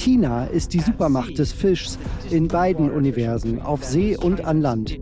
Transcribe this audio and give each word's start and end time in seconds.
China 0.00 0.44
ist 0.46 0.72
die 0.72 0.80
Supermacht 0.80 1.38
des 1.38 1.52
Fischs 1.52 1.98
in 2.30 2.48
beiden 2.48 2.90
Universen, 2.90 3.60
auf 3.60 3.84
See 3.84 4.16
und 4.16 4.46
an 4.46 4.62
Land. 4.62 4.98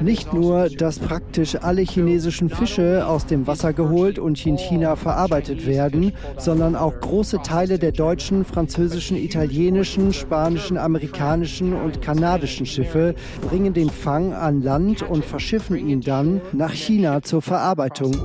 Nicht 0.00 0.32
nur, 0.32 0.70
dass 0.70 0.98
praktisch 0.98 1.56
alle 1.56 1.82
chinesischen 1.82 2.48
Fische 2.48 3.06
aus 3.06 3.26
dem 3.26 3.46
Wasser 3.46 3.74
geholt 3.74 4.18
und 4.18 4.44
in 4.46 4.56
China 4.56 4.96
verarbeitet 4.96 5.66
werden, 5.66 6.14
sondern 6.38 6.74
auch 6.74 6.98
große 7.00 7.40
Teile 7.44 7.78
der 7.78 7.92
deutschen, 7.92 8.46
französischen, 8.46 9.18
italienischen, 9.18 10.14
spanischen, 10.14 10.78
amerikanischen 10.78 11.74
und 11.74 12.00
kanadischen 12.00 12.64
Schiffe 12.64 13.14
bringen 13.50 13.74
den 13.74 13.90
Fang 13.90 14.32
an 14.32 14.62
Land 14.62 15.02
und 15.02 15.22
verschiffen 15.22 15.76
ihn 15.76 16.00
dann 16.00 16.40
nach 16.54 16.72
China 16.72 17.20
zur 17.20 17.42
Verarbeitung. 17.42 18.16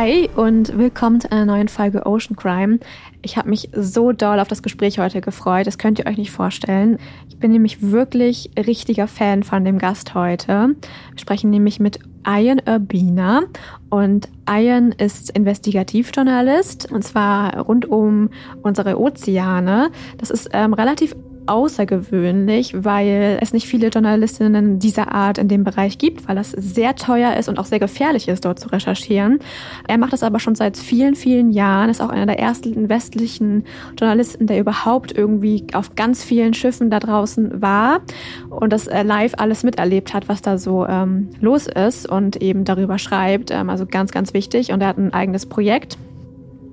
Hi 0.00 0.30
und 0.34 0.78
willkommen 0.78 1.20
zu 1.20 1.30
einer 1.30 1.44
neuen 1.44 1.68
Folge 1.68 2.06
Ocean 2.06 2.34
Crime. 2.34 2.78
Ich 3.20 3.36
habe 3.36 3.50
mich 3.50 3.68
so 3.74 4.12
doll 4.12 4.40
auf 4.40 4.48
das 4.48 4.62
Gespräch 4.62 4.98
heute 4.98 5.20
gefreut, 5.20 5.66
das 5.66 5.76
könnt 5.76 5.98
ihr 5.98 6.06
euch 6.06 6.16
nicht 6.16 6.30
vorstellen. 6.30 6.96
Ich 7.28 7.38
bin 7.38 7.50
nämlich 7.52 7.82
wirklich 7.82 8.50
richtiger 8.56 9.06
Fan 9.06 9.42
von 9.42 9.62
dem 9.62 9.76
Gast 9.76 10.14
heute. 10.14 10.74
Wir 11.10 11.18
sprechen 11.18 11.50
nämlich 11.50 11.80
mit 11.80 11.98
Ian 12.26 12.62
Urbina 12.66 13.42
und 13.90 14.30
Ian 14.48 14.92
ist 14.92 15.36
Investigativjournalist 15.36 16.90
und 16.90 17.04
zwar 17.04 17.58
rund 17.58 17.84
um 17.84 18.30
unsere 18.62 18.98
Ozeane. 18.98 19.90
Das 20.16 20.30
ist 20.30 20.48
ähm, 20.54 20.72
relativ 20.72 21.14
außergewöhnlich, 21.50 22.84
weil 22.84 23.38
es 23.40 23.52
nicht 23.52 23.66
viele 23.66 23.88
Journalistinnen 23.88 24.78
dieser 24.78 25.12
Art 25.12 25.36
in 25.36 25.48
dem 25.48 25.64
Bereich 25.64 25.98
gibt, 25.98 26.28
weil 26.28 26.36
das 26.36 26.52
sehr 26.52 26.94
teuer 26.94 27.36
ist 27.36 27.48
und 27.48 27.58
auch 27.58 27.64
sehr 27.64 27.80
gefährlich 27.80 28.28
ist, 28.28 28.44
dort 28.44 28.60
zu 28.60 28.68
recherchieren. 28.68 29.40
Er 29.88 29.98
macht 29.98 30.12
das 30.12 30.22
aber 30.22 30.38
schon 30.38 30.54
seit 30.54 30.76
vielen, 30.76 31.16
vielen 31.16 31.50
Jahren, 31.50 31.90
ist 31.90 32.00
auch 32.00 32.08
einer 32.08 32.26
der 32.26 32.38
ersten 32.38 32.88
westlichen 32.88 33.64
Journalisten, 33.98 34.46
der 34.46 34.60
überhaupt 34.60 35.10
irgendwie 35.10 35.66
auf 35.74 35.96
ganz 35.96 36.22
vielen 36.22 36.54
Schiffen 36.54 36.88
da 36.88 37.00
draußen 37.00 37.60
war 37.60 38.00
und 38.48 38.72
das 38.72 38.86
äh, 38.86 39.02
live 39.02 39.34
alles 39.36 39.64
miterlebt 39.64 40.14
hat, 40.14 40.28
was 40.28 40.42
da 40.42 40.56
so 40.56 40.86
ähm, 40.86 41.30
los 41.40 41.66
ist 41.66 42.08
und 42.08 42.36
eben 42.36 42.64
darüber 42.64 42.98
schreibt. 42.98 43.50
Ähm, 43.50 43.70
also 43.70 43.86
ganz, 43.86 44.12
ganz 44.12 44.34
wichtig. 44.34 44.72
Und 44.72 44.80
er 44.82 44.88
hat 44.88 44.98
ein 44.98 45.12
eigenes 45.12 45.46
Projekt 45.46 45.98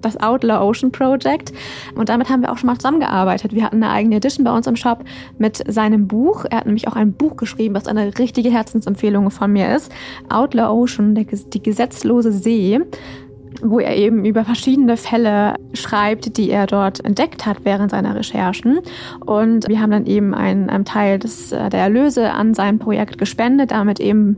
das 0.02 0.18
Outlaw 0.18 0.64
Ocean 0.64 0.92
Project. 0.92 1.54
Und 1.96 2.10
damit 2.10 2.30
haben 2.30 2.42
wir 2.42 2.52
auch 2.52 2.58
schon 2.58 2.68
mal 2.68 2.78
zusammengearbeitet. 2.78 3.54
Wir 3.54 3.64
hatten 3.64 3.84
eine 3.84 3.92
eigene 3.92 4.18
Edition 4.18 4.44
bei 4.44 4.56
uns 4.56 4.68
im 4.68 4.76
Shop 4.76 5.04
mit 5.38 5.64
seinem 5.68 6.08
Buch. 6.08 6.46
Er 6.50 6.60
hat 6.60 6.66
nämlich 6.66 6.88
auch 6.88 6.96
ein 6.96 7.14
Buch 7.14 7.38
geschrieben, 7.38 7.76
was 7.76 7.88
eine 7.88 8.18
richtige 8.18 8.50
Herzensempfehlung 8.50 9.30
von 9.32 9.52
mir 9.52 9.76
ist. 9.76 9.92
Outlaw 10.30 10.70
Ocean, 10.70 11.16
die 11.16 11.64
gesetzlose 11.64 12.32
See 12.32 12.80
wo 13.62 13.80
er 13.80 13.96
eben 13.96 14.26
über 14.26 14.46
verschiedene 14.46 14.98
Fälle 14.98 15.56
schreibt, 15.74 16.38
die 16.38 16.50
er 16.50 16.68
dort 16.68 17.04
entdeckt 17.04 17.46
hat 17.46 17.58
während 17.64 17.92
seiner 17.92 18.16
Recherchen. 18.16 18.80
Und 19.26 19.68
wir 19.68 19.80
haben 19.82 19.92
dann 19.92 20.06
eben 20.06 20.34
einen, 20.34 20.70
einen 20.70 20.86
Teil 20.86 21.20
des, 21.20 21.52
äh, 21.52 21.70
der 21.70 21.82
Erlöse 21.82 22.32
an 22.32 22.54
sein 22.54 22.80
Projekt 22.80 23.18
gespendet, 23.18 23.72
damit 23.72 24.00
eben 24.00 24.38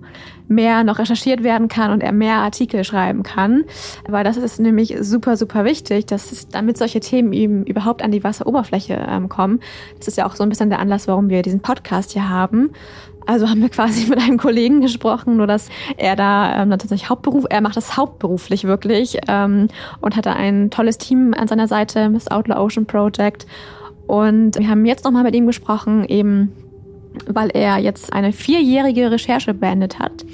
mehr 0.49 0.83
noch 0.83 0.99
recherchiert 0.99 1.43
werden 1.43 1.67
kann 1.67 1.91
und 1.91 2.01
er 2.01 2.11
mehr 2.11 2.37
Artikel 2.37 2.83
schreiben 2.83 3.23
kann. 3.23 3.63
Weil 4.07 4.23
das 4.23 4.35
ist 4.35 4.59
nämlich 4.59 4.95
super, 4.99 5.37
super 5.37 5.63
wichtig, 5.63 6.07
dass 6.07 6.31
es, 6.31 6.49
damit 6.49 6.77
solche 6.77 6.99
Themen 6.99 7.31
eben 7.33 7.63
überhaupt 7.65 8.01
an 8.01 8.11
die 8.11 8.23
Wasseroberfläche 8.23 9.05
ähm, 9.07 9.29
kommen. 9.29 9.59
Das 9.99 10.07
ist 10.07 10.17
ja 10.17 10.25
auch 10.25 10.35
so 10.35 10.43
ein 10.43 10.49
bisschen 10.49 10.69
der 10.69 10.79
Anlass, 10.79 11.07
warum 11.07 11.29
wir 11.29 11.43
diesen 11.43 11.61
Podcast 11.61 12.11
hier 12.11 12.29
haben. 12.29 12.71
Also 13.29 13.47
haben 13.47 13.61
wir 13.61 13.69
quasi 13.69 14.05
mit 14.09 14.17
einem 14.19 14.39
Kollegen 14.39 14.81
gesprochen, 14.81 15.37
nur 15.37 15.45
dass 15.45 15.69
er 15.97 16.15
da 16.15 16.63
ähm, 16.63 16.71
tatsächlich 16.71 17.09
Hauptberuf, 17.09 17.45
er 17.47 17.61
macht 17.61 17.77
das 17.77 17.95
hauptberuflich 17.95 18.63
wirklich 18.63 19.19
ähm, 19.27 19.67
und 20.01 20.25
da 20.25 20.33
ein 20.33 20.71
tolles 20.71 20.97
Team 20.97 21.35
an 21.35 21.47
seiner 21.47 21.67
Seite, 21.67 22.09
das 22.11 22.29
Outlaw 22.29 22.59
Ocean 22.59 22.87
Project. 22.87 23.45
Und 24.07 24.57
wir 24.57 24.67
haben 24.67 24.83
jetzt 24.85 25.05
nochmal 25.05 25.23
mit 25.23 25.35
ihm 25.35 25.45
gesprochen, 25.45 26.05
eben 26.05 26.51
weil 27.27 27.49
er 27.53 27.77
jetzt 27.77 28.13
eine 28.13 28.31
vierjährige 28.33 29.11
Recherche 29.11 29.53
beendet 29.53 29.99
hat. 29.99 30.25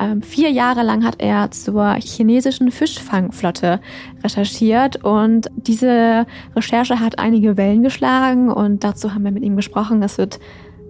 Ähm, 0.00 0.22
vier 0.22 0.50
Jahre 0.50 0.82
lang 0.82 1.04
hat 1.04 1.16
er 1.20 1.52
zur 1.52 1.94
chinesischen 2.00 2.72
Fischfangflotte 2.72 3.80
recherchiert 4.24 5.04
und 5.04 5.48
diese 5.56 6.26
Recherche 6.56 6.98
hat 6.98 7.20
einige 7.20 7.56
Wellen 7.56 7.82
geschlagen 7.82 8.50
und 8.50 8.82
dazu 8.82 9.14
haben 9.14 9.22
wir 9.24 9.30
mit 9.30 9.44
ihm 9.44 9.54
gesprochen. 9.54 10.00
Das 10.00 10.18
wird 10.18 10.40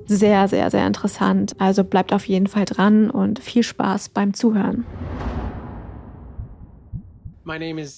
sehr, 0.07 0.49
sehr, 0.49 0.71
sehr 0.71 0.87
interessant. 0.87 1.55
Also 1.59 1.85
bleibt 1.85 2.13
auf 2.13 2.27
jeden 2.27 2.47
Fall 2.47 2.65
dran 2.65 3.11
und 3.11 3.39
viel 3.39 3.63
Spaß 3.63 4.11
beim 4.11 4.35
Zuhören. 4.35 4.85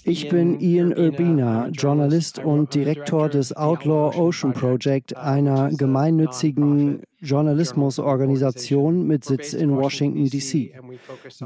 Ich 0.04 0.28
bin 0.30 0.58
Ian 0.60 0.96
Urbina, 0.96 1.68
Journalist. 1.68 2.38
Und 2.38 2.74
Direktor 2.74 3.28
des 3.28 3.54
Outlaw 3.54 4.16
Ocean 4.16 4.54
Project, 4.54 5.16
einer 5.16 5.70
gemeinnützigen 5.70 7.02
Journalismusorganisation 7.20 9.06
mit 9.06 9.24
Sitz 9.24 9.52
in 9.52 9.76
Washington, 9.76 10.24
D.C. 10.30 10.74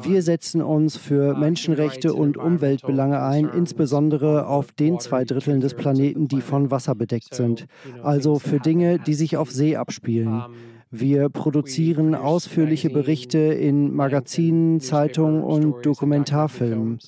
Wir 0.03 0.23
setzen 0.23 0.63
uns 0.63 0.97
für 0.97 1.35
Menschenrechte 1.35 2.15
und 2.15 2.37
Umweltbelange 2.37 3.21
ein, 3.21 3.49
insbesondere 3.49 4.47
auf 4.47 4.71
den 4.73 5.01
zwei 5.01 5.25
Dritteln 5.25 5.61
des 5.61 5.75
Planeten, 5.75 6.29
die 6.29 6.41
von 6.41 6.71
Wasser 6.71 6.95
bedeckt 6.95 7.35
sind, 7.35 7.67
also 8.03 8.39
für 8.39 8.61
Dinge, 8.61 8.99
die 8.99 9.15
sich 9.15 9.37
auf 9.37 9.51
See 9.51 9.77
abspielen. 9.77 10.43
Wir 10.91 11.29
produzieren 11.29 12.15
ausführliche 12.15 12.91
Berichte 12.91 13.39
in 13.39 13.95
Magazinen, 13.95 14.81
Zeitungen 14.81 15.43
und 15.43 15.85
Dokumentarfilmen. 15.85 16.99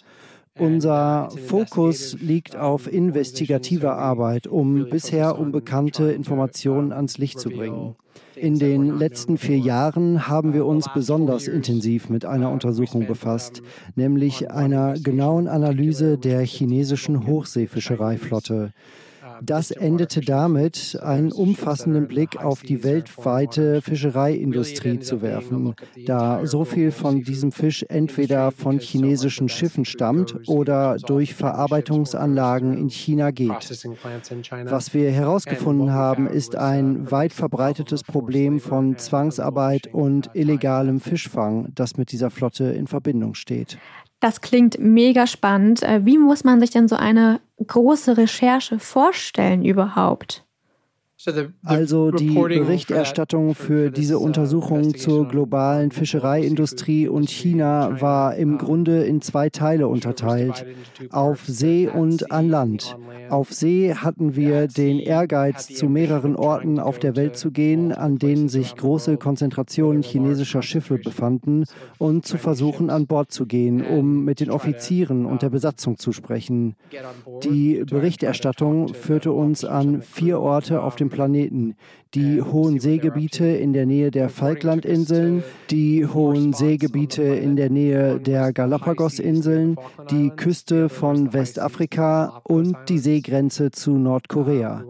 Unser 0.59 1.31
Fokus 1.47 2.17
liegt 2.21 2.57
auf 2.57 2.93
investigativer 2.93 3.97
Arbeit, 3.97 4.47
um 4.47 4.89
bisher 4.91 5.39
unbekannte 5.39 6.11
Informationen 6.13 6.93
ans 6.93 7.19
Licht 7.19 7.39
zu 7.39 7.51
bringen. 7.51 7.95
In 8.35 8.59
den 8.59 8.99
letzten 8.99 9.39
vier 9.39 9.59
Jahren 9.59 10.27
haben 10.29 10.53
wir 10.53 10.67
uns 10.67 10.87
besonders 10.93 11.47
intensiv 11.47 12.09
mit 12.09 12.25
einer 12.25 12.51
Untersuchung 12.51 13.07
befasst, 13.07 13.63
nämlich 13.97 14.51
einer 14.51 14.95
genauen 14.95 15.47
Analyse 15.47 16.19
der 16.19 16.41
chinesischen 16.45 17.27
Hochseefischereiflotte. 17.27 18.73
Das 19.43 19.71
endete 19.71 20.21
damit, 20.21 20.99
einen 21.03 21.33
umfassenden 21.33 22.09
Blick 22.09 22.37
auf 22.43 22.63
die 22.63 22.85
weltweite 22.85 23.81
Fischereiindustrie 23.83 24.99
zu 25.01 25.23
werfen, 25.23 25.75
da 26.07 26.47
so 26.47 26.65
viel 26.65 26.91
von 26.91 27.23
diesem 27.23 27.53
Fisch 27.53 27.85
entweder 27.89 28.53
von 28.53 28.79
chinesischen 28.79 29.49
Schiffen 29.49 29.85
stammt 29.85 30.49
oder 30.49 30.97
durch 30.97 31.35
Verarbeitungsanlagen 31.35 32.77
in 32.77 32.89
China 32.89 33.31
geht. 33.31 33.71
Was 34.65 34.95
wir 34.95 35.11
herausgefunden 35.11 35.93
haben, 35.93 36.27
ist 36.27 36.57
ein 36.57 37.11
weit 37.11 37.33
verbreitetes 37.33 38.03
Problem 38.03 38.61
von 38.61 38.99
Zwangsarbeit 38.99 39.89
und 39.93 40.31
illegalem 40.35 41.01
Fischfang, 41.01 41.69
das 41.75 41.97
mit 41.97 42.13
dieser 42.13 42.31
Flotte 42.31 42.65
in 42.65 42.87
Verbindung 42.87 43.35
steht. 43.35 43.79
Das 44.21 44.43
klingt 44.43 44.79
mega 44.79 45.27
spannend. 45.27 45.83
Äh, 45.83 46.05
wie 46.05 46.19
muss 46.19 46.45
man 46.45 46.61
sich 46.61 46.71
denn 46.71 46.89
so 46.89 46.97
eine 46.97 47.41
große 47.67 48.17
Recherche 48.17 48.79
vorstellen 48.79 49.65
überhaupt? 49.65 50.45
Also 51.65 52.11
die 52.11 52.31
Berichterstattung 52.31 53.55
für 53.55 53.91
diese 53.91 54.19
uh, 54.19 54.25
Untersuchung 54.25 54.97
zur 54.97 55.29
globalen 55.29 55.91
Fischereiindustrie 55.91 57.09
und 57.09 57.29
China 57.29 58.01
war 58.01 58.37
im 58.37 58.57
Grunde 58.57 59.05
in 59.05 59.21
zwei 59.21 59.51
Teile 59.51 59.89
unterteilt, 59.89 60.65
auf 61.11 61.45
See 61.47 61.89
und 61.89 62.33
an 62.33 62.49
Land. 62.49 62.97
Auf 63.29 63.53
See 63.53 63.95
hatten 63.95 64.35
wir 64.35 64.67
den 64.67 64.99
Ehrgeiz, 64.99 65.69
zu 65.69 65.87
mehreren 65.87 66.37
Orten 66.37 66.81
auf 66.81 66.99
der 66.99 67.17
Welt 67.17 67.37
zu 67.37 67.51
gehen, 67.51 67.93
an 67.93 68.19
denen 68.19 68.49
sich 68.49 68.75
große 68.75 69.19
Konzentrationen 69.19 70.03
chinesischer 70.03 70.63
Schiffe 70.63 70.97
befanden, 70.97 71.65
und 71.99 72.27
zu 72.27 72.39
versuchen, 72.39 72.89
an 72.89 73.07
Bord 73.07 73.31
zu 73.31 73.47
gehen, 73.47 73.85
um 73.85 74.25
mit 74.25 74.41
den 74.41 74.51
Offizieren 74.51 75.27
und 75.27 75.43
der 75.43 75.51
Besatzung 75.51 75.99
zu 75.99 76.13
sprechen. 76.13 76.77
Die 77.45 77.85
Berichterstattung 77.85 78.95
führte 78.95 79.33
uns 79.33 79.65
an 79.65 80.03
vier 80.03 80.41
Orte 80.41 80.83
auf 80.83 80.97
dem 80.97 81.10
Planeten, 81.11 81.77
die 82.15 82.43
hohen 82.43 82.81
Seegebiete 82.81 83.47
in 83.47 83.73
der 83.73 83.87
Nähe 83.87 84.11
der 84.11 84.31
Falklandinseln, 84.31 85.45
die 85.71 86.05
hohen 86.05 86.53
Seegebiete 86.53 87.23
in 87.23 87.55
der 87.55 87.71
Nähe 87.71 88.19
der 88.19 88.53
Galapagosinseln, 88.53 89.77
die 90.11 90.31
Küste 90.31 90.89
von 90.89 91.33
Westafrika 91.33 92.41
und 92.43 92.77
die 92.89 92.99
Seegrenze 92.99 93.71
zu 93.71 93.93
Nordkorea. 93.93 94.85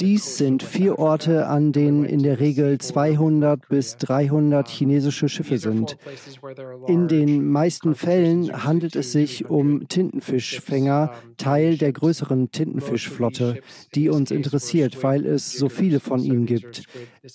Dies 0.00 0.36
sind 0.36 0.64
vier 0.64 0.98
Orte, 0.98 1.46
an 1.46 1.70
denen 1.70 2.04
in 2.04 2.24
der 2.24 2.40
Regel 2.40 2.78
200 2.78 3.68
bis 3.68 3.96
300 3.98 4.68
chinesische 4.68 5.28
Schiffe 5.28 5.58
sind. 5.58 5.96
In 6.88 7.06
den 7.06 7.48
meisten 7.48 7.94
Fällen 7.94 8.64
handelt 8.64 8.96
es 8.96 9.12
sich 9.12 9.48
um 9.48 9.86
Tintenfischfänger, 9.86 11.12
Teil 11.36 11.78
der 11.78 11.92
größeren 11.92 12.50
Tintenfischflotte, 12.50 13.60
die 13.94 14.08
uns 14.08 14.32
interessiert, 14.32 15.04
weil 15.04 15.24
es 15.24 15.52
so 15.52 15.68
viele 15.68 16.00
von 16.00 16.20
ihnen 16.20 16.47
gibt. 16.48 16.82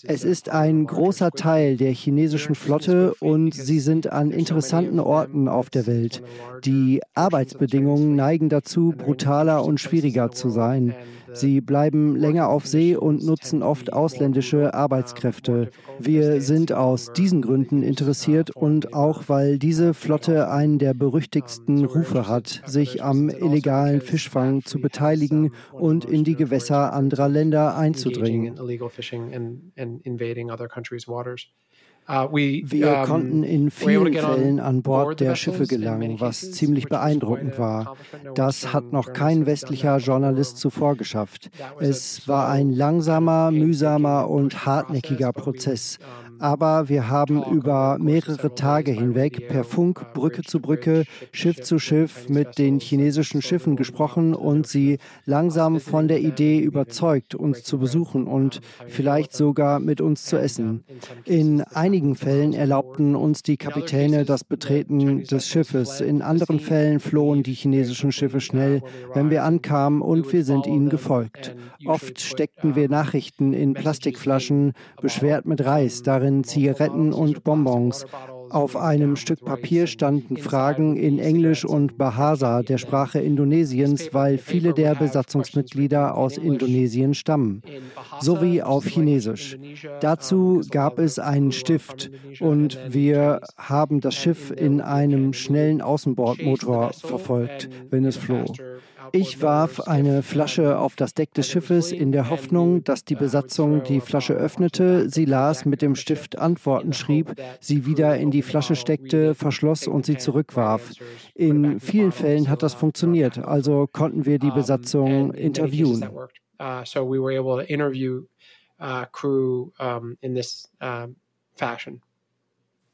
Es 0.04 0.24
ist 0.26 0.50
ein 0.50 0.86
großer 0.86 1.32
Teil 1.32 1.78
der 1.78 1.94
chinesischen 1.94 2.56
Flotte 2.56 3.14
und 3.20 3.54
sie 3.54 3.80
sind 3.80 4.12
an 4.12 4.32
interessanten 4.32 5.00
Orten 5.00 5.48
auf 5.48 5.70
der 5.70 5.88
Welt. 5.88 6.22
Die 6.66 7.02
Arbeitsbedingungen 7.14 8.16
neigen 8.16 8.50
dazu, 8.50 8.94
brutaler 8.98 9.64
und 9.64 9.80
schwieriger 9.80 10.32
zu 10.32 10.50
sein. 10.50 10.94
Sie 11.34 11.62
bleiben 11.62 12.16
länger 12.16 12.50
auf 12.50 12.68
See 12.68 12.96
und 12.96 13.24
nutzen 13.24 13.64
oft 13.64 13.92
ausländische 13.92 14.74
Arbeitskräfte. 14.74 15.70
Wir 16.00 16.42
sind 16.42 16.72
aus 16.72 17.12
diesen 17.14 17.42
Gründen 17.42 17.84
interessiert 17.84 18.56
und 18.56 18.94
auch, 18.94 19.24
weil 19.28 19.58
diese 19.58 19.94
Flotte 19.94 20.50
einen 20.50 20.80
der 20.80 20.94
berüchtigsten 20.94 21.86
Rufe 21.86 22.28
hat, 22.28 22.62
sich 22.66 23.04
am 23.04 23.30
illegalen 23.30 24.02
Fischfang 24.02 24.64
zu 24.64 24.80
beteiligen 24.80 25.52
und 25.72 26.06
in 26.06 26.24
die 26.24 26.36
Gewässer 26.36 26.94
anderer 26.94 27.30
Länder 27.30 27.76
einzudringen. 27.76 28.56
Uh, 32.10 32.28
Wir 32.34 33.04
konnten 33.06 33.44
in 33.44 33.72
vielen 33.72 34.14
Fällen 34.14 34.60
an 34.60 34.82
Bord 34.82 35.22
der 35.22 35.36
Schiffe 35.36 35.68
gelangen, 35.68 36.20
was 36.20 36.52
ziemlich 36.52 36.90
beeindruckend 36.90 37.58
war. 37.58 37.96
Das 38.36 38.74
hat 38.74 38.92
noch 38.92 39.14
kein 39.14 39.46
westlicher 39.46 39.98
Journalist 39.98 40.58
zuvor 40.58 40.98
geschafft. 40.98 41.50
Es 41.80 42.28
war 42.28 42.50
ein 42.50 42.74
langsamer, 42.74 43.52
mühsamer 43.52 44.30
und 44.30 44.66
hartnäckiger 44.66 45.32
Prozess 45.32 45.98
aber 46.44 46.90
wir 46.90 47.10
haben 47.10 47.42
über 47.42 47.98
mehrere 48.02 48.54
Tage 48.54 48.92
hinweg 48.92 49.48
per 49.48 49.64
Funk, 49.64 50.14
Brücke 50.14 50.42
zu 50.42 50.60
Brücke, 50.60 51.06
Schiff 51.32 51.62
zu 51.62 51.80
Schiff 51.80 52.28
mit 52.28 52.58
den 52.58 52.82
chinesischen 52.82 53.42
Schiffen 53.42 53.78
gesprochen 53.78 54.36
und 54.36 54.68
sie 54.68 54.98
langsam 55.24 55.80
von 55.80 56.10
der 56.10 56.20
Idee 56.20 56.60
überzeugt, 56.60 57.34
uns 57.34 57.64
zu 57.64 57.80
besuchen 57.80 58.28
und 58.28 58.60
vielleicht 58.88 59.32
sogar 59.32 59.80
mit 59.80 60.02
uns 60.02 60.26
zu 60.26 60.36
essen. 60.36 60.84
In 61.24 61.62
einigen 61.62 62.16
Fällen 62.16 62.52
erlaubten 62.52 63.16
uns 63.16 63.42
die 63.42 63.56
Kapitäne 63.56 64.26
das 64.26 64.44
Betreten 64.44 65.24
des 65.24 65.48
Schiffes, 65.48 66.02
in 66.02 66.22
anderen 66.22 66.60
Fällen 66.60 67.00
flohen 67.00 67.44
die 67.44 67.54
chinesischen 67.54 68.12
Schiffe 68.12 68.42
schnell, 68.42 68.82
wenn 69.14 69.30
wir 69.30 69.46
ankamen 69.46 70.02
und 70.02 70.34
wir 70.34 70.44
sind 70.44 70.68
ihnen 70.68 70.90
gefolgt. 70.90 71.56
Oft 71.86 72.20
steckten 72.20 72.76
wir 72.76 72.90
Nachrichten 72.90 73.54
in 73.54 73.74
Plastikflaschen, 73.76 74.74
beschwert 75.02 75.46
mit 75.46 75.64
Reis, 75.64 76.04
darin 76.04 76.33
Zigaretten, 76.42 76.64
Zigaretten 76.94 77.14
und 77.14 77.44
Bonbons. 77.44 78.06
Auf 78.50 78.76
einem 78.76 79.16
Stück 79.16 79.44
Papier 79.44 79.88
standen 79.88 80.38
Fragen 80.38 80.96
in 80.96 81.20
Englisch 81.20 81.66
und 81.66 81.98
Bahasa, 81.98 82.62
der 82.62 82.78
Sprache 82.78 83.20
Indonesiens, 83.20 84.10
weil 84.14 84.38
viele 84.38 84.74
der 84.74 84.96
Besatzungsmitglieder 84.96 86.16
aus 86.16 86.38
Indonesien 86.38 87.14
stammen, 87.16 87.64
sowie 88.20 88.62
auf 88.62 88.86
Chinesisch. 88.86 89.58
Dazu 90.02 90.62
gab 90.70 91.00
es 91.00 91.20
einen 91.20 91.52
Stift 91.52 92.12
und 92.40 92.80
wir 92.88 93.42
haben 93.58 94.02
das 94.02 94.16
Schiff 94.16 94.52
in 94.52 94.82
einem 94.82 95.34
schnellen 95.34 95.82
Außenbordmotor 95.82 96.94
verfolgt, 96.94 97.70
wenn 97.90 98.06
es 98.06 98.18
floh. 98.18 98.46
Ich 99.12 99.42
warf 99.42 99.82
eine 99.82 100.24
Flasche 100.24 100.80
auf 100.80 100.96
das 100.96 101.14
Deck 101.14 101.34
des 101.34 101.48
Schiffes 101.48 101.92
in 101.92 102.12
der 102.12 102.30
Hoffnung, 102.30 102.84
dass 102.84 103.04
die 103.04 103.16
Besatzung 103.16 103.84
die 103.84 104.02
Flasche 104.02 104.34
öffnete, 104.34 105.10
sie 105.10 105.26
las, 105.26 105.66
mit 105.66 105.82
dem 105.82 105.96
Stift 105.96 106.38
Antworten 106.38 106.94
schrieb, 106.94 107.36
sie 107.60 107.86
wieder 107.86 108.18
in 108.18 108.32
die 108.32 108.42
Flasche 108.42 108.76
steckte, 108.76 109.36
verschloss 109.36 109.88
und 109.88 110.06
sie 110.06 110.18
zurückwarf. 110.18 110.92
In 111.36 111.80
vielen 111.80 112.12
Fällen 112.12 112.50
hat 112.50 112.64
das 112.64 112.74
funktioniert, 112.74 113.38
also 113.38 113.88
konnten 113.92 114.26
wir 114.26 114.40
die 114.40 114.52
Besatzung 114.52 115.34
interviewen. 115.34 116.08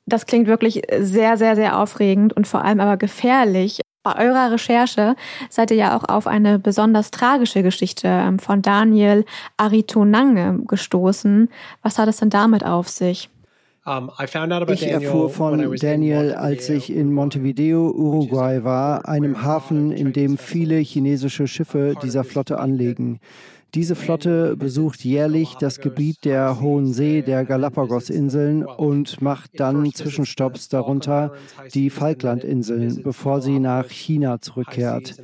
Das 0.05 0.25
klingt 0.25 0.47
wirklich 0.47 0.81
sehr, 0.99 1.37
sehr, 1.37 1.55
sehr 1.55 1.79
aufregend 1.79 2.33
und 2.33 2.47
vor 2.47 2.63
allem 2.63 2.79
aber 2.79 2.97
gefährlich. 2.97 3.81
Bei 4.01 4.25
eurer 4.25 4.51
Recherche 4.51 5.15
seid 5.49 5.71
ihr 5.71 5.77
ja 5.77 5.97
auch 5.97 6.05
auf 6.07 6.25
eine 6.25 6.57
besonders 6.57 7.11
tragische 7.11 7.63
Geschichte 7.63 8.07
ähm, 8.07 8.39
von 8.39 8.61
Daniel 8.61 9.25
Aritonange 9.57 10.59
gestoßen. 10.65 11.49
Was 11.83 11.99
hat 11.99 12.07
es 12.07 12.17
denn 12.17 12.29
damit 12.29 12.65
auf 12.65 12.87
sich? 12.87 13.29
Ich 14.69 14.87
erfuhr 14.87 15.29
von 15.29 15.75
Daniel, 15.77 16.33
als 16.33 16.69
ich 16.69 16.93
in 16.93 17.11
Montevideo, 17.11 17.89
Uruguay 17.89 18.63
war, 18.63 19.07
einem 19.07 19.41
Hafen, 19.41 19.91
in 19.91 20.13
dem 20.13 20.37
viele 20.37 20.77
chinesische 20.77 21.47
Schiffe 21.47 21.95
dieser 22.03 22.23
Flotte 22.23 22.59
anlegen. 22.59 23.19
Diese 23.75 23.95
Flotte 23.95 24.55
besucht 24.57 25.05
jährlich 25.05 25.55
das 25.59 25.79
Gebiet 25.79 26.25
der 26.25 26.59
Hohen 26.59 26.91
See 26.91 27.21
der 27.21 27.45
Galapagos-Inseln 27.45 28.65
und 28.65 29.21
macht 29.21 29.59
dann 29.59 29.91
Zwischenstopps, 29.93 30.69
darunter 30.69 31.33
die 31.73 31.89
Falklandinseln, 31.89 33.03
bevor 33.03 33.41
sie 33.41 33.59
nach 33.59 33.89
China 33.89 34.41
zurückkehrt. 34.41 35.17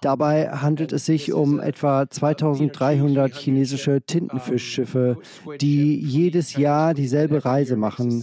Dabei 0.00 0.50
handelt 0.50 0.92
es 0.92 1.06
sich 1.06 1.32
um 1.32 1.58
etwa 1.58 2.08
2300 2.08 3.34
chinesische 3.34 4.00
Tintenfischschiffe, 4.02 5.18
die 5.60 5.98
jedes 5.98 6.56
Jahr 6.56 6.94
dieselbe 6.94 7.44
Reise 7.44 7.76
machen. 7.76 8.22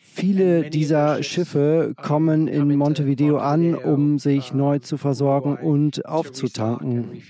Viele 0.00 0.70
dieser 0.70 1.24
Schiffe 1.24 1.94
kommen 2.00 2.46
in 2.46 2.76
Montevideo 2.76 3.38
an, 3.38 3.74
um 3.74 4.20
sich 4.20 4.54
neu 4.54 4.78
zu 4.78 4.96
versorgen 4.96 5.56
und 5.56 6.06
aufzutanken. 6.06 7.20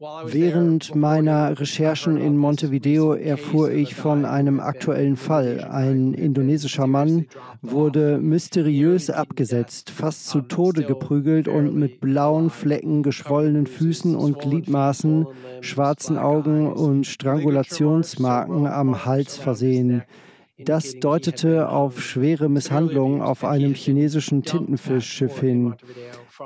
Während 0.00 0.96
meiner 0.96 1.60
Recherchen 1.60 2.16
in 2.16 2.36
Montevideo 2.36 3.14
erfuhr 3.14 3.70
ich 3.70 3.94
von 3.94 4.24
einem 4.24 4.58
aktuellen 4.58 5.16
Fall. 5.16 5.60
Ein 5.70 6.14
indonesischer 6.14 6.88
Mann 6.88 7.26
wurde 7.62 8.18
mysteriös 8.18 9.08
abgesetzt, 9.08 9.90
fast 9.90 10.26
zu 10.26 10.40
Tode 10.40 10.82
geprügelt 10.82 11.46
und 11.46 11.76
mit 11.76 12.00
blauen 12.00 12.50
Flecken, 12.50 13.04
geschwollenen 13.04 13.68
Füßen 13.68 14.16
und 14.16 14.40
Gliedmaßen, 14.40 15.28
schwarzen 15.60 16.18
Augen 16.18 16.72
und 16.72 17.06
Strangulationsmarken 17.06 18.66
am 18.66 19.04
Hals 19.04 19.36
versehen. 19.36 20.02
Das 20.58 20.98
deutete 20.98 21.68
auf 21.68 22.02
schwere 22.02 22.48
Misshandlungen 22.48 23.22
auf 23.22 23.44
einem 23.44 23.74
chinesischen 23.74 24.42
Tintenfischschiff 24.42 25.38
hin. 25.38 25.76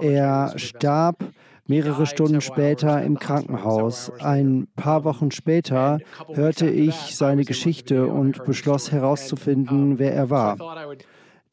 Er 0.01 0.53
starb 0.57 1.25
mehrere 1.69 2.07
Stunden 2.07 2.41
später 2.41 3.03
im 3.03 3.19
Krankenhaus. 3.19 4.11
Ein 4.19 4.67
paar 4.75 5.05
Wochen 5.05 5.31
später 5.31 6.01
hörte 6.33 6.69
ich 6.69 7.15
seine 7.15 7.45
Geschichte 7.45 8.09
und 8.09 8.45
beschloss 8.45 8.91
herauszufinden, 8.91 9.99
wer 9.99 10.13
er 10.13 10.31
war. 10.31 10.57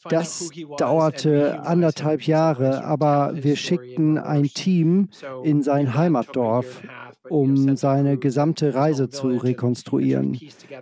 Das 0.10 0.52
dauerte 0.78 1.66
anderthalb 1.66 2.24
Jahre, 2.24 2.84
aber 2.84 3.32
wir 3.34 3.56
schickten 3.56 4.18
ein 4.20 4.44
Team 4.44 5.10
in 5.44 5.64
sein 5.64 5.96
Heimatdorf, 5.96 6.84
um 7.28 7.76
seine 7.76 8.18
gesamte 8.18 8.76
Reise 8.76 9.10
zu 9.10 9.30
rekonstruieren. 9.30 10.40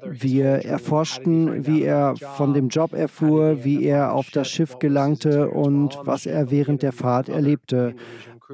Wir 0.09 0.65
erforschten, 0.65 1.65
wie 1.65 1.83
er 1.83 2.15
von 2.17 2.53
dem 2.53 2.67
Job 2.67 2.93
erfuhr, 2.93 3.63
wie 3.63 3.85
er 3.85 4.13
auf 4.13 4.29
das 4.29 4.49
Schiff 4.49 4.77
gelangte 4.79 5.49
und 5.49 5.97
was 6.03 6.25
er 6.25 6.51
während 6.51 6.81
der 6.81 6.91
Fahrt 6.91 7.29
erlebte. 7.29 7.95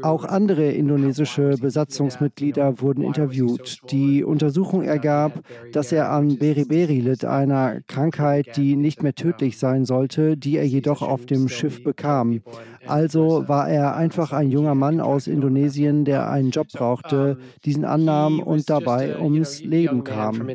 Auch 0.01 0.23
andere 0.23 0.71
indonesische 0.71 1.55
Besatzungsmitglieder 1.59 2.79
wurden 2.81 3.03
interviewt. 3.03 3.79
Die 3.89 4.23
Untersuchung 4.23 4.83
ergab, 4.83 5.41
dass 5.73 5.91
er 5.91 6.11
an 6.11 6.37
Beriberi 6.37 6.99
litt, 6.99 7.25
einer 7.25 7.81
Krankheit, 7.87 8.55
die 8.55 8.75
nicht 8.75 9.03
mehr 9.03 9.15
tödlich 9.15 9.57
sein 9.57 9.85
sollte, 9.85 10.37
die 10.37 10.57
er 10.57 10.67
jedoch 10.67 11.01
auf 11.01 11.25
dem 11.25 11.49
Schiff 11.49 11.83
bekam. 11.83 12.41
Also 12.85 13.47
war 13.47 13.69
er 13.69 13.95
einfach 13.95 14.31
ein 14.31 14.51
junger 14.51 14.75
Mann 14.75 15.01
aus 15.01 15.27
Indonesien, 15.27 16.05
der 16.05 16.29
einen 16.29 16.51
Job 16.51 16.67
brauchte, 16.71 17.37
diesen 17.65 17.85
annahm 17.85 18.39
und 18.39 18.69
dabei 18.69 19.19
ums 19.19 19.61
Leben 19.61 20.03
kam. 20.03 20.47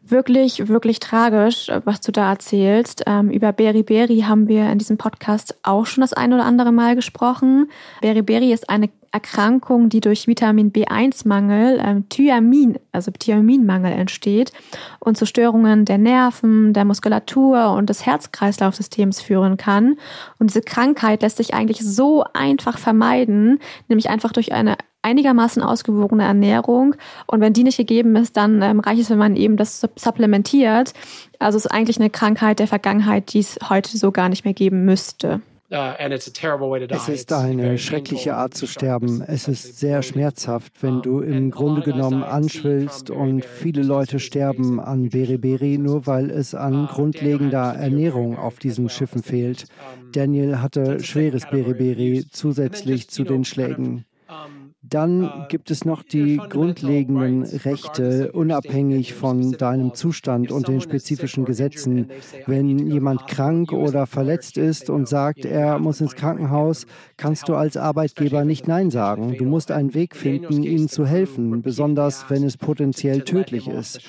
Wirklich, 0.00 0.68
wirklich 0.68 1.00
tragisch, 1.00 1.70
was 1.84 2.00
du 2.00 2.12
da 2.12 2.30
erzählst. 2.30 3.02
Ähm, 3.06 3.30
über 3.30 3.52
Beriberi 3.52 4.20
haben 4.20 4.48
wir 4.48 4.70
in 4.70 4.78
diesem 4.78 4.96
Podcast 4.96 5.39
auch 5.62 5.86
schon 5.86 6.02
das 6.02 6.12
ein 6.12 6.32
oder 6.32 6.44
andere 6.44 6.72
Mal 6.72 6.94
gesprochen. 6.94 7.70
Beriberi 8.00 8.52
ist 8.52 8.68
eine 8.68 8.90
Erkrankung, 9.12 9.88
die 9.88 10.00
durch 10.00 10.28
Vitamin 10.28 10.72
B1-Mangel, 10.72 11.80
ähm, 11.84 12.08
Thyamin, 12.08 12.78
also 12.92 13.10
Thiaminmangel 13.10 13.92
entsteht 13.92 14.52
und 15.00 15.18
zu 15.18 15.26
Störungen 15.26 15.84
der 15.84 15.98
Nerven, 15.98 16.72
der 16.72 16.84
Muskulatur 16.84 17.72
und 17.72 17.90
des 17.90 18.06
Herz-Kreislauf-Systems 18.06 19.20
führen 19.20 19.56
kann. 19.56 19.96
Und 20.38 20.50
diese 20.50 20.62
Krankheit 20.62 21.22
lässt 21.22 21.38
sich 21.38 21.54
eigentlich 21.54 21.80
so 21.80 22.24
einfach 22.34 22.78
vermeiden, 22.78 23.58
nämlich 23.88 24.08
einfach 24.10 24.32
durch 24.32 24.52
eine 24.52 24.76
einigermaßen 25.02 25.62
ausgewogene 25.62 26.24
Ernährung. 26.24 26.94
Und 27.26 27.40
wenn 27.40 27.52
die 27.52 27.64
nicht 27.64 27.76
gegeben 27.76 28.16
ist, 28.16 28.36
dann 28.36 28.62
ähm, 28.62 28.80
reicht 28.80 29.00
es, 29.00 29.10
wenn 29.10 29.18
man 29.18 29.36
eben 29.36 29.56
das 29.56 29.86
supplementiert. 29.96 30.92
Also 31.38 31.56
es 31.58 31.64
ist 31.64 31.70
eigentlich 31.70 31.98
eine 31.98 32.10
Krankheit 32.10 32.58
der 32.58 32.66
Vergangenheit, 32.66 33.32
die 33.32 33.40
es 33.40 33.58
heute 33.68 33.96
so 33.96 34.12
gar 34.12 34.28
nicht 34.28 34.44
mehr 34.44 34.54
geben 34.54 34.84
müsste. 34.84 35.40
Uh, 35.72 35.94
es 36.00 37.08
ist 37.08 37.32
eine 37.32 37.78
schreckliche 37.78 38.34
Art 38.34 38.54
zu 38.54 38.66
sterben. 38.66 39.22
Es 39.24 39.46
ist 39.46 39.78
sehr 39.78 40.02
schmerzhaft, 40.02 40.72
wenn 40.82 41.00
du 41.00 41.20
im 41.20 41.52
Grunde 41.52 41.82
genommen 41.82 42.24
anschwillst 42.24 43.10
und 43.10 43.44
viele 43.44 43.84
Leute 43.84 44.18
sterben 44.18 44.80
an 44.80 45.10
Beriberi, 45.10 45.78
nur 45.78 46.08
weil 46.08 46.28
es 46.30 46.56
an 46.56 46.88
grundlegender 46.88 47.76
Ernährung 47.76 48.36
auf 48.36 48.58
diesen 48.58 48.88
Schiffen 48.88 49.22
fehlt. 49.22 49.66
Daniel 50.12 50.60
hatte 50.60 50.98
schweres 51.04 51.46
Beriberi 51.46 52.24
zusätzlich 52.32 53.08
zu 53.08 53.22
den 53.22 53.44
Schlägen. 53.44 54.04
Dann 54.90 55.22
äh, 55.22 55.28
gibt 55.48 55.70
es 55.70 55.84
noch 55.84 56.02
die 56.02 56.36
grundlegenden 56.36 57.44
Rechte, 57.44 58.32
unabhängig 58.32 59.14
von 59.14 59.52
deinem 59.52 59.94
Zustand 59.94 60.50
und 60.50 60.68
den 60.68 60.80
spezifischen 60.80 61.44
Gesetzen. 61.44 62.10
Wenn 62.46 62.90
jemand 62.90 63.26
krank 63.28 63.72
oder 63.72 64.06
verletzt 64.06 64.58
ist 64.58 64.90
und 64.90 65.08
sagt, 65.08 65.44
er 65.44 65.78
muss 65.78 66.00
ins 66.00 66.16
Krankenhaus, 66.16 66.86
kannst 67.16 67.48
du 67.48 67.54
als 67.54 67.76
Arbeitgeber 67.76 68.44
nicht 68.44 68.66
Nein 68.66 68.90
sagen. 68.90 69.36
Du 69.38 69.44
musst 69.44 69.70
einen 69.70 69.94
Weg 69.94 70.16
finden, 70.16 70.62
ihnen 70.64 70.88
zu 70.88 71.06
helfen, 71.06 71.62
besonders 71.62 72.28
wenn 72.28 72.42
es 72.42 72.56
potenziell 72.56 73.22
tödlich 73.22 73.68
ist. 73.68 74.00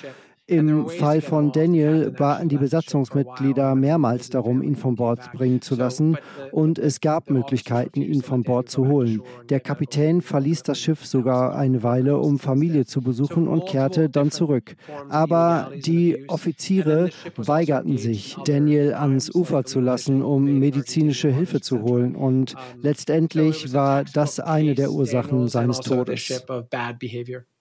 Im 0.52 0.90
Fall 0.90 1.22
von 1.22 1.54
Daniel 1.54 2.12
baten 2.12 2.50
die 2.50 2.58
Besatzungsmitglieder 2.58 3.74
mehrmals 3.74 4.30
darum, 4.30 4.62
ihn 4.62 4.76
von 4.76 4.96
Bord 4.96 5.32
bringen 5.32 5.62
zu 5.62 5.76
lassen, 5.76 6.18
und 6.52 6.78
es 6.78 7.00
gab 7.00 7.30
Möglichkeiten, 7.30 8.02
ihn 8.02 8.22
von 8.22 8.44
Bord 8.44 8.68
zu 8.68 8.86
holen. 8.86 9.22
Der 9.50 9.62
Kapitän 9.62 10.22
verließ 10.22 10.64
das 10.64 10.78
Schiff 10.78 11.06
sogar 11.06 11.56
eine 11.56 11.84
Weile, 11.84 12.18
um 12.18 12.38
Familie 12.38 12.86
zu 12.86 13.00
besuchen 13.00 13.48
und 13.48 13.66
kehrte 13.66 14.10
dann 14.10 14.30
zurück. 14.30 14.76
Aber 15.08 15.72
die 15.86 16.26
Offiziere 16.28 17.12
weigerten 17.38 17.98
sich, 17.98 18.36
Daniel 18.44 18.94
ans 18.94 19.34
Ufer 19.34 19.64
zu 19.64 19.80
lassen, 19.80 20.22
um 20.22 20.44
medizinische 20.60 21.30
Hilfe 21.30 21.62
zu 21.62 21.82
holen, 21.82 22.14
und 22.14 22.56
letztendlich 22.82 23.72
war 23.72 24.04
das 24.04 24.42
eine 24.42 24.76
der 24.76 24.92
Ursachen 24.92 25.48
seines 25.48 25.80
Todes. 25.80 26.44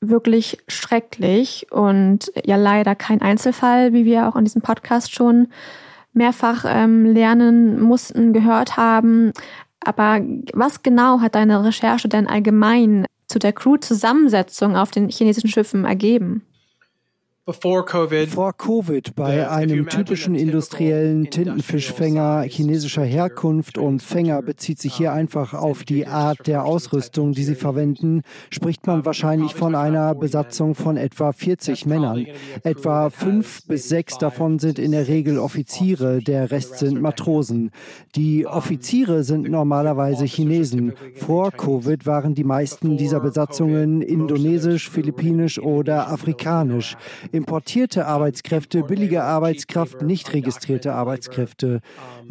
wirklich 0.00 0.58
schrecklich. 0.66 1.66
Und 1.70 2.32
ja 2.44 2.56
leider 2.56 2.79
kein 2.94 3.22
Einzelfall, 3.22 3.92
wie 3.92 4.04
wir 4.04 4.28
auch 4.28 4.36
in 4.36 4.44
diesem 4.44 4.62
Podcast 4.62 5.14
schon 5.14 5.48
mehrfach 6.12 6.64
ähm, 6.66 7.04
lernen 7.04 7.80
mussten, 7.80 8.32
gehört 8.32 8.76
haben. 8.76 9.32
Aber 9.84 10.20
was 10.52 10.82
genau 10.82 11.20
hat 11.20 11.34
deine 11.34 11.64
Recherche 11.64 12.08
denn 12.08 12.26
allgemein 12.26 13.06
zu 13.26 13.38
der 13.38 13.52
Crew-Zusammensetzung 13.52 14.76
auf 14.76 14.90
den 14.90 15.08
chinesischen 15.08 15.48
Schiffen 15.48 15.84
ergeben? 15.84 16.42
Vor 18.28 18.52
Covid 18.52 19.14
bei 19.16 19.48
einem 19.48 19.88
typischen 19.88 20.34
industriellen 20.34 21.30
Tintenfischfänger 21.30 22.42
chinesischer 22.42 23.02
Herkunft 23.02 23.78
und 23.78 24.02
Fänger 24.02 24.42
bezieht 24.42 24.78
sich 24.78 24.94
hier 24.94 25.12
einfach 25.12 25.54
auf 25.54 25.84
die 25.84 26.06
Art 26.06 26.46
der 26.46 26.64
Ausrüstung, 26.64 27.32
die 27.32 27.44
sie 27.44 27.54
verwenden, 27.54 28.22
spricht 28.50 28.86
man 28.86 29.04
wahrscheinlich 29.04 29.54
von 29.54 29.74
einer 29.74 30.14
Besatzung 30.14 30.74
von 30.74 30.96
etwa 30.96 31.32
40 31.32 31.86
Männern. 31.86 32.26
Etwa 32.62 33.10
fünf 33.10 33.66
bis 33.66 33.88
sechs 33.88 34.18
davon 34.18 34.58
sind 34.58 34.78
in 34.78 34.92
der 34.92 35.08
Regel 35.08 35.38
Offiziere, 35.38 36.20
der 36.20 36.50
Rest 36.50 36.78
sind 36.78 37.00
Matrosen. 37.00 37.70
Die 38.14 38.46
Offiziere 38.46 39.24
sind 39.24 39.48
normalerweise 39.48 40.24
Chinesen. 40.24 40.94
Vor 41.14 41.50
Covid 41.50 42.06
waren 42.06 42.34
die 42.34 42.44
meisten 42.44 42.96
dieser 42.96 43.20
Besatzungen 43.20 44.02
indonesisch, 44.02 44.88
philippinisch 44.88 45.58
oder 45.58 46.10
afrikanisch 46.10 46.96
importierte 47.40 48.06
Arbeitskräfte, 48.06 48.82
billige 48.82 49.22
Arbeitskraft, 49.24 50.02
nicht 50.02 50.34
registrierte 50.34 50.92
Arbeitskräfte. 50.92 51.80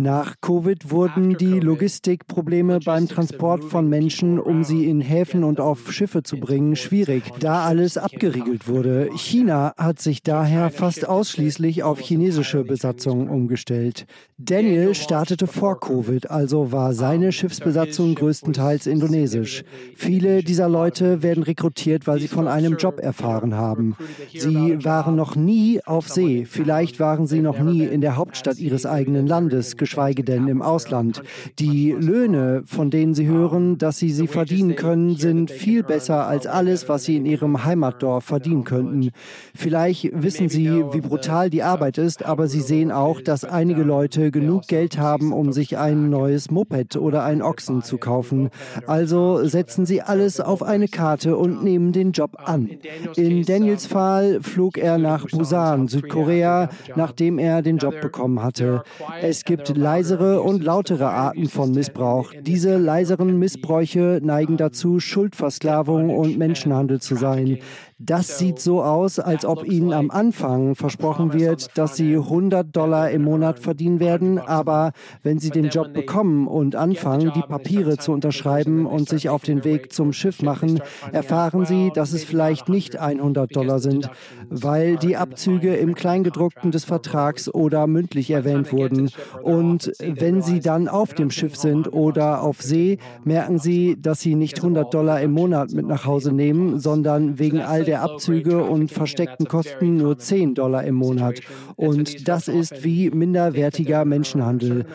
Nach 0.02 0.36
Covid 0.40 0.92
wurden 0.92 1.36
die 1.36 1.60
Logistikprobleme 1.60 2.80
beim 2.80 3.10
Transport 3.10 3.66
von 3.66 3.90
Menschen, 3.90 4.40
um 4.40 4.64
sie 4.64 4.90
in 4.90 5.02
Häfen 5.02 5.44
und 5.44 5.60
auf 5.60 5.92
Schiffe 5.92 6.24
zu 6.24 6.38
bringen, 6.38 6.78
schwierig, 6.78 7.24
da 7.42 7.66
alles 7.66 7.98
abgeriegelt 7.98 8.70
wurde. 8.70 9.10
China 9.18 9.74
hat 9.76 10.00
sich 10.00 10.24
daher 10.24 10.70
fast 10.70 11.06
ausschließlich 11.06 11.84
auf 11.84 12.00
chinesische 12.00 12.64
Besatzungen 12.64 13.28
umgestellt. 13.28 14.06
Daniel 14.38 14.96
startete 14.96 15.48
vor 15.48 15.82
Covid, 15.82 16.32
also 16.32 16.72
war 16.72 16.94
seine 16.94 17.34
Schiffsbesatzung 17.34 18.16
größtenteils 18.16 18.88
indonesisch. 18.88 19.66
Viele 19.98 20.44
dieser 20.44 20.70
Leute 20.70 21.24
werden 21.24 21.44
rekrutiert, 21.44 22.08
weil 22.08 22.22
sie 22.22 22.30
von 22.30 22.48
einem 22.48 22.78
Job 22.78 23.02
erfahren 23.02 23.56
haben. 23.56 23.98
Sie 24.34 24.82
waren 24.86 25.18
noch 25.18 25.36
nie 25.36 25.82
auf 25.86 26.08
See, 26.08 26.46
vielleicht 26.46 27.02
waren 27.02 27.28
sie 27.28 27.42
noch 27.42 27.60
nie 27.60 27.84
in 27.84 28.00
der 28.00 28.16
Hauptstadt 28.16 28.60
ihres 28.60 28.86
eigenen 28.86 29.28
Landes, 29.28 29.76
geschweige 29.90 30.24
denn 30.24 30.48
im 30.48 30.62
Ausland. 30.62 31.24
Die 31.58 31.96
Löhne, 31.98 32.62
von 32.66 32.92
denen 32.92 33.16
sie 33.16 33.26
hören, 33.26 33.80
dass 33.80 33.98
sie 33.98 34.12
sie 34.12 34.28
verdienen 34.28 34.76
können, 34.76 35.16
sind 35.16 35.50
viel 35.50 35.82
besser 35.82 36.28
als 36.28 36.46
alles, 36.46 36.88
was 36.88 37.06
sie 37.06 37.18
in 37.18 37.26
ihrem 37.26 37.66
Heimatdorf 37.66 38.24
verdienen 38.24 38.66
könnten. 38.66 39.10
Vielleicht 39.56 40.12
wissen 40.14 40.48
sie, 40.48 40.84
wie 40.92 41.02
brutal 41.02 41.50
die 41.50 41.64
Arbeit 41.64 41.98
ist, 41.98 42.24
aber 42.24 42.48
sie 42.48 42.62
sehen 42.62 42.92
auch, 42.92 43.20
dass 43.20 43.44
einige 43.44 43.82
Leute 43.82 44.30
genug 44.30 44.68
Geld 44.68 45.00
haben, 45.00 45.34
um 45.34 45.52
sich 45.54 45.80
ein 45.80 46.12
neues 46.12 46.52
Moped 46.52 46.96
oder 46.96 47.24
ein 47.24 47.42
Ochsen 47.42 47.82
zu 47.82 47.98
kaufen. 47.98 48.50
Also 48.86 49.44
setzen 49.44 49.88
sie 49.88 50.04
alles 50.04 50.40
auf 50.40 50.62
eine 50.62 50.88
Karte 50.88 51.36
und 51.36 51.64
nehmen 51.64 51.94
den 51.94 52.12
Job 52.12 52.38
an. 52.46 52.70
In 53.16 53.44
Daniels 53.44 53.88
Fall 53.88 54.40
flog 54.44 54.78
er 54.78 55.00
nach 55.00 55.26
Busan, 55.26 55.88
Südkorea, 55.88 56.70
nachdem 56.96 57.40
er 57.40 57.64
den 57.64 57.78
Job 57.78 58.00
bekommen 58.02 58.44
hatte. 58.44 58.84
Es 59.22 59.44
gibt 59.46 59.79
leisere 59.80 60.42
und 60.42 60.64
lautere 60.64 61.10
Arten 61.10 61.48
von 61.48 61.72
Missbrauch. 61.72 62.34
Diese 62.42 62.78
leiseren 62.78 63.40
Missbräuche 63.40 64.20
neigen 64.22 64.58
dazu, 64.58 65.00
Schuldversklavung 65.00 66.10
und 66.10 66.38
Menschenhandel 66.38 67.02
zu 67.02 67.16
sein. 67.16 67.60
Das 68.02 68.38
sieht 68.38 68.60
so 68.60 68.82
aus, 68.82 69.20
als 69.20 69.44
ob 69.44 69.66
ihnen 69.66 69.92
am 69.92 70.10
Anfang 70.10 70.74
versprochen 70.74 71.34
wird, 71.34 71.78
dass 71.78 71.98
sie 71.98 72.16
100 72.16 72.74
Dollar 72.74 73.12
im 73.12 73.24
Monat 73.24 73.60
verdienen 73.60 74.00
werden, 74.00 74.40
aber 74.40 74.94
wenn 75.22 75.38
sie 75.40 75.50
den 75.50 75.68
Job 75.68 75.92
bekommen 75.92 76.48
und 76.48 76.78
anfangen, 76.78 77.34
die 77.36 77.42
Papiere 77.42 77.98
zu 77.98 78.14
unterschreiben 78.14 78.86
und 78.86 79.10
sich 79.10 79.28
auf 79.28 79.44
den 79.44 79.66
Weg 79.66 79.92
zum 79.92 80.14
Schiff 80.14 80.42
machen, 80.42 80.80
erfahren 81.12 81.66
sie, 81.66 81.92
dass 81.94 82.14
es 82.14 82.24
vielleicht 82.24 82.70
nicht 82.70 82.96
100 82.96 83.54
Dollar 83.54 83.80
sind, 83.80 84.10
weil 84.50 84.96
die 84.96 85.18
Abzüge 85.18 85.76
im 85.76 85.94
Kleingedruckten 85.94 86.72
des 86.72 86.86
Vertrags 86.86 87.54
oder 87.54 87.86
mündlich 87.86 88.32
erwähnt 88.32 88.72
wurden. 88.72 89.10
Und 89.44 89.92
wenn 90.00 90.42
sie 90.42 90.62
dann 90.62 90.88
auf 90.88 91.14
dem 91.14 91.32
Schiff 91.32 91.58
sind 91.58 91.92
oder 91.92 92.44
auf 92.44 92.62
See, 92.62 92.98
merken 93.26 93.60
sie, 93.60 93.98
dass 94.00 94.22
sie 94.22 94.36
nicht 94.36 94.56
100 94.56 94.94
Dollar 94.94 95.20
im 95.20 95.34
Monat 95.34 95.74
mit 95.74 95.86
nach 95.86 96.06
Hause 96.06 96.32
nehmen, 96.32 96.80
sondern 96.80 97.40
wegen 97.40 97.60
all 97.60 97.89
der 97.90 98.04
Abzüge 98.04 98.64
und 98.64 98.92
versteckten 98.92 99.48
Kosten 99.48 99.98
nur 99.98 100.16
10 100.20 100.54
Dollar 100.54 100.84
im 100.84 100.94
Monat. 100.94 101.40
Und 101.76 102.28
das 102.28 102.48
ist 102.48 102.84
wie 102.84 103.10
minderwertiger 103.10 104.06
Menschenhandel. 104.06 104.86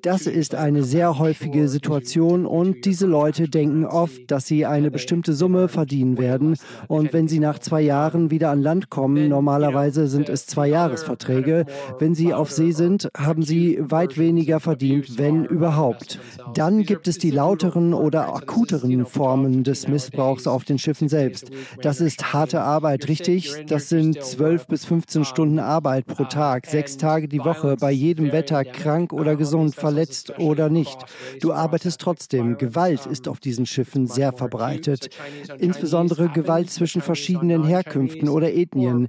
Das 0.00 0.26
ist 0.26 0.54
eine 0.54 0.82
sehr 0.82 1.18
häufige 1.18 1.68
Situation 1.68 2.46
und 2.46 2.86
diese 2.86 3.06
Leute 3.06 3.50
denken 3.50 3.84
oft, 3.84 4.30
dass 4.30 4.46
sie 4.46 4.64
eine 4.64 4.90
bestimmte 4.90 5.34
Summe 5.34 5.68
verdienen 5.68 6.16
werden. 6.16 6.56
Und 6.88 7.12
wenn 7.12 7.28
sie 7.28 7.40
nach 7.40 7.58
zwei 7.58 7.82
Jahren 7.82 8.30
wieder 8.30 8.48
an 8.48 8.62
Land 8.62 8.88
kommen, 8.88 9.28
normalerweise 9.28 10.06
sind 10.06 10.30
es 10.30 10.46
zwei 10.46 10.68
Jahresverträge, 10.68 11.66
wenn 11.98 12.14
sie 12.14 12.32
auf 12.32 12.50
See 12.50 12.72
sind, 12.72 13.10
haben 13.14 13.42
sie 13.42 13.78
weit 13.82 14.16
weniger 14.16 14.60
verdient, 14.60 15.18
wenn 15.18 15.44
überhaupt. 15.44 16.18
Dann 16.54 16.84
gibt 16.84 17.06
es 17.06 17.18
die 17.18 17.32
lauteren 17.32 17.92
oder 17.92 18.34
akuteren 18.34 19.04
Formen 19.04 19.62
des 19.62 19.88
Missbrauchs 19.88 20.46
auf 20.46 20.64
den 20.64 20.78
Schiffen 20.78 21.10
selbst. 21.10 21.50
Das 21.82 22.00
ist 22.00 22.29
harte 22.32 22.60
Arbeit, 22.60 23.08
richtig? 23.08 23.52
Das 23.66 23.88
sind 23.88 24.22
12 24.22 24.66
bis 24.66 24.84
15 24.84 25.24
Stunden 25.24 25.58
Arbeit 25.58 26.06
pro 26.06 26.24
Tag, 26.24 26.66
sechs 26.66 26.96
Tage 26.96 27.28
die 27.28 27.40
Woche, 27.40 27.76
bei 27.80 27.90
jedem 27.90 28.32
Wetter, 28.32 28.64
krank 28.64 29.12
oder 29.12 29.36
gesund, 29.36 29.74
verletzt 29.74 30.38
oder 30.38 30.68
nicht. 30.68 30.98
Du 31.40 31.52
arbeitest 31.52 32.00
trotzdem. 32.00 32.58
Gewalt 32.58 33.06
ist 33.06 33.28
auf 33.28 33.40
diesen 33.40 33.66
Schiffen 33.66 34.06
sehr 34.06 34.32
verbreitet. 34.32 35.08
Insbesondere 35.58 36.28
Gewalt 36.28 36.70
zwischen 36.70 37.02
verschiedenen 37.02 37.64
Herkünften 37.64 38.28
oder 38.28 38.52
Ethnien. 38.52 39.08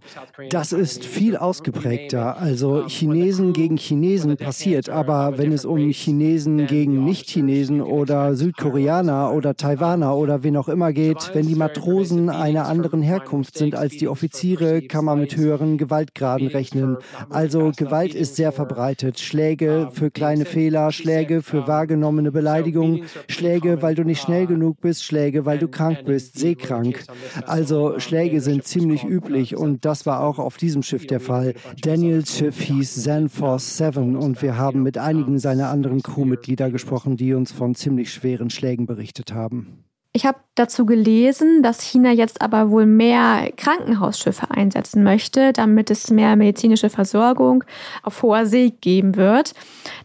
Das 0.50 0.72
ist 0.72 1.06
viel 1.06 1.38
ausgeprägter. 1.38 2.38
Also 2.38 2.88
Chinesen 2.88 3.54
gegen 3.54 3.78
Chinesen 3.78 4.38
passiert, 4.38 4.90
aber 4.90 5.38
wenn 5.38 5.52
es 5.52 5.66
um 5.66 5.90
Chinesen 5.90 6.68
gegen 6.68 7.04
Nicht-Chinesen 7.06 7.82
oder 7.82 8.36
Südkoreaner 8.36 9.34
oder 9.34 9.56
Taiwaner 9.56 10.16
oder 10.16 10.44
wen 10.44 10.58
auch 10.58 10.70
immer 10.70 10.94
geht, 10.94 11.32
wenn 11.34 11.48
die 11.48 11.56
Matrosen 11.56 12.30
einer 12.30 12.68
anderen 12.68 13.02
Herkunft 13.12 13.58
sind 13.58 13.76
als 13.76 13.98
die 13.98 14.08
Offiziere, 14.08 14.82
kann 14.82 15.06
man 15.06 15.20
mit 15.20 15.36
höheren 15.36 15.78
Gewaltgraden 15.78 16.48
rechnen. 16.48 16.98
Also 17.30 17.72
Gewalt 17.76 18.16
ist 18.16 18.38
sehr 18.38 18.52
verbreitet. 18.52 19.20
Schläge 19.20 19.90
für 19.92 20.12
kleine 20.12 20.46
Fehler, 20.46 20.92
Schläge 20.92 21.42
für 21.42 21.68
wahrgenommene 21.68 22.32
Beleidigung, 22.32 23.04
Schläge, 23.28 23.82
weil 23.82 23.96
du 23.96 24.04
nicht 24.04 24.22
schnell 24.22 24.48
genug 24.48 24.80
bist, 24.80 25.04
Schläge, 25.04 25.46
weil 25.46 25.60
du 25.60 25.68
krank 25.68 26.06
bist, 26.06 26.40
seekrank. 26.40 27.04
Also 27.46 28.00
Schläge 28.00 28.40
sind 28.40 28.64
ziemlich 28.64 29.04
üblich 29.04 29.58
und 29.58 29.84
das 29.84 30.06
war 30.06 30.24
auch 30.24 30.40
auf 30.40 30.58
diesem 30.58 30.84
Schiff 30.84 31.06
der 31.06 31.20
Fall. 31.20 31.54
Daniels 31.82 32.38
Schiff 32.38 32.62
hieß 32.62 33.04
Zenforce 33.04 33.78
7 33.78 34.16
und 34.16 34.42
wir 34.42 34.58
haben 34.58 34.84
mit 34.84 34.98
einigen 34.98 35.38
seiner 35.38 35.70
anderen 35.70 36.02
Crewmitglieder 36.02 36.72
gesprochen, 36.72 37.18
die 37.18 37.34
uns 37.34 37.52
von 37.52 37.76
ziemlich 37.76 38.14
schweren 38.14 38.50
Schlägen 38.50 38.86
berichtet 38.86 39.34
haben. 39.34 39.84
Ich 40.14 40.26
habe 40.26 40.40
dazu 40.56 40.86
gelesen, 40.86 41.64
dass 41.64 41.82
China 41.82 42.12
jetzt 42.12 42.42
aber 42.42 42.70
wohl 42.70 42.86
mehr 42.86 43.50
Krankenhausschiffe 43.56 44.52
einsetzen 44.52 45.04
möchte, 45.04 45.54
damit 45.54 45.90
es 45.90 46.12
mehr 46.12 46.36
medizinische 46.36 46.90
Versorgung 46.90 47.64
auf 48.04 48.22
hoher 48.22 48.46
See 48.46 48.74
geben 48.82 49.16
wird. 49.16 49.54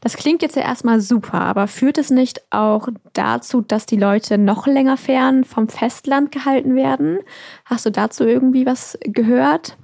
Das 0.01 0.17
klingt 0.17 0.43
jetzt 0.43 0.55
ja 0.55 0.63
erstmal 0.63 1.01
super, 1.01 1.41
aber 1.41 1.67
führt 1.67 1.99
es 1.99 2.11
nicht 2.11 2.41
auch 2.51 2.87
dazu, 3.15 3.63
dass 3.63 3.87
die 3.87 3.97
Leute 3.97 4.39
noch 4.39 4.69
länger 4.69 4.97
fern 4.97 5.43
vom 5.43 5.67
Festland 5.67 6.31
gehalten 6.31 6.77
werden? 6.77 7.19
Hast 7.65 7.85
du 7.85 7.91
dazu 7.91 8.25
irgendwie 8.25 8.65
was 8.65 8.97
gehört? 9.03 9.77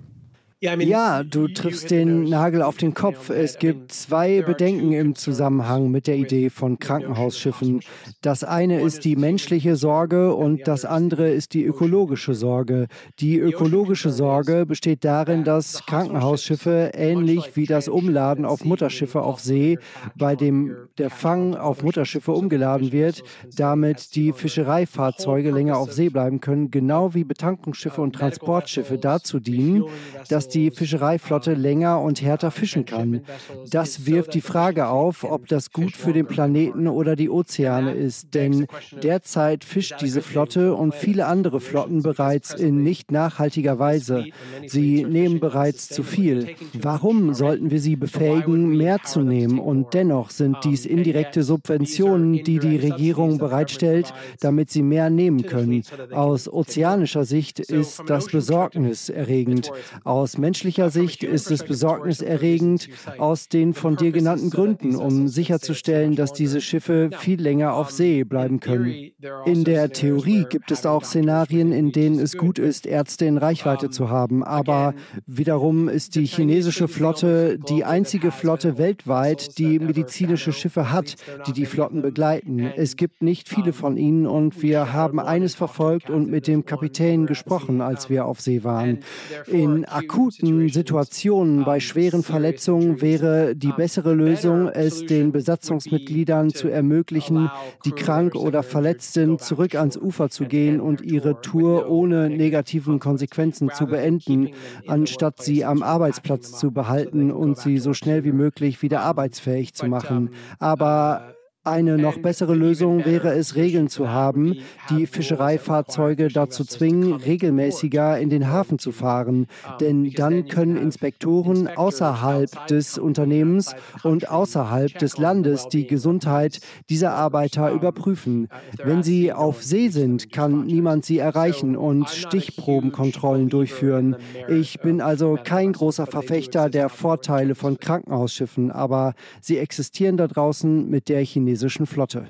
Ja, 0.63 1.25
du 1.25 1.49
triffst 1.49 1.91
den 1.91 2.23
Nagel 2.23 2.63
auf 2.63 2.77
den 2.77 2.95
Kopf. 2.95 3.31
Es 3.31 3.59
gibt 3.59 3.91
zwei 3.91 4.43
Bedenken 4.43 4.93
im 4.93 5.17
Zusammenhang 5.17 5.91
mit 5.91 6.07
der 6.07 6.15
Idee 6.15 6.51
von 6.51 6.79
Krankenhausschiffen. 6.79 7.81
Das 8.21 8.45
eine 8.45 8.81
ist 8.81 9.05
die 9.05 9.17
menschliche 9.17 9.75
Sorge 9.75 10.33
und 10.37 10.69
das 10.69 10.85
andere 10.85 11.31
ist 11.31 11.55
die 11.55 11.65
ökologische 11.65 12.35
Sorge. 12.35 12.87
Die 13.19 13.39
ökologische 13.39 14.11
Sorge 14.11 14.65
besteht 14.65 15.05
darin, 15.05 15.43
dass 15.43 15.85
Krankenhausschiffe 15.85 16.93
ähnlich 16.95 17.57
wie 17.57 17.67
das 17.67 17.89
Umladen 17.89 18.45
auf 18.45 18.65
Mutterschiffe 18.65 19.23
auf 19.23 19.41
See, 19.41 19.81
bei 20.15 20.37
dem 20.37 20.77
der 20.97 21.11
Fang 21.11 21.57
auf 21.57 21.83
Mutterschiffe 21.83 22.31
umgeladen 22.31 22.93
wird, 22.93 23.25
damit 23.57 24.15
die 24.15 24.33
Fischereifahrzeuge 24.33 25.51
länger 25.51 25.77
auf 25.77 25.93
See 25.93 26.09
bleiben 26.09 26.39
können, 26.41 26.71
genau 26.71 27.15
wie 27.15 27.25
Betankungsschiffe 27.25 28.01
und 28.01 28.15
Transportschiffe 28.15 28.97
dazu 28.97 29.41
dienen, 29.41 29.87
dass 30.29 30.52
die 30.55 30.71
Fischereiflotte 30.71 31.55
länger 31.55 32.01
und 32.01 32.23
härter 32.23 32.51
fischen 32.51 32.85
kann. 32.85 33.23
Das 33.71 34.07
wirft 34.07 34.35
die 34.35 34.41
Frage 34.41 34.89
auf, 34.89 35.25
ob 35.25 35.49
das 35.49 35.73
gut 35.73 35.97
für 35.97 36.13
den 36.13 36.27
Planeten 36.27 36.89
oder 36.89 37.17
die 37.17 37.31
Ozeane 37.31 37.93
ist, 37.93 38.35
denn 38.35 38.67
derzeit 39.03 39.65
fischt 39.65 40.01
diese 40.01 40.23
Flotte 40.23 40.75
und 40.75 40.95
viele 40.95 41.27
andere 41.27 41.61
Flotten 41.61 42.03
bereits 42.03 42.55
in 42.55 42.83
nicht 42.83 43.11
nachhaltiger 43.11 43.79
Weise. 43.79 44.27
Sie 44.67 45.05
nehmen 45.05 45.41
bereits 45.41 45.89
zu 45.89 46.03
viel. 46.03 46.55
Warum 46.75 47.35
sollten 47.35 47.71
wir 47.71 47.81
sie 47.81 47.97
befähigen, 47.97 48.77
mehr 48.77 49.03
zu 49.03 49.21
nehmen? 49.21 49.59
Und 49.59 49.95
dennoch 49.95 50.31
sind 50.31 50.59
dies 50.65 50.87
indirekte 50.87 51.43
Subventionen, 51.43 52.45
die 52.45 52.59
die 52.59 52.77
Regierung 52.77 53.39
bereitstellt, 53.39 54.13
damit 54.41 54.71
sie 54.71 54.83
mehr 54.83 55.11
nehmen 55.11 55.43
können. 55.43 55.83
Aus 56.13 56.49
ozeanischer 56.49 57.25
Sicht 57.25 57.61
ist 57.61 58.03
das 58.07 58.27
besorgniserregend. 58.27 59.73
Aus 60.05 60.39
menschlicher 60.43 60.91
Sicht 60.91 61.23
ist 61.23 61.53
es 61.53 61.63
besorgniserregend 61.63 62.89
aus 63.19 63.49
den 63.49 63.75
von 63.75 63.95
dir 63.95 64.11
genannten 64.11 64.51
Gründen, 64.51 64.97
um 64.97 65.29
sicherzustellen, 65.29 66.17
dass 66.17 66.33
diese 66.33 66.61
Schiffe 66.61 67.11
viel 67.17 67.41
länger 67.41 67.75
auf 67.75 67.93
See 67.93 68.25
bleiben 68.25 68.59
können. 68.59 69.13
In 69.47 69.63
der 69.63 69.91
Theorie 69.93 70.45
gibt 70.51 70.73
es 70.73 70.85
auch 70.85 71.05
Szenarien, 71.05 71.71
in 71.71 71.93
denen 71.93 72.19
es 72.19 72.37
gut 72.37 72.59
ist, 72.59 72.87
Ärzte 72.87 73.25
in 73.25 73.39
Reichweite 73.39 73.89
zu 73.89 74.11
haben. 74.11 74.43
Aber 74.43 74.95
wiederum 75.27 75.89
ist 75.89 76.17
die 76.17 76.27
chinesische 76.27 76.89
Flotte 76.89 77.57
die 77.69 77.85
einzige 77.85 78.33
Flotte 78.33 78.79
weltweit, 78.79 79.59
die 79.59 79.79
medizinische 79.79 80.53
Schiffe 80.53 80.91
hat, 80.91 81.15
die 81.47 81.53
die 81.53 81.67
Flotten 81.67 82.03
begleiten. 82.03 82.59
Es 82.77 82.97
gibt 82.97 83.23
nicht 83.23 83.49
viele 83.49 83.73
von 83.73 83.97
ihnen 83.97 84.27
und 84.27 84.61
wir 84.61 84.93
haben 84.93 85.21
eines 85.21 85.55
verfolgt 85.55 86.11
und 86.11 86.29
mit 86.29 86.49
dem 86.49 86.67
Kapitän 86.67 87.27
gesprochen, 87.27 87.81
als 87.81 88.11
wir 88.11 88.27
auf 88.27 88.41
See 88.41 88.65
waren. 88.65 88.99
In 89.47 89.85
akuten 89.85 90.32
akuten 90.33 90.69
Situationen 90.69 91.65
bei 91.65 91.81
schweren 91.81 92.23
Verletzungen 92.23 93.01
wäre 93.01 93.55
die 93.55 93.73
bessere 93.73 94.15
Lösung, 94.15 94.69
es 94.69 95.05
den 95.05 95.33
Besatzungsmitgliedern 95.33 96.51
zu 96.51 96.69
ermöglichen, 96.69 97.51
die 97.85 97.93
krank 97.93 98.35
oder 98.35 98.63
verletzt 98.63 99.15
sind, 99.15 99.41
zurück 99.41 99.75
ans 99.75 99.97
Ufer 99.97 100.31
zu 100.31 100.45
gehen 100.45 100.81
und 100.81 101.03
ihre 101.03 101.41
Tour 101.41 101.91
ohne 101.91 102.31
negativen 102.31 102.99
Konsequenzen 102.99 103.71
zu 103.71 103.87
beenden, 103.87 104.51
anstatt 104.87 105.43
sie 105.43 105.65
am 105.65 105.83
Arbeitsplatz 105.83 106.59
zu 106.59 106.71
behalten 106.71 107.31
und 107.31 107.59
sie 107.59 107.79
so 107.79 107.93
schnell 107.93 108.25
wie 108.25 108.33
möglich 108.33 108.83
wieder 108.83 109.01
arbeitsfähig 109.01 109.75
zu 109.75 109.87
machen. 109.87 110.31
Aber 110.59 111.35
eine 111.65 111.97
noch 111.97 112.19
bessere 112.19 112.57
Lösung 112.57 113.05
wäre 113.05 113.35
es, 113.35 113.55
Regeln 113.55 113.87
zu 113.89 114.09
haben, 114.09 114.57
die 114.91 115.07
Fischereifahrzeuge 115.07 116.27
dazu 116.27 116.65
zwingen, 116.65 117.13
regelmäßiger 117.13 118.19
in 118.19 118.31
den 118.31 118.49
Hafen 118.49 118.81
zu 118.81 118.91
fahren. 118.91 119.47
Denn 119.81 120.11
dann 120.11 120.49
können 120.49 120.77
Inspektoren 120.77 121.69
außerhalb 121.69 122.67
des 122.67 122.99
Unternehmens 122.99 123.77
und 124.03 124.29
außerhalb 124.29 124.99
des 124.99 125.19
Landes 125.19 125.69
die 125.69 125.87
Gesundheit 125.87 126.61
dieser 126.91 127.13
Arbeiter 127.13 127.71
überprüfen. 127.71 128.49
Wenn 128.83 129.05
sie 129.05 129.33
auf 129.33 129.63
See 129.63 129.89
sind, 129.89 130.33
kann 130.33 130.65
niemand 130.65 131.05
sie 131.05 131.19
erreichen 131.19 131.77
und 131.77 132.09
Stichprobenkontrollen 132.11 133.49
durchführen. 133.49 134.17
Ich 134.49 134.81
bin 134.81 135.01
also 135.01 135.39
kein 135.43 135.73
großer 135.73 136.09
Verfechter 136.09 136.69
der 136.71 136.89
Vorteile 136.89 137.55
von 137.55 137.79
Krankenhausschiffen, 137.79 138.73
aber 138.73 139.15
sie 139.41 139.59
existieren 139.59 140.17
da 140.17 140.27
draußen 140.27 140.91
mit 140.91 141.09
der 141.09 141.21
chinesischen 141.21 141.52
chinesischen 141.53 141.87
Flotte. 141.87 142.29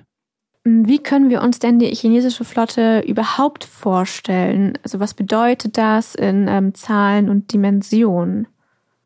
Wie 0.64 0.98
können 0.98 1.28
wir 1.28 1.42
uns 1.42 1.58
denn 1.58 1.78
die 1.78 1.87
chinesische 1.87 2.44
Flotte 2.44 3.00
überhaupt 3.06 3.64
vorstellen? 3.64 4.78
Also 4.85 5.00
was 5.00 5.14
bedeutet 5.14 5.76
das 5.76 6.14
in 6.14 6.46
ähm, 6.48 6.74
Zahlen 6.74 7.28
und 7.28 7.52
Dimensionen? 7.52 8.46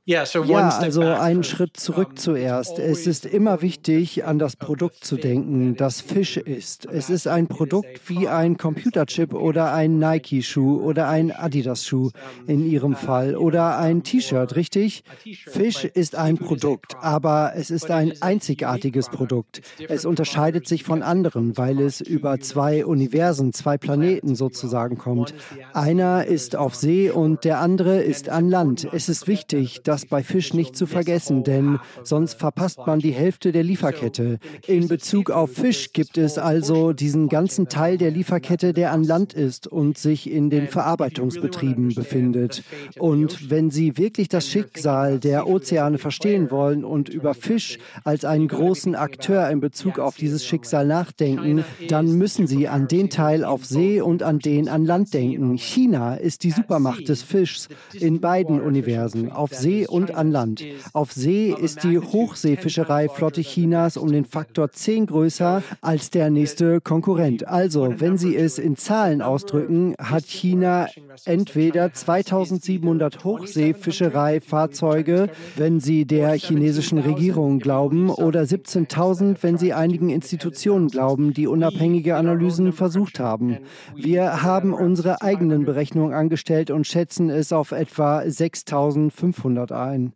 Ja, 0.08 0.22
also 0.22 1.00
einen 1.02 1.42
Schritt 1.42 1.76
zurück 1.76 2.16
zuerst. 2.16 2.78
Es 2.78 3.08
ist 3.08 3.26
immer 3.26 3.60
wichtig, 3.60 4.24
an 4.24 4.38
das 4.38 4.54
Produkt 4.54 5.04
zu 5.04 5.16
denken, 5.16 5.74
das 5.74 6.00
Fisch 6.00 6.36
ist. 6.36 6.86
Es 6.86 7.10
ist 7.10 7.26
ein 7.26 7.48
Produkt 7.48 8.08
wie 8.08 8.28
ein 8.28 8.56
Computerchip 8.56 9.34
oder 9.34 9.72
ein 9.72 9.98
Nike-Schuh 9.98 10.80
oder 10.80 11.08
ein 11.08 11.32
Adidas-Schuh 11.32 12.10
in 12.46 12.64
Ihrem 12.64 12.94
Fall 12.94 13.34
oder 13.34 13.78
ein 13.78 14.04
T-Shirt, 14.04 14.54
richtig? 14.54 15.02
Fisch 15.48 15.82
ist 15.82 16.14
ein 16.14 16.38
Produkt, 16.38 16.94
aber 17.00 17.54
es 17.56 17.72
ist 17.72 17.90
ein 17.90 18.12
einzigartiges 18.20 19.08
Produkt. 19.08 19.60
Es 19.88 20.04
unterscheidet 20.04 20.68
sich 20.68 20.84
von 20.84 21.02
anderen, 21.02 21.58
weil 21.58 21.80
es 21.80 22.00
über 22.00 22.38
zwei 22.38 22.86
Universen, 22.86 23.52
zwei 23.52 23.76
Planeten 23.76 24.36
sozusagen 24.36 24.98
kommt. 24.98 25.34
Einer 25.72 26.26
ist 26.26 26.54
auf 26.54 26.76
See 26.76 27.10
und 27.10 27.42
der 27.44 27.58
andere 27.58 28.02
ist 28.02 28.28
an 28.28 28.48
Land. 28.48 28.86
Es 28.92 29.08
ist 29.08 29.26
wichtig, 29.26 29.82
dass 29.82 29.95
das 29.96 30.04
bei 30.04 30.22
Fisch 30.22 30.52
nicht 30.52 30.76
zu 30.76 30.84
vergessen, 30.84 31.42
denn 31.42 31.78
sonst 32.04 32.34
verpasst 32.34 32.80
man 32.86 32.98
die 32.98 33.12
Hälfte 33.12 33.50
der 33.50 33.62
Lieferkette. 33.62 34.38
In 34.66 34.88
Bezug 34.88 35.30
auf 35.30 35.54
Fisch 35.54 35.94
gibt 35.94 36.18
es 36.18 36.36
also 36.36 36.92
diesen 36.92 37.30
ganzen 37.30 37.68
Teil 37.68 37.96
der 37.96 38.10
Lieferkette, 38.10 38.74
der 38.74 38.92
an 38.92 39.04
Land 39.04 39.32
ist 39.32 39.66
und 39.66 39.96
sich 39.96 40.30
in 40.30 40.50
den 40.50 40.68
Verarbeitungsbetrieben 40.68 41.94
befindet. 41.94 42.62
Und 42.98 43.48
wenn 43.48 43.70
Sie 43.70 43.96
wirklich 43.96 44.28
das 44.28 44.46
Schicksal 44.46 45.18
der 45.18 45.46
Ozeane 45.46 45.96
verstehen 45.96 46.50
wollen 46.50 46.84
und 46.84 47.08
über 47.08 47.32
Fisch 47.32 47.78
als 48.04 48.26
einen 48.26 48.48
großen 48.48 48.94
Akteur 48.96 49.48
in 49.48 49.60
Bezug 49.60 49.98
auf 49.98 50.16
dieses 50.16 50.44
Schicksal 50.44 50.86
nachdenken, 50.86 51.64
dann 51.88 52.12
müssen 52.18 52.46
Sie 52.46 52.68
an 52.68 52.86
den 52.86 53.08
Teil 53.08 53.44
auf 53.44 53.64
See 53.64 54.02
und 54.02 54.22
an 54.22 54.40
den 54.40 54.68
an 54.68 54.84
Land 54.84 55.14
denken. 55.14 55.56
China 55.56 56.16
ist 56.16 56.44
die 56.44 56.50
Supermacht 56.50 57.08
des 57.08 57.22
Fischs 57.22 57.68
in 57.94 58.20
beiden 58.20 58.60
Universen, 58.60 59.32
auf 59.32 59.54
See 59.54 59.85
und 59.86 60.14
an 60.14 60.30
Land. 60.30 60.64
Auf 60.92 61.12
See 61.12 61.52
ist 61.52 61.84
die 61.84 61.98
Hochseefischereiflotte 61.98 63.40
Chinas 63.40 63.96
um 63.96 64.12
den 64.12 64.24
Faktor 64.24 64.70
10 64.70 65.06
größer 65.06 65.62
als 65.80 66.10
der 66.10 66.30
nächste 66.30 66.80
Konkurrent. 66.80 67.48
Also, 67.48 67.94
wenn 67.98 68.18
Sie 68.18 68.36
es 68.36 68.58
in 68.58 68.76
Zahlen 68.76 69.22
ausdrücken, 69.22 69.94
hat 69.98 70.24
China 70.24 70.88
entweder 71.24 71.92
2700 71.92 73.24
Hochseefischereifahrzeuge, 73.24 75.30
wenn 75.56 75.80
Sie 75.80 76.04
der 76.04 76.34
chinesischen 76.34 76.98
Regierung 76.98 77.58
glauben, 77.58 78.10
oder 78.10 78.42
17.000, 78.42 79.38
wenn 79.42 79.58
Sie 79.58 79.72
einigen 79.72 80.10
Institutionen 80.10 80.88
glauben, 80.88 81.32
die 81.32 81.46
unabhängige 81.46 82.16
Analysen 82.16 82.72
versucht 82.72 83.20
haben. 83.20 83.58
Wir 83.94 84.42
haben 84.42 84.72
unsere 84.72 85.22
eigenen 85.22 85.64
Berechnungen 85.64 86.14
angestellt 86.14 86.70
und 86.70 86.86
schätzen 86.86 87.30
es 87.30 87.52
auf 87.52 87.72
etwa 87.72 88.20
6.500 88.20 89.72
ein. 89.78 90.12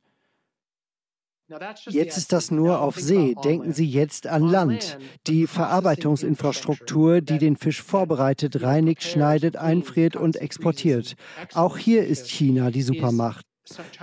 Jetzt 1.89 2.17
ist 2.17 2.33
das 2.33 2.53
nur 2.53 2.81
auf 2.81 2.97
See. 2.97 3.35
Denken 3.43 3.73
Sie 3.73 3.87
jetzt 3.87 4.29
an 4.29 4.45
Land. 4.45 4.99
Die 5.27 5.49
Verarbeitungsinfrastruktur, 5.49 7.21
die 7.21 7.39
den 7.39 7.57
Fisch 7.57 7.83
vorbereitet, 7.83 8.63
reinigt, 8.63 9.03
schneidet, 9.03 9.57
einfriert 9.57 10.15
und 10.15 10.37
exportiert. 10.37 11.17
Auch 11.55 11.77
hier 11.77 12.07
ist 12.07 12.31
China 12.31 12.71
die 12.71 12.83
Supermacht. 12.83 13.50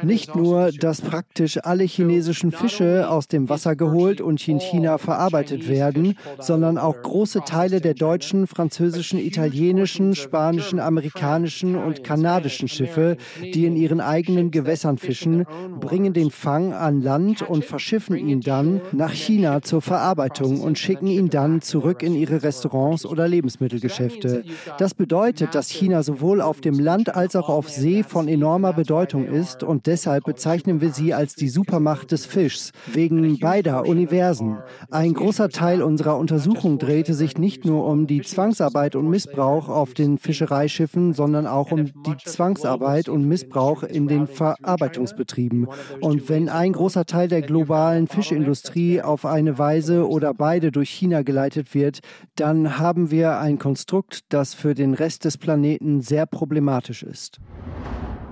Nicht 0.02 0.36
nur, 0.36 0.72
dass 0.72 1.02
praktisch 1.02 1.58
alle 1.64 1.84
chinesischen 1.84 2.52
Fische 2.52 3.10
aus 3.10 3.28
dem 3.28 3.50
Wasser 3.50 3.76
geholt 3.76 4.22
und 4.22 4.48
in 4.48 4.60
China 4.60 4.98
verarbeitet 4.98 5.68
werden, 5.68 6.18
sondern 6.40 6.78
auch 6.78 7.02
große 7.02 7.42
Teile 7.46 7.82
der 7.82 7.94
deutschen, 7.94 8.48
französischen, 8.48 9.20
italienischen, 9.20 10.16
spanischen, 10.16 10.80
amerikanischen 10.80 11.76
und 11.76 12.04
kanadischen 12.04 12.68
Schiffe, 12.68 13.18
die 13.42 13.66
in 13.66 13.76
ihren 13.76 14.00
eigenen 14.00 14.52
Gewässern 14.52 14.98
fischen, 14.98 15.46
bringen 15.80 16.14
den 16.14 16.32
Fang 16.32 16.74
an 16.74 17.02
Land 17.02 17.42
und 17.42 17.66
verschiffen 17.66 18.16
ihn 18.16 18.42
dann 18.42 18.82
nach 18.92 19.12
China 19.12 19.62
zur 19.62 19.82
Verarbeitung 19.82 20.62
und 20.62 20.78
schicken 20.78 21.08
ihn 21.08 21.30
dann 21.30 21.62
zurück 21.62 22.04
in 22.04 22.16
ihre 22.16 22.44
Restaurants 22.44 23.06
oder 23.06 23.28
Lebensmittelgeschäfte. 23.28 24.44
Das 24.78 24.94
bedeutet, 24.94 25.56
dass 25.56 25.70
China 25.70 26.04
sowohl 26.04 26.42
auf 26.42 26.62
dem 26.62 26.80
Land 26.80 27.14
als 27.16 27.36
auch 27.36 27.50
auf 27.50 27.70
See 27.70 28.04
von 28.04 28.28
enormer 28.28 28.74
Bedeutung 28.74 29.26
ist 29.26 29.57
ist 29.58 29.64
und 29.64 29.86
deshalb 29.88 30.26
bezeichnen 30.26 30.82
wir 30.82 30.92
sie 30.92 31.14
als 31.14 31.36
die 31.36 31.50
Supermacht 31.50 32.12
des 32.12 32.26
Fischs, 32.26 32.72
wegen 32.88 33.40
beider 33.40 33.86
Universen. 33.86 34.58
Ein 34.92 35.14
großer 35.14 35.50
Teil 35.50 35.82
unserer 35.82 36.18
Untersuchung 36.18 36.78
drehte 36.78 37.14
sich 37.14 37.38
nicht 37.38 37.66
nur 37.66 37.86
um 37.86 38.08
die 38.08 38.22
Zwangsarbeit 38.22 38.96
und 38.96 39.10
Missbrauch 39.10 39.70
auf 39.70 39.94
den 39.94 40.18
Fischereischiffen, 40.18 41.14
sondern 41.14 41.48
auch 41.48 41.72
um 41.72 41.86
die 41.86 42.18
Zwangsarbeit 42.24 43.10
und 43.10 43.28
Missbrauch 43.28 43.84
in 43.84 44.08
den 44.08 44.28
Verarbeitungsbetrieben. 44.28 45.68
Und 46.02 46.30
wenn 46.30 46.50
ein 46.50 46.74
großer 46.74 47.06
Teil 47.06 47.28
der 47.28 47.42
globalen 47.42 48.08
Fischindustrie 48.08 49.02
auf 49.02 49.26
eine 49.26 49.58
Weise 49.58 50.08
oder 50.08 50.34
beide 50.34 50.72
durch 50.72 50.90
China 50.90 51.22
geleitet 51.22 51.74
wird, 51.74 52.00
dann 52.36 52.80
haben 52.80 53.12
wir 53.12 53.40
ein 53.40 53.58
Konstrukt, 53.58 54.22
das 54.30 54.54
für 54.54 54.74
den 54.74 54.94
Rest 54.94 55.26
des 55.26 55.38
Planeten 55.38 56.02
sehr 56.02 56.26
problematisch 56.26 57.04
ist. 57.04 57.40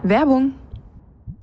Werbung 0.04 0.54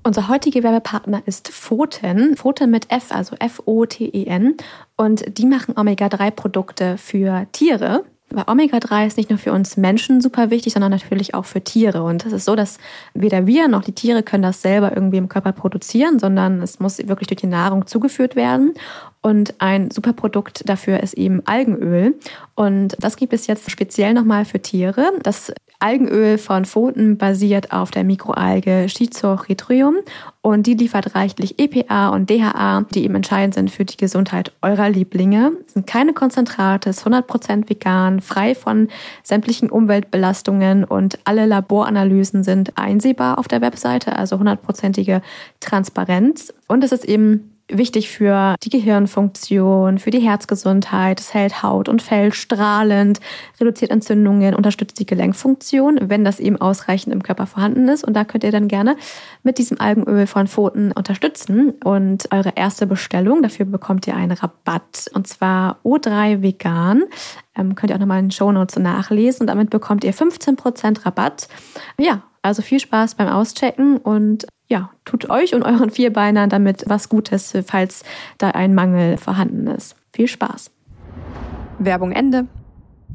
unser 0.05 0.29
heutiger 0.29 0.63
Werbepartner 0.63 1.23
ist 1.27 1.49
Pfoten. 1.49 2.37
Pfoten 2.37 2.71
mit 2.71 2.91
F, 2.91 3.11
also 3.11 3.37
F-O-T-E-N. 3.39 4.57
Und 4.97 5.39
die 5.39 5.47
machen 5.47 5.77
Omega-3-Produkte 5.77 6.99
für 6.99 7.47
Tiere. 7.53 8.05
Weil 8.31 8.45
Omega-3 8.47 9.07
ist 9.07 9.17
nicht 9.19 9.31
nur 9.31 9.39
für 9.39 9.53
uns 9.53 9.77
Menschen 9.77 10.21
super 10.21 10.51
wichtig, 10.51 10.73
sondern 10.73 10.91
natürlich 10.91 11.35
auch 11.35 11.45
für 11.45 11.63
Tiere. 11.63 12.03
Und 12.03 12.25
es 12.25 12.33
ist 12.33 12.47
so, 12.47 12.57
dass 12.57 12.79
weder 13.15 13.47
wir 13.47 13.69
noch 13.69 13.85
die 13.85 13.93
Tiere 13.93 14.23
können 14.23 14.43
das 14.43 14.63
selber 14.63 14.95
irgendwie 14.95 15.19
im 15.19 15.29
Körper 15.29 15.53
produzieren, 15.53 16.19
sondern 16.19 16.63
es 16.63 16.81
muss 16.81 16.99
wirklich 16.99 17.29
durch 17.29 17.41
die 17.41 17.47
Nahrung 17.47 17.87
zugeführt 17.87 18.35
werden. 18.35 18.75
Und 19.23 19.55
ein 19.59 19.91
super 19.91 20.13
Produkt 20.13 20.69
dafür 20.69 21.01
ist 21.01 21.15
eben 21.15 21.47
Algenöl. 21.47 22.19
Und 22.57 22.97
das 22.99 23.17
gibt 23.17 23.33
es 23.33 23.47
jetzt 23.47 23.71
speziell 23.71 24.15
nochmal 24.15 24.45
für 24.45 24.61
Tiere. 24.61 25.13
Das 25.23 25.53
Algenöl 25.83 26.39
von 26.39 26.65
Pfoten 26.65 27.19
basiert 27.19 27.73
auf 27.73 27.91
der 27.91 28.05
Mikroalge 28.05 28.89
Schizochytrium 28.89 29.97
und 30.41 30.67
die 30.69 30.75
liefert 30.75 31.17
reichlich 31.17 31.59
EPA 31.59 32.11
und 32.11 32.31
DHA, 32.31 32.87
die 32.95 33.05
eben 33.05 33.17
entscheidend 33.17 33.55
sind 33.55 33.71
für 33.71 33.85
die 33.85 33.97
Gesundheit 33.97 34.53
eurer 34.63 34.89
Lieblinge. 34.91 35.53
Es 35.67 35.73
sind 35.73 35.89
keine 35.89 36.13
Konzentrate, 36.13 36.91
ist 36.91 37.05
100% 37.05 37.69
vegan, 37.69 38.21
frei 38.21 38.55
von 38.55 38.89
sämtlichen 39.25 39.71
Umweltbelastungen 39.71 40.85
und 40.85 41.19
alle 41.25 41.47
Laboranalysen 41.47 42.45
sind 42.45 42.79
einsehbar 42.79 43.39
auf 43.39 43.49
der 43.49 43.61
Webseite, 43.61 44.15
also 44.15 44.39
hundertprozentige 44.39 45.21
Transparenz. 45.59 46.55
Und 46.69 46.85
es 46.85 46.93
ist 46.93 47.05
eben 47.05 47.52
wichtig 47.77 48.11
für 48.11 48.55
die 48.63 48.71
Gehirnfunktion, 48.71 49.99
für 49.99 50.11
die 50.11 50.21
Herzgesundheit. 50.21 51.21
Es 51.21 51.35
hält 51.35 51.63
Haut 51.63 51.89
und 51.89 52.03
Fell 52.03 52.33
strahlend, 52.33 53.21
reduziert 53.61 53.91
Entzündungen, 53.91 54.55
unterstützt 54.55 54.99
die 54.99 55.07
Gelenkfunktion, 55.07 55.99
wenn 56.03 56.25
das 56.25 56.41
eben 56.41 56.61
ausreichend 56.61 57.13
im 57.13 57.23
Körper 57.23 57.47
vorhanden 57.47 57.89
ist. 57.89 58.05
Und 58.05 58.15
da 58.15 58.25
könnt 58.25 58.45
ihr 58.45 58.53
dann 58.53 58.69
gerne 58.69 58.97
mit 59.43 59.59
diesem 59.59 59.81
Algenöl 59.81 60.27
von 60.27 60.47
Pfoten 60.47 60.93
unterstützen. 60.93 61.71
Und 61.85 62.29
eure 62.33 62.53
erste 62.57 62.87
Bestellung, 62.87 63.43
dafür 63.43 63.67
bekommt 63.67 64.07
ihr 64.07 64.17
einen 64.17 64.33
Rabatt. 64.33 65.11
Und 65.15 65.27
zwar 65.27 65.79
O3 65.85 66.43
Vegan. 66.43 67.05
Ähm, 67.57 67.75
könnt 67.75 67.91
ihr 67.91 67.97
auch 67.97 68.01
nochmal 68.01 68.21
in 68.21 68.27
den 68.27 68.31
Shownotes 68.33 68.77
nachlesen. 68.79 69.43
Und 69.43 69.47
damit 69.49 69.71
bekommt 69.71 70.05
ihr 70.05 70.15
15% 70.15 71.05
Rabatt. 71.05 71.49
Ja, 71.99 72.23
also 72.43 72.61
viel 72.61 72.81
Spaß 72.81 73.15
beim 73.15 73.29
Auschecken 73.29 73.99
und 73.99 74.47
ja, 74.73 74.89
tut 75.05 75.29
euch 75.29 75.55
und 75.55 75.65
euren 75.65 75.91
Vierbeinern 75.91 76.49
damit 76.49 76.85
was 76.87 77.11
Gutes, 77.11 77.53
falls 77.67 78.05
da 78.39 78.53
ein 78.53 78.75
Mangel 78.75 79.19
vorhanden 79.19 79.67
ist. 79.67 79.97
Viel 80.15 80.29
Spaß. 80.29 80.71
Werbung 81.79 82.11
Ende. 82.13 82.47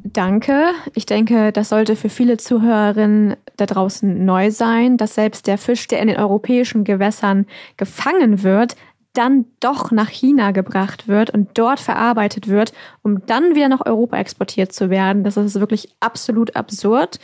Danke. 0.04 0.70
Ich 0.94 1.04
denke, 1.04 1.50
das 1.50 1.70
sollte 1.70 1.96
für 1.96 2.10
viele 2.10 2.36
Zuhörerinnen 2.36 3.34
da 3.56 3.66
draußen 3.66 4.24
neu 4.24 4.52
sein, 4.52 4.96
dass 4.98 5.16
selbst 5.16 5.48
der 5.48 5.58
Fisch, 5.58 5.88
der 5.88 6.00
in 6.00 6.06
den 6.06 6.16
europäischen 6.16 6.84
Gewässern 6.84 7.44
gefangen 7.76 8.44
wird, 8.44 8.76
dann 9.12 9.46
doch 9.58 9.90
nach 9.90 10.10
China 10.10 10.52
gebracht 10.52 11.08
wird 11.08 11.30
und 11.30 11.58
dort 11.58 11.80
verarbeitet 11.80 12.46
wird, 12.46 12.72
um 13.02 13.26
dann 13.26 13.56
wieder 13.56 13.68
nach 13.68 13.84
Europa 13.84 14.16
exportiert 14.16 14.72
zu 14.72 14.90
werden. 14.90 15.24
Das 15.24 15.36
ist 15.36 15.58
wirklich 15.58 15.88
absolut 15.98 16.54
absurd. 16.54 17.18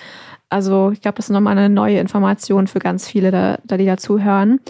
Also 0.48 0.90
ich 0.92 1.00
glaube, 1.00 1.16
das 1.16 1.26
ist 1.26 1.32
nochmal 1.32 1.56
eine 1.56 1.68
neue 1.68 1.98
Information 1.98 2.66
für 2.66 2.78
ganz 2.78 3.08
viele, 3.08 3.30
da, 3.30 3.58
da 3.64 3.76
die 3.76 3.86
dazuhören. 3.86 4.60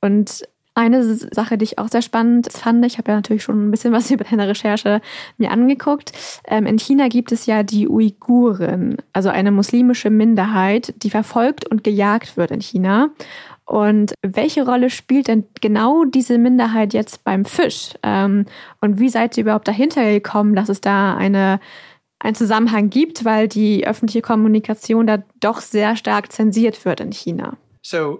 Und 0.00 0.42
eine 0.74 1.04
Sache, 1.04 1.58
die 1.58 1.64
ich 1.64 1.78
auch 1.78 1.88
sehr 1.88 2.02
spannend 2.02 2.50
fand, 2.52 2.84
ich 2.86 2.96
habe 2.96 3.10
ja 3.10 3.16
natürlich 3.16 3.42
schon 3.42 3.68
ein 3.68 3.70
bisschen 3.70 3.92
was 3.92 4.10
über 4.10 4.24
deine 4.24 4.48
Recherche 4.48 5.00
mir 5.36 5.50
angeguckt. 5.50 6.12
Ähm, 6.46 6.66
in 6.66 6.78
China 6.78 7.08
gibt 7.08 7.32
es 7.32 7.46
ja 7.46 7.62
die 7.62 7.88
Uiguren, 7.88 8.96
also 9.12 9.28
eine 9.28 9.50
muslimische 9.50 10.10
Minderheit, 10.10 10.94
die 11.02 11.10
verfolgt 11.10 11.66
und 11.68 11.84
gejagt 11.84 12.36
wird 12.36 12.50
in 12.50 12.60
China. 12.60 13.10
Und 13.66 14.14
welche 14.22 14.66
Rolle 14.66 14.90
spielt 14.90 15.28
denn 15.28 15.44
genau 15.60 16.04
diese 16.04 16.38
Minderheit 16.38 16.92
jetzt 16.92 17.22
beim 17.22 17.44
Fisch? 17.44 17.94
Ähm, 18.02 18.46
und 18.80 18.98
wie 18.98 19.08
seid 19.08 19.36
ihr 19.36 19.42
überhaupt 19.42 19.68
dahinter 19.68 20.04
gekommen, 20.04 20.56
dass 20.56 20.68
es 20.68 20.80
da 20.80 21.14
eine 21.14 21.60
einen 22.20 22.34
Zusammenhang 22.34 22.90
gibt, 22.90 23.24
weil 23.24 23.48
die 23.48 23.86
öffentliche 23.86 24.22
Kommunikation 24.22 25.06
da 25.06 25.22
doch 25.40 25.60
sehr 25.60 25.96
stark 25.96 26.30
zensiert 26.30 26.84
wird 26.84 27.00
in 27.00 27.12
China. 27.12 27.56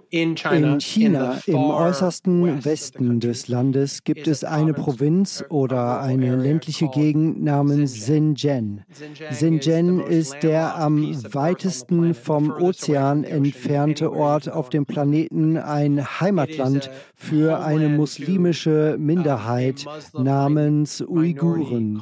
In 0.09 0.35
China, 0.79 1.39
im 1.45 1.55
äußersten 1.55 2.65
Westen 2.65 3.19
des 3.19 3.47
Landes, 3.47 4.03
gibt 4.03 4.27
es 4.27 4.43
eine 4.43 4.73
Provinz 4.73 5.45
oder 5.49 6.01
eine 6.01 6.35
ländliche 6.35 6.87
Gegend 6.87 7.43
namens 7.43 7.93
Xinjiang. 7.93 8.83
Xinjiang 9.29 9.99
ist 9.99 10.41
der 10.41 10.75
am 10.77 11.13
weitesten 11.31 12.15
vom 12.15 12.49
Ozean 12.51 13.23
entfernte 13.23 14.11
Ort 14.11 14.49
auf 14.49 14.69
dem 14.69 14.87
Planeten, 14.87 15.57
ein 15.57 16.19
Heimatland 16.19 16.89
für 17.15 17.63
eine 17.63 17.87
muslimische 17.89 18.95
Minderheit 18.99 19.85
namens 20.13 21.01
Uiguren. 21.01 22.01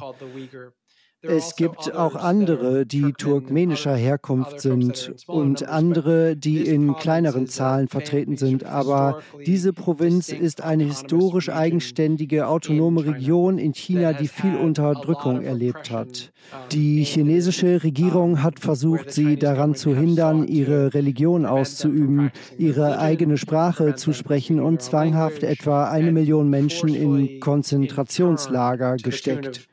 Es 1.22 1.44
also 1.44 1.54
gibt 1.56 1.94
auch 1.94 2.16
andere, 2.16 2.86
die 2.86 3.12
turkmenischer 3.12 3.94
Herkunft 3.94 4.60
sind 4.62 5.12
und 5.26 5.68
andere, 5.68 6.34
die 6.34 6.66
in 6.66 6.94
kleineren 6.94 7.46
Zahlen 7.46 7.88
vertreten 7.88 8.38
sind. 8.38 8.64
Aber 8.64 9.20
diese 9.44 9.74
Provinz 9.74 10.30
ist 10.30 10.62
eine 10.62 10.84
historisch 10.84 11.50
eigenständige 11.50 12.48
autonome 12.48 13.04
Region 13.04 13.58
in 13.58 13.74
China, 13.74 14.14
die 14.14 14.28
viel 14.28 14.56
Unterdrückung 14.56 15.42
erlebt 15.42 15.90
hat. 15.90 16.32
Die 16.72 17.04
chinesische 17.04 17.82
Regierung 17.84 18.42
hat 18.42 18.58
versucht, 18.58 19.12
sie 19.12 19.36
daran 19.36 19.74
zu 19.74 19.94
hindern, 19.94 20.48
ihre 20.48 20.94
Religion 20.94 21.44
auszuüben, 21.44 22.30
ihre 22.56 22.98
eigene 22.98 23.36
Sprache 23.36 23.94
zu 23.94 24.14
sprechen 24.14 24.58
und 24.58 24.80
zwanghaft 24.80 25.42
etwa 25.42 25.90
eine 25.90 26.12
Million 26.12 26.48
Menschen 26.48 26.88
in 26.94 27.40
Konzentrationslager 27.40 28.96
gesteckt. 28.96 29.68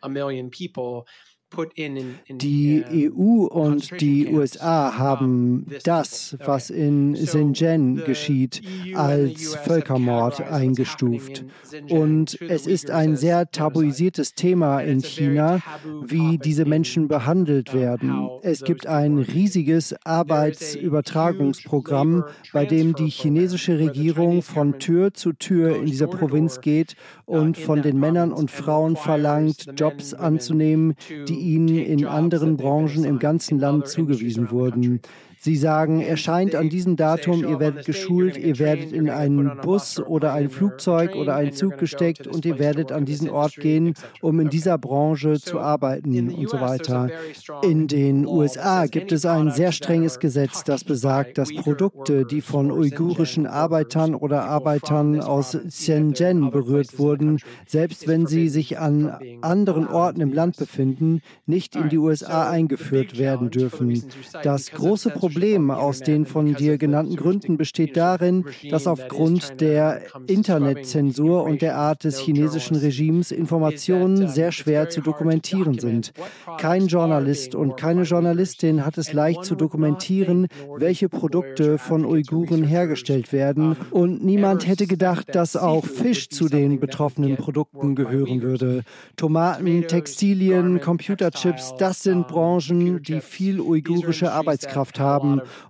Die 2.29 3.11
EU 3.15 3.45
und 3.45 4.01
die 4.01 4.27
USA 4.27 4.97
haben 4.97 5.65
das, 5.83 6.35
was 6.43 6.69
in 6.69 7.13
Xinjiang 7.13 8.03
geschieht, 8.03 8.61
e 8.85 8.93
als 8.95 9.55
Völkermord 9.55 10.41
eingestuft. 10.41 11.45
Und 11.89 12.41
es 12.41 12.67
ist 12.67 12.91
ein 12.91 13.15
sehr 13.15 13.49
tabuisiertes 13.49 14.35
Thema 14.35 14.81
in 14.81 15.01
China, 15.01 15.61
wie 16.05 16.37
diese 16.37 16.65
Menschen 16.65 17.07
behandelt 17.07 17.73
werden. 17.73 18.27
Es 18.41 18.65
gibt 18.65 18.85
ein 18.85 19.17
riesiges 19.17 19.95
Arbeitsübertragungsprogramm, 20.03 22.25
bei 22.51 22.65
dem 22.65 22.93
die 22.93 23.09
chinesische 23.09 23.79
Regierung 23.79 24.41
von 24.41 24.79
Tür 24.79 25.13
zu 25.13 25.31
Tür 25.31 25.77
in 25.77 25.85
dieser 25.85 26.07
Provinz 26.07 26.59
geht 26.59 26.97
und 27.25 27.57
von 27.57 27.81
den 27.81 27.97
Männern 27.99 28.33
und 28.33 28.51
Frauen 28.51 28.97
verlangt, 28.97 29.67
Jobs 29.77 30.13
anzunehmen, 30.13 30.95
die 31.27 31.36
ihnen 31.37 31.77
in 31.77 32.05
anderen 32.05 32.57
Branchen 32.57 33.03
im 33.03 33.19
ganzen 33.19 33.59
Land 33.59 33.87
zugewiesen 33.87 34.51
wurden. 34.51 35.01
Sie 35.39 35.55
sagen, 35.55 36.01
erscheint 36.01 36.55
an 36.55 36.69
diesem 36.69 36.95
Datum, 36.95 37.41
ihr 37.47 37.59
werdet 37.59 37.85
geschult, 37.85 38.37
ihr 38.37 38.57
werdet 38.57 38.91
in 38.91 39.09
einen 39.09 39.57
Bus 39.61 39.99
oder 39.99 40.33
ein 40.33 40.49
Flugzeug 40.49 41.15
oder 41.15 41.35
einen 41.35 41.53
Zug 41.53 41.77
gesteckt 41.77 42.27
und 42.27 42.45
ihr 42.45 42.57
werdet 42.57 42.91
an 42.91 43.05
diesen 43.05 43.29
Ort 43.29 43.55
gehen, 43.55 43.93
um 44.21 44.39
in 44.39 44.49
dieser 44.49 44.77
Branche 44.77 45.39
zu 45.39 45.59
arbeiten 45.59 46.31
und 46.31 46.49
so 46.49 46.59
weiter. 46.59 47.09
In 47.61 47.87
den 47.87 48.25
USA 48.25 48.87
gibt 48.87 49.11
es 49.11 49.25
ein 49.25 49.51
sehr 49.51 49.71
strenges 49.71 50.19
Gesetz, 50.19 50.63
das 50.63 50.83
besagt, 50.83 51.37
dass 51.37 51.53
Produkte, 51.53 52.25
die 52.25 52.41
von 52.41 52.71
uigurischen 52.71 53.45
Arbeitern 53.45 54.15
oder 54.15 54.45
Arbeitern 54.45 55.21
aus 55.21 55.57
Shenzhen 55.69 56.49
berührt 56.49 56.97
wurden, 56.97 57.39
selbst 57.67 58.07
wenn 58.07 58.25
sie 58.25 58.49
sich 58.49 58.79
an 58.79 59.39
anderen 59.41 59.87
Orten 59.87 60.21
im 60.21 60.33
Land 60.33 60.57
befinden, 60.57 61.21
nicht 61.45 61.75
in 61.75 61.89
die 61.89 61.97
USA 61.97 62.49
eingeführt 62.49 63.19
werden 63.19 63.51
dürfen. 63.51 64.03
Das 64.43 64.71
große 64.71 65.11
Problem 65.11 65.36
aus 65.69 65.99
den 65.99 66.25
von 66.25 66.55
dir 66.55 66.77
genannten 66.77 67.15
Gründen 67.15 67.57
besteht 67.57 67.95
darin, 67.97 68.45
dass 68.69 68.87
aufgrund 68.87 69.61
der 69.61 70.01
Internetzensur 70.27 71.43
und 71.43 71.61
der 71.61 71.77
Art 71.77 72.03
des 72.03 72.19
chinesischen 72.19 72.75
Regimes 72.77 73.31
Informationen 73.31 74.27
sehr 74.27 74.51
schwer 74.51 74.89
zu 74.89 75.01
dokumentieren 75.01 75.79
sind. 75.79 76.13
Kein 76.57 76.87
Journalist 76.87 77.55
und 77.55 77.77
keine 77.77 78.03
Journalistin 78.03 78.85
hat 78.85 78.97
es 78.97 79.13
leicht 79.13 79.45
zu 79.45 79.55
dokumentieren, 79.55 80.47
welche 80.77 81.09
Produkte 81.09 81.77
von 81.77 82.05
Uiguren 82.05 82.63
hergestellt 82.63 83.33
werden 83.33 83.75
und 83.91 84.23
niemand 84.23 84.67
hätte 84.67 84.87
gedacht, 84.87 85.35
dass 85.35 85.55
auch 85.55 85.85
Fisch 85.85 86.29
zu 86.29 86.49
den 86.49 86.79
betroffenen 86.79 87.37
Produkten 87.37 87.95
gehören 87.95 88.41
würde. 88.41 88.83
Tomaten, 89.15 89.87
Textilien, 89.87 90.81
Computerchips, 90.81 91.73
das 91.77 92.03
sind 92.03 92.27
Branchen, 92.27 93.01
die 93.03 93.21
viel 93.21 93.59
uigurische 93.59 94.31
Arbeitskraft 94.31 94.99
haben 94.99 95.16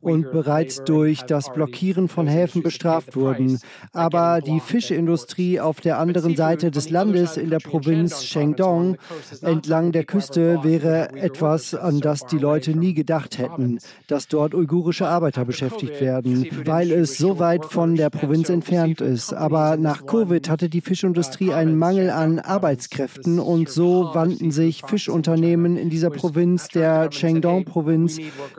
und 0.01 0.31
bereits 0.31 0.83
durch 0.83 1.23
das 1.23 1.51
Blockieren 1.53 2.07
von 2.07 2.27
Häfen 2.27 2.63
bestraft 2.63 3.15
wurden. 3.15 3.59
Aber 3.93 4.41
die 4.41 4.59
Fischindustrie 4.59 5.59
auf 5.59 5.81
der 5.81 5.99
anderen 5.99 6.35
Seite 6.35 6.71
des 6.71 6.89
Landes 6.89 7.37
in 7.37 7.49
der 7.49 7.59
Provinz 7.59 8.23
Shandong 8.23 8.97
entlang 9.41 9.91
der 9.91 10.03
Küste 10.03 10.59
wäre 10.63 11.13
etwas, 11.15 11.73
an 11.75 11.99
das 11.99 12.25
die 12.25 12.37
Leute 12.37 12.77
nie 12.77 12.93
gedacht 12.93 13.37
hätten, 13.37 13.79
dass 14.07 14.27
dort 14.27 14.53
uigurische 14.53 15.07
Arbeiter 15.07 15.45
beschäftigt 15.45 16.01
werden, 16.01 16.47
weil 16.65 16.91
es 16.91 17.17
so 17.17 17.39
weit 17.39 17.65
von 17.65 17.95
der 17.95 18.09
Provinz 18.09 18.49
entfernt 18.49 19.01
ist. 19.01 19.33
Aber 19.33 19.77
nach 19.77 20.05
Covid 20.05 20.49
hatte 20.49 20.69
die 20.69 20.81
Fischindustrie 20.81 21.53
einen 21.53 21.77
Mangel 21.77 22.09
an 22.09 22.39
Arbeitskräften 22.39 23.39
und 23.39 23.69
so 23.69 24.09
wandten 24.13 24.51
sich 24.51 24.81
Fischunternehmen 24.85 25.77
in 25.77 25.89
dieser 25.89 26.09
Provinz, 26.09 26.67
der 26.69 27.11
Shandong-Provinz, 27.11 28.17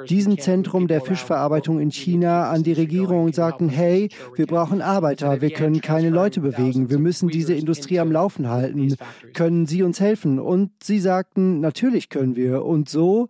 diesem 0.09 0.39
Zentrum 0.39 0.78
der 0.87 1.01
Fischverarbeitung 1.01 1.81
in 1.81 1.91
China, 1.91 2.51
an 2.51 2.63
die 2.63 2.73
Regierung 2.73 3.25
und 3.25 3.35
sagten, 3.35 3.69
hey, 3.69 4.11
wir 4.37 4.47
brauchen 4.47 4.83
Arbeiter, 4.83 5.41
wir 5.41 5.51
können 5.51 5.81
keine 5.81 6.11
Leute 6.11 6.41
bewegen, 6.41 6.91
wir 6.91 6.99
müssen 6.99 7.29
diese 7.29 7.55
Industrie 7.55 7.99
am 7.99 8.13
Laufen 8.13 8.49
halten. 8.49 8.95
Können 9.35 9.67
Sie 9.67 9.83
uns 9.83 10.01
helfen? 10.01 10.39
Und 10.39 10.71
sie 10.83 11.01
sagten, 11.01 11.61
natürlich 11.61 12.09
können 12.09 12.37
wir. 12.37 12.65
Und 12.65 12.89
so 12.89 13.29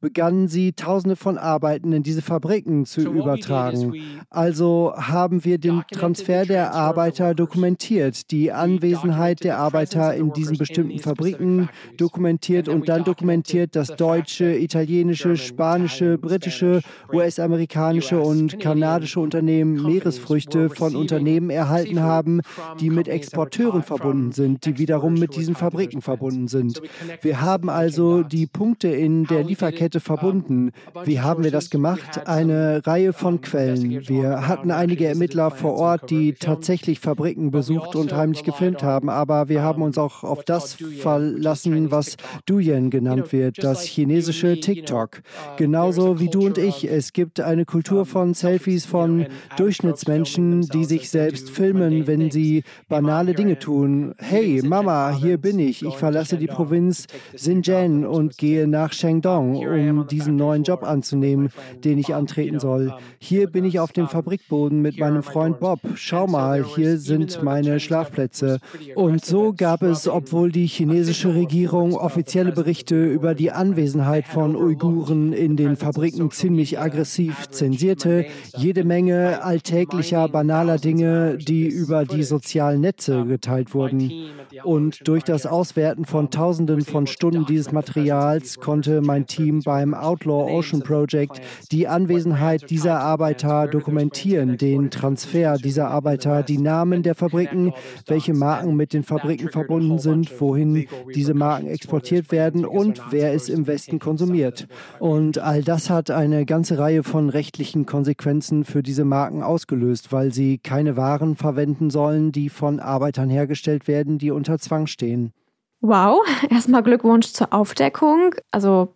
begannen 0.00 0.48
sie, 0.48 0.72
Tausende 0.72 1.16
von 1.16 1.38
Arbeiten 1.38 1.92
in 1.92 2.02
diese 2.02 2.20
Fabriken 2.20 2.84
zu 2.84 3.00
übertragen. 3.00 3.94
Also 4.28 4.92
haben 4.96 5.44
wir 5.44 5.58
den 5.58 5.82
Transfer 5.90 6.44
der 6.44 6.74
Arbeiter 6.74 7.34
dokumentiert, 7.34 8.30
die 8.30 8.52
Anwesenheit 8.52 9.42
der 9.42 9.58
Arbeiter 9.58 10.14
in 10.14 10.32
diesen 10.32 10.58
bestimmten 10.58 10.98
Fabriken 10.98 11.70
dokumentiert 11.96 12.68
und 12.68 12.88
dann 12.88 13.04
dokumentiert, 13.04 13.74
dass 13.74 13.96
deutsche, 13.96 14.56
italienische, 14.56 15.36
spanische, 15.36 16.18
britische, 16.18 16.82
US-amerikanische 17.12 18.20
und 18.20 18.60
kanadische 18.60 19.20
Unternehmen 19.20 19.82
Meeresfrüchte 19.82 20.68
von 20.68 20.94
Unternehmen 20.94 21.48
erhalten 21.48 22.00
haben, 22.00 22.42
die 22.80 22.90
mit 22.90 23.08
Exporteuren 23.08 23.82
verbunden 23.82 24.32
sind, 24.32 24.66
die 24.66 24.78
wiederum 24.78 25.14
mit 25.14 25.36
diesen 25.36 25.54
Fabriken 25.54 26.02
verbunden 26.02 26.48
sind. 26.48 26.82
Wir 27.22 27.40
haben 27.40 27.70
also 27.70 28.22
die 28.22 28.46
Punkte 28.46 28.88
in 28.88 29.24
der 29.24 29.44
Lieferkette 29.44 29.85
Kette 29.86 30.00
verbunden. 30.00 30.72
Wie 31.04 31.20
haben 31.20 31.44
wir 31.44 31.52
das 31.52 31.70
gemacht? 31.70 32.26
Eine 32.26 32.84
Reihe 32.84 33.12
von 33.12 33.40
Quellen. 33.40 34.08
Wir 34.08 34.48
hatten 34.48 34.72
einige 34.72 35.06
Ermittler 35.06 35.52
vor 35.52 35.74
Ort, 35.74 36.10
die 36.10 36.32
tatsächlich 36.32 36.98
Fabriken 36.98 37.52
besucht 37.52 37.94
und 37.94 38.12
heimlich 38.12 38.42
gefilmt 38.42 38.82
haben, 38.82 39.08
aber 39.08 39.48
wir 39.48 39.62
haben 39.62 39.82
uns 39.82 39.96
auch 39.96 40.24
auf 40.24 40.42
das 40.42 40.74
verlassen, 40.74 41.92
was 41.92 42.16
Duyen 42.46 42.90
genannt 42.90 43.32
wird, 43.32 43.62
das 43.62 43.84
chinesische 43.84 44.58
TikTok. 44.58 45.22
Genauso 45.56 46.18
wie 46.18 46.30
du 46.30 46.46
und 46.46 46.58
ich. 46.58 46.90
Es 46.90 47.12
gibt 47.12 47.38
eine 47.38 47.64
Kultur 47.64 48.06
von 48.06 48.34
Selfies 48.34 48.86
von 48.86 49.26
Durchschnittsmenschen, 49.56 50.62
die 50.62 50.84
sich 50.84 51.10
selbst 51.10 51.48
filmen, 51.48 52.08
wenn 52.08 52.32
sie 52.32 52.64
banale 52.88 53.34
Dinge 53.34 53.60
tun. 53.60 54.16
Hey, 54.18 54.62
Mama, 54.64 55.12
hier 55.12 55.38
bin 55.38 55.60
ich. 55.60 55.84
Ich 55.84 55.96
verlasse 55.96 56.38
die 56.38 56.48
Provinz 56.48 57.06
Xinjiang 57.36 58.04
und 58.04 58.36
gehe 58.36 58.66
nach 58.66 58.92
Shandong, 58.92 59.62
um 59.76 60.06
diesen 60.06 60.36
neuen 60.36 60.62
Job 60.62 60.82
anzunehmen, 60.82 61.50
den 61.84 61.98
ich 61.98 62.14
antreten 62.14 62.58
soll. 62.58 62.94
Hier 63.18 63.48
bin 63.48 63.64
ich 63.64 63.78
auf 63.80 63.92
dem 63.92 64.08
Fabrikboden 64.08 64.80
mit 64.80 64.98
meinem 64.98 65.22
Freund 65.22 65.60
Bob. 65.60 65.80
Schau 65.94 66.26
mal, 66.26 66.64
hier 66.64 66.98
sind 66.98 67.42
meine 67.42 67.80
Schlafplätze. 67.80 68.58
Und 68.94 69.24
so 69.24 69.52
gab 69.52 69.82
es, 69.82 70.08
obwohl 70.08 70.50
die 70.50 70.66
chinesische 70.66 71.34
Regierung 71.34 71.94
offizielle 71.94 72.52
Berichte 72.52 73.04
über 73.04 73.34
die 73.34 73.50
Anwesenheit 73.50 74.26
von 74.26 74.56
Uiguren 74.56 75.32
in 75.32 75.56
den 75.56 75.76
Fabriken 75.76 76.30
ziemlich 76.30 76.78
aggressiv 76.78 77.48
zensierte, 77.50 78.26
jede 78.56 78.84
Menge 78.84 79.42
alltäglicher, 79.42 80.28
banaler 80.28 80.78
Dinge, 80.78 81.36
die 81.38 81.66
über 81.66 82.04
die 82.04 82.22
sozialen 82.22 82.80
Netze 82.80 83.24
geteilt 83.24 83.74
wurden. 83.74 84.30
Und 84.64 85.06
durch 85.06 85.24
das 85.24 85.46
Auswerten 85.46 86.04
von 86.04 86.30
Tausenden 86.30 86.82
von 86.82 87.06
Stunden 87.06 87.46
dieses 87.46 87.72
Materials 87.72 88.58
konnte 88.58 89.00
mein 89.00 89.26
Team 89.26 89.65
beim 89.66 89.92
Outlaw 89.92 90.50
Ocean 90.50 90.80
Project 90.80 91.42
die 91.72 91.88
Anwesenheit 91.88 92.70
dieser 92.70 93.00
Arbeiter 93.00 93.66
dokumentieren, 93.66 94.56
den 94.56 94.90
Transfer 94.90 95.58
dieser 95.58 95.90
Arbeiter, 95.90 96.42
die 96.42 96.56
Namen 96.56 97.02
der 97.02 97.14
Fabriken, 97.14 97.74
welche 98.06 98.32
Marken 98.32 98.76
mit 98.76 98.94
den 98.94 99.02
Fabriken 99.02 99.50
verbunden 99.50 99.98
sind, 99.98 100.40
wohin 100.40 100.86
diese 101.14 101.34
Marken 101.34 101.66
exportiert 101.66 102.30
werden 102.30 102.64
und 102.64 103.02
wer 103.10 103.34
es 103.34 103.48
im 103.48 103.66
Westen 103.66 103.98
konsumiert. 103.98 104.68
Und 105.00 105.38
all 105.38 105.62
das 105.62 105.90
hat 105.90 106.10
eine 106.10 106.46
ganze 106.46 106.78
Reihe 106.78 107.02
von 107.02 107.28
rechtlichen 107.28 107.84
Konsequenzen 107.84 108.64
für 108.64 108.82
diese 108.82 109.04
Marken 109.04 109.42
ausgelöst, 109.42 110.12
weil 110.12 110.32
sie 110.32 110.58
keine 110.58 110.96
Waren 110.96 111.34
verwenden 111.34 111.90
sollen, 111.90 112.30
die 112.30 112.48
von 112.48 112.78
Arbeitern 112.78 113.28
hergestellt 113.28 113.88
werden, 113.88 114.18
die 114.18 114.30
unter 114.30 114.58
Zwang 114.58 114.86
stehen. 114.86 115.32
Wow, 115.80 116.24
erstmal 116.50 116.82
Glückwunsch 116.82 117.32
zur 117.32 117.52
Aufdeckung. 117.52 118.34
Also 118.50 118.95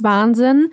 Wahnsinn. 0.00 0.70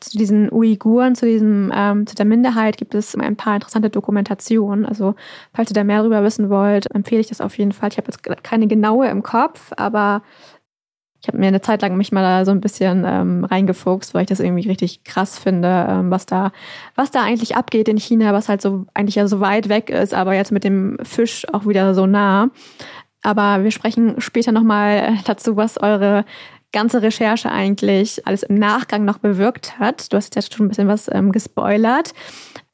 Zu 0.00 0.18
diesen 0.18 0.52
Uiguren, 0.52 1.14
zu, 1.14 1.26
diesem, 1.26 1.72
ähm, 1.74 2.06
zu 2.06 2.14
der 2.14 2.26
Minderheit 2.26 2.76
gibt 2.76 2.94
es 2.94 3.16
ein 3.16 3.36
paar 3.36 3.54
interessante 3.54 3.90
Dokumentationen. 3.90 4.84
Also 4.84 5.14
falls 5.54 5.70
ihr 5.70 5.74
da 5.74 5.84
mehr 5.84 5.98
darüber 5.98 6.22
wissen 6.22 6.50
wollt, 6.50 6.92
empfehle 6.94 7.20
ich 7.20 7.28
das 7.28 7.40
auf 7.40 7.56
jeden 7.58 7.72
Fall. 7.72 7.90
Ich 7.90 7.96
habe 7.98 8.08
jetzt 8.08 8.22
keine 8.42 8.66
genaue 8.66 9.08
im 9.08 9.22
Kopf, 9.22 9.72
aber 9.76 10.22
ich 11.26 11.28
habe 11.28 11.38
mir 11.38 11.48
eine 11.48 11.60
Zeit 11.60 11.82
lang 11.82 11.96
mich 11.96 12.12
mal 12.12 12.22
da 12.22 12.44
so 12.44 12.52
ein 12.52 12.60
bisschen 12.60 13.04
ähm, 13.04 13.44
reingefuchst, 13.44 14.14
weil 14.14 14.22
ich 14.22 14.28
das 14.28 14.38
irgendwie 14.38 14.68
richtig 14.68 15.02
krass 15.02 15.38
finde, 15.38 15.86
ähm, 15.88 16.10
was 16.10 16.26
da, 16.26 16.52
was 16.94 17.10
da 17.10 17.22
eigentlich 17.22 17.56
abgeht 17.56 17.88
in 17.88 17.98
China, 17.98 18.32
was 18.32 18.48
halt 18.48 18.62
so 18.62 18.86
eigentlich 18.94 19.16
ja 19.16 19.26
so 19.26 19.40
weit 19.40 19.68
weg 19.68 19.90
ist, 19.90 20.14
aber 20.14 20.34
jetzt 20.34 20.52
mit 20.52 20.62
dem 20.62 20.98
Fisch 21.02 21.44
auch 21.52 21.66
wieder 21.66 21.94
so 21.94 22.06
nah. 22.06 22.50
Aber 23.22 23.64
wir 23.64 23.72
sprechen 23.72 24.20
später 24.20 24.52
nochmal 24.52 25.18
dazu, 25.24 25.56
was 25.56 25.82
eure 25.82 26.24
ganze 26.76 27.00
Recherche 27.00 27.50
eigentlich 27.50 28.26
alles 28.26 28.42
im 28.42 28.56
Nachgang 28.56 29.06
noch 29.06 29.16
bewirkt 29.16 29.78
hat. 29.78 30.12
Du 30.12 30.18
hast 30.18 30.36
jetzt 30.36 30.52
schon 30.52 30.66
ein 30.66 30.68
bisschen 30.68 30.88
was 30.88 31.10
ähm, 31.10 31.32
gespoilert. 31.32 32.12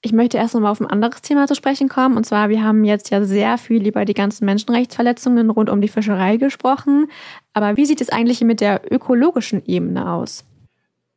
Ich 0.00 0.12
möchte 0.12 0.38
erst 0.38 0.54
noch 0.54 0.60
mal 0.60 0.72
auf 0.72 0.80
ein 0.80 0.88
anderes 0.88 1.22
Thema 1.22 1.46
zu 1.46 1.54
sprechen 1.54 1.88
kommen. 1.88 2.16
Und 2.16 2.24
zwar, 2.24 2.48
wir 2.48 2.64
haben 2.64 2.82
jetzt 2.82 3.10
ja 3.10 3.22
sehr 3.22 3.58
viel 3.58 3.86
über 3.86 4.04
die 4.04 4.14
ganzen 4.14 4.44
Menschenrechtsverletzungen 4.44 5.50
rund 5.50 5.70
um 5.70 5.80
die 5.80 5.86
Fischerei 5.86 6.36
gesprochen. 6.36 7.12
Aber 7.52 7.76
wie 7.76 7.86
sieht 7.86 8.00
es 8.00 8.08
eigentlich 8.08 8.40
mit 8.40 8.60
der 8.60 8.92
ökologischen 8.92 9.64
Ebene 9.66 10.10
aus? 10.10 10.44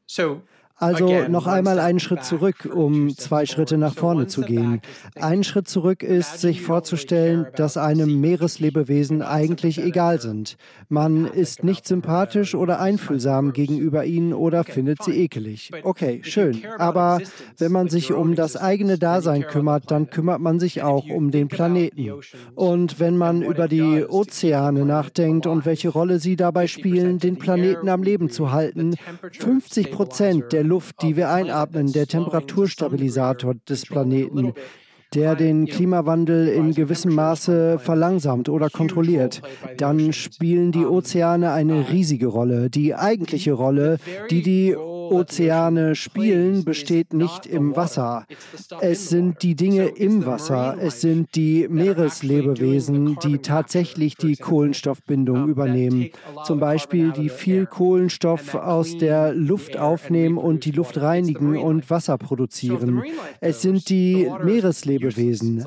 So, 0.05 0.41
also 0.77 1.27
noch 1.29 1.47
einmal 1.47 1.79
einen 1.79 1.99
Schritt 2.01 2.25
zurück, 2.25 2.69
um 2.73 3.15
zwei 3.15 3.45
Schritte 3.45 3.77
nach 3.77 3.95
vorne 3.95 4.27
zu 4.27 4.41
gehen. 4.41 4.81
Ein 5.15 5.45
Schritt 5.45 5.69
zurück 5.69 6.03
ist, 6.03 6.41
sich 6.41 6.61
vorzustellen, 6.61 7.47
dass 7.55 7.77
einem 7.77 8.19
Meereslebewesen 8.19 9.21
eigentlich 9.21 9.81
egal 9.81 10.19
sind. 10.19 10.57
Man 10.89 11.25
ist 11.27 11.63
nicht 11.63 11.87
sympathisch 11.87 12.55
oder 12.55 12.81
einfühlsam 12.81 13.53
gegenüber 13.53 14.03
ihnen 14.03 14.33
oder 14.33 14.65
findet 14.65 15.01
sie 15.01 15.13
ekelig. 15.13 15.71
Okay, 15.83 16.19
schön. 16.23 16.61
Aber 16.77 17.21
wenn 17.57 17.71
man 17.71 17.87
sich 17.87 18.11
um 18.11 18.35
das 18.35 18.57
eigene 18.57 18.97
Dasein 18.97 19.47
kümmert, 19.47 19.89
dann 19.91 20.09
kümmert 20.09 20.41
man 20.41 20.59
sich 20.59 20.83
auch 20.83 21.07
um 21.09 21.31
den 21.31 21.47
Planeten. 21.47 22.11
Und 22.53 22.99
wenn 22.99 23.15
man 23.15 23.43
über 23.43 23.69
die 23.69 24.03
Ozeane 24.03 24.83
nachdenkt 24.83 25.47
und 25.47 25.65
welche 25.65 25.87
Rolle 25.87 26.19
sie 26.19 26.35
dabei 26.35 26.67
spielen, 26.67 27.19
den 27.19 27.37
Planeten 27.37 27.87
am 27.87 28.03
Leben 28.03 28.29
zu 28.29 28.51
halten, 28.51 28.95
50 29.31 29.91
Prozent 29.91 30.51
der 30.51 30.64
Luft, 30.65 31.01
die 31.01 31.15
wir 31.15 31.29
einatmen, 31.29 31.91
der 31.91 32.07
Temperaturstabilisator 32.07 33.55
des 33.67 33.85
Planeten 33.85 34.53
der 35.15 35.35
den 35.35 35.65
Klimawandel 35.65 36.47
in 36.47 36.73
gewissem 36.73 37.15
Maße 37.15 37.79
verlangsamt 37.79 38.49
oder 38.49 38.69
kontrolliert, 38.69 39.41
dann 39.77 40.11
spielen 40.13 40.71
die 40.71 40.85
Ozeane 40.85 41.51
eine 41.51 41.89
riesige 41.89 42.27
Rolle. 42.27 42.69
Die 42.69 42.93
eigentliche 42.95 43.53
Rolle, 43.53 43.97
die 44.29 44.41
die 44.41 44.75
Ozeane 44.75 45.95
spielen, 45.95 46.65
besteht 46.65 47.13
nicht 47.13 47.45
im 47.45 47.75
Wasser. 47.75 48.25
Es 48.81 49.09
sind 49.09 49.43
die 49.43 49.55
Dinge 49.55 49.85
im 49.85 50.25
Wasser. 50.25 50.77
Es 50.79 51.01
sind 51.01 51.35
die 51.35 51.67
Meereslebewesen, 51.69 53.17
die 53.23 53.37
tatsächlich 53.37 54.15
die 54.15 54.35
Kohlenstoffbindung 54.35 55.47
übernehmen. 55.47 56.09
Zum 56.45 56.59
Beispiel 56.59 57.11
die 57.11 57.29
viel 57.29 57.65
Kohlenstoff 57.67 58.55
aus 58.55 58.97
der 58.97 59.33
Luft 59.33 59.77
aufnehmen 59.77 60.37
und 60.37 60.65
die 60.65 60.71
Luft 60.71 60.99
reinigen 60.99 61.57
und 61.57 61.89
Wasser 61.89 62.17
produzieren. 62.17 63.03
Es 63.39 63.61
sind 63.61 63.89
die 63.89 64.29
Meereslebewesen. 64.43 65.04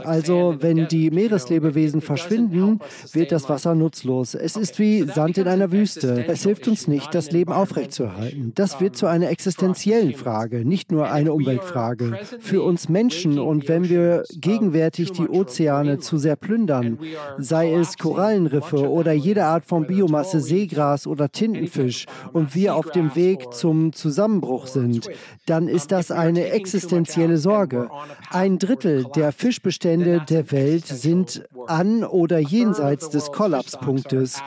Also 0.05 0.57
wenn 0.61 0.88
die 0.88 1.11
Meereslebewesen 1.11 2.01
verschwinden, 2.01 2.81
wird 3.12 3.33
das 3.33 3.48
Wasser 3.48 3.74
nutzlos. 3.74 4.35
Es 4.35 4.57
ist 4.57 4.79
wie 4.79 5.03
Sand 5.03 5.38
in 5.38 5.48
einer 5.48 5.72
Wüste. 5.72 6.24
Es 6.29 6.42
hilft 6.42 6.68
uns 6.68 6.88
nicht, 6.88 7.14
das 7.14 7.31
Leben 7.31 7.53
aufrechtzuerhalten. 7.53 8.53
Das 8.55 8.81
wird 8.81 8.96
zu 8.96 9.07
einer 9.07 9.31
existenziellen 9.31 10.14
Frage, 10.14 10.64
nicht 10.64 10.92
nur 10.92 11.11
eine 11.11 11.33
Umweltfrage. 11.33 12.18
Für 12.40 12.62
uns 12.62 12.88
Menschen 12.88 13.38
und 13.38 13.68
wenn 13.68 13.88
wir 13.88 14.24
gegenwärtig 14.35 15.12
die 15.12 15.29
Ozeane 15.29 15.98
zu 15.98 16.18
sehr 16.18 16.37
plündern, 16.37 16.98
sei 17.38 17.72
es 17.72 17.96
Korallenriffe 17.96 18.90
oder 18.90 19.12
jede 19.12 19.44
Art 19.44 19.64
von 19.64 19.87
Biomasse, 19.87 20.40
Seegras 20.40 21.07
oder 21.07 21.31
Tintenfisch, 21.31 22.07
und 22.33 22.55
wir 22.55 22.74
auf 22.74 22.90
dem 22.90 23.14
Weg 23.14 23.53
zum 23.53 23.92
Zusammenbruch 23.92 24.66
sind, 24.66 25.09
dann 25.46 25.68
ist 25.68 25.92
das 25.92 26.11
eine 26.11 26.51
existenzielle 26.51 27.38
Sorge. 27.38 27.88
Ein 28.31 28.59
Drittel 28.59 29.07
der 29.19 29.33
Fischbestände 29.33 30.25
der 30.29 30.53
Welt 30.53 30.87
sind 30.87 31.43
an 31.67 32.05
oder 32.05 32.39
jenseits 32.39 33.11
des 33.11 33.33
Kollapspunktes. 33.33 34.41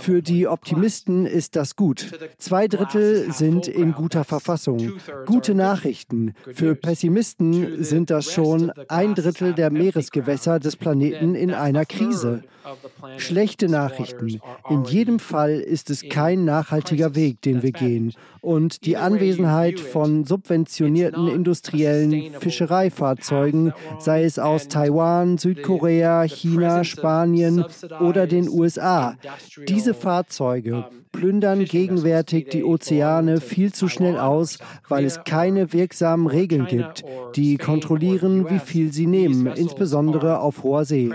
Für 0.00 0.20
die 0.20 0.46
Optimisten 0.46 1.24
ist 1.24 1.56
das 1.56 1.76
gut. 1.76 2.12
Zwei 2.36 2.68
Drittel 2.68 3.32
sind 3.32 3.68
in 3.68 3.92
guter 3.92 4.24
Verfassung. 4.24 4.92
Gute 5.24 5.54
Nachrichten. 5.54 6.34
Für 6.52 6.74
Pessimisten 6.74 7.82
sind 7.82 8.10
das 8.10 8.30
schon 8.30 8.70
ein 8.88 9.14
Drittel 9.14 9.54
der 9.54 9.70
Meeresgewässer 9.70 10.60
des 10.60 10.76
Planeten 10.76 11.34
in 11.34 11.54
einer 11.54 11.86
Krise. 11.86 12.42
Schlechte 13.16 13.68
Nachrichten. 13.68 14.40
In 14.68 14.84
jedem 14.84 15.18
Fall 15.18 15.52
ist 15.52 15.88
es 15.88 16.06
kein 16.08 16.44
nachhaltiger 16.44 17.14
Weg, 17.14 17.40
den 17.42 17.62
wir 17.62 17.72
gehen. 17.72 18.12
Und 18.40 18.84
die 18.84 18.96
Anwesenheit 18.96 19.80
von 19.80 20.24
subventionierten 20.24 21.28
industriellen 21.28 22.32
Fischereifahrzeugen, 22.40 23.72
sei 23.98 24.17
es 24.24 24.38
aus 24.38 24.68
Taiwan, 24.68 25.38
Südkorea, 25.38 26.22
China, 26.22 26.84
Spanien 26.84 27.64
oder 28.00 28.26
den 28.26 28.48
USA, 28.48 29.16
diese 29.66 29.94
Fahrzeuge 29.94 30.84
plündern 31.12 31.64
gegenwärtig 31.64 32.48
die 32.50 32.64
Ozeane 32.64 33.40
viel 33.40 33.72
zu 33.72 33.88
schnell 33.88 34.18
aus, 34.18 34.58
weil 34.88 35.04
es 35.04 35.24
keine 35.24 35.72
wirksamen 35.72 36.26
Regeln 36.26 36.66
gibt, 36.66 37.04
die 37.34 37.56
kontrollieren, 37.56 38.48
wie 38.50 38.58
viel 38.58 38.92
sie 38.92 39.06
nehmen, 39.06 39.46
insbesondere 39.46 40.40
auf 40.40 40.62
hoher 40.62 40.84
See. 40.84 41.10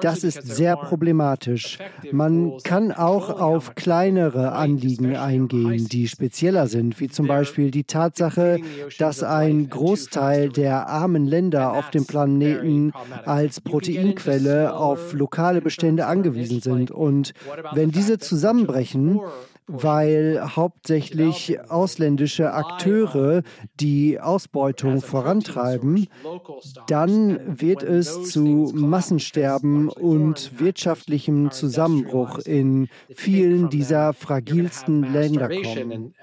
Das 0.00 0.24
ist 0.24 0.42
sehr 0.42 0.76
problematisch. 0.76 1.78
Man 2.12 2.58
kann 2.62 2.92
auch 2.92 3.40
auf 3.40 3.74
kleinere 3.74 4.52
Anliegen 4.52 5.16
eingehen, 5.16 5.86
die 5.86 6.08
spezieller 6.08 6.66
sind, 6.66 7.00
wie 7.00 7.08
zum 7.08 7.26
Beispiel 7.26 7.70
die 7.70 7.84
Tatsache, 7.84 8.58
dass 8.98 9.22
ein 9.22 9.68
Großteil 9.68 10.48
der 10.48 10.88
armen 10.88 11.26
Länder 11.26 11.74
auf 11.74 11.90
dem 11.90 12.06
Planeten 12.06 12.25
als 13.24 13.60
Proteinquelle 13.60 14.74
auf 14.74 15.12
lokale 15.12 15.60
Bestände 15.60 16.06
angewiesen 16.06 16.60
sind. 16.60 16.90
Und 16.90 17.32
wenn 17.72 17.90
diese 17.90 18.18
zusammenbrechen, 18.18 19.20
weil 19.68 20.40
hauptsächlich 20.54 21.60
ausländische 21.68 22.52
Akteure 22.52 23.42
die 23.80 24.20
Ausbeutung 24.20 25.00
vorantreiben, 25.00 26.06
dann 26.86 27.60
wird 27.60 27.82
es 27.82 28.30
zu 28.30 28.70
Massensterben 28.74 29.88
und 29.88 30.60
wirtschaftlichem 30.60 31.50
Zusammenbruch 31.50 32.38
in 32.38 32.88
vielen 33.14 33.68
dieser 33.68 34.12
fragilsten 34.12 35.12
Länder 35.12 35.48
kommen. 35.48 36.14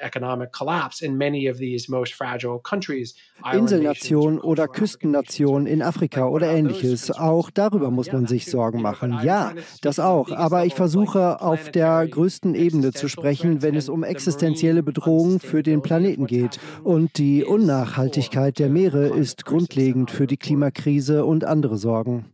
Inselnationen 3.52 4.40
oder 4.40 4.68
Küstennationen 4.70 5.68
in 5.68 5.82
Afrika 5.82 6.28
oder 6.28 6.48
ähnliches, 6.48 7.12
auch 7.12 7.50
darüber 7.50 7.92
muss 7.92 8.12
man 8.12 8.26
sich 8.26 8.46
Sorgen 8.46 8.82
machen. 8.82 9.20
Ja, 9.24 9.54
das 9.82 10.00
auch, 10.00 10.32
aber 10.32 10.66
ich 10.66 10.76
versuche 10.76 11.42
auf 11.42 11.72
der 11.72 12.08
größten 12.08 12.56
Ebene 12.56 12.94
zu 12.94 13.10
sprechen 13.10 13.33
sprechen, 13.34 13.62
wenn 13.62 13.76
es 13.76 13.90
um 13.90 14.04
existenzielle 14.04 14.84
Bedrohungen 14.84 15.40
für 15.40 15.64
den 15.64 15.82
Planeten 15.82 16.28
geht. 16.28 16.60
Und 16.84 17.18
die 17.18 17.44
Unnachhaltigkeit 17.44 18.60
der 18.60 18.70
Meere 18.70 19.08
ist 19.08 19.46
grundlegend 19.46 20.12
für 20.12 20.28
die 20.28 20.38
Klimakrise 20.38 21.26
und 21.26 21.44
andere 21.44 21.78
Sorgen. 21.78 22.26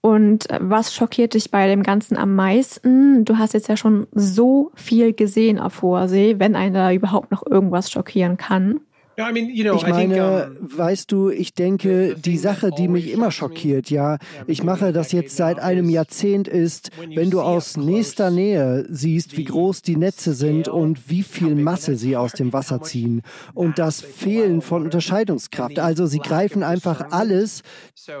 Und 0.00 0.46
was 0.60 0.94
schockiert 0.94 1.32
dich 1.32 1.50
bei 1.50 1.66
dem 1.66 1.82
Ganzen 1.82 2.16
am 2.16 2.34
meisten? 2.34 3.24
Du 3.24 3.38
hast 3.38 3.54
jetzt 3.54 3.68
ja 3.68 3.76
schon 3.76 4.06
so 4.12 4.70
viel 4.74 5.14
gesehen 5.14 5.58
auf 5.58 5.80
hoher 5.80 6.08
See, 6.08 6.38
wenn 6.38 6.56
einen 6.56 6.74
da 6.74 6.92
überhaupt 6.92 7.30
noch 7.30 7.42
irgendwas 7.46 7.90
schockieren 7.90 8.36
kann. 8.36 8.80
Ich 9.16 9.86
meine, 9.86 10.56
weißt 10.60 11.12
du, 11.12 11.30
ich 11.30 11.54
denke, 11.54 12.16
die 12.16 12.36
Sache, 12.36 12.70
die 12.76 12.88
mich 12.88 13.12
immer 13.12 13.30
schockiert, 13.30 13.90
ja, 13.90 14.18
ich 14.46 14.64
mache 14.64 14.92
das 14.92 15.12
jetzt 15.12 15.36
seit 15.36 15.60
einem 15.60 15.88
Jahrzehnt, 15.88 16.48
ist, 16.48 16.90
wenn 17.14 17.30
du 17.30 17.40
aus 17.40 17.76
nächster 17.76 18.30
Nähe 18.30 18.86
siehst, 18.88 19.36
wie 19.36 19.44
groß 19.44 19.82
die 19.82 19.96
Netze 19.96 20.34
sind 20.34 20.68
und 20.68 21.08
wie 21.08 21.22
viel 21.22 21.54
Masse 21.54 21.96
sie 21.96 22.16
aus 22.16 22.32
dem 22.32 22.52
Wasser 22.52 22.82
ziehen 22.82 23.22
und 23.54 23.78
das 23.78 24.00
Fehlen 24.00 24.62
von 24.62 24.82
Unterscheidungskraft. 24.82 25.78
Also 25.78 26.06
sie 26.06 26.18
greifen 26.18 26.62
einfach 26.62 27.10
alles. 27.10 27.62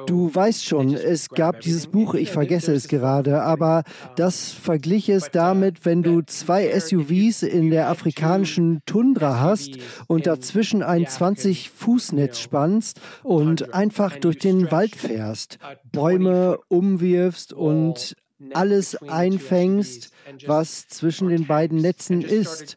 Du 0.06 0.32
weißt 0.32 0.64
schon, 0.64 0.94
es 0.94 1.28
gab 1.28 1.60
dieses 1.60 1.88
Buch, 1.88 2.14
ich 2.14 2.30
vergesse 2.30 2.72
es 2.72 2.86
gerade, 2.88 3.42
aber 3.42 3.82
das 4.16 4.52
verglich 4.52 5.08
es 5.08 5.30
damit, 5.32 5.84
wenn 5.84 6.02
du 6.02 6.22
zwei 6.22 6.78
SUVs 6.78 7.42
in 7.42 7.70
der 7.70 7.88
afrikanischen 7.88 8.80
Tundra 8.86 9.40
hast 9.40 9.70
und 10.06 10.26
dazwischen 10.26 10.83
ein 10.88 11.06
20-Fuß-Netz 11.06 12.38
spannst 12.38 13.00
und 13.22 13.74
einfach 13.74 14.16
durch 14.16 14.38
den 14.38 14.70
Wald 14.70 14.96
fährst, 14.96 15.58
Bäume 15.92 16.58
umwirfst 16.68 17.52
und 17.52 18.16
alles 18.52 18.96
einfängst, 19.02 20.10
was 20.46 20.88
zwischen 20.88 21.28
den 21.28 21.46
beiden 21.46 21.78
Netzen 21.78 22.20
ist, 22.20 22.76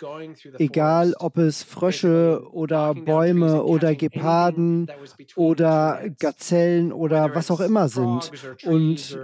egal 0.60 1.14
ob 1.20 1.38
es 1.38 1.64
Frösche 1.64 2.44
oder 2.52 2.94
Bäume 2.94 3.64
oder 3.64 3.96
Geparden 3.96 4.88
oder 5.36 6.02
Gazellen 6.20 6.94
oder 6.94 7.34
was 7.36 7.52
auch 7.52 7.60
immer 7.60 7.90
sind. 7.90 8.32
Und 8.66 9.20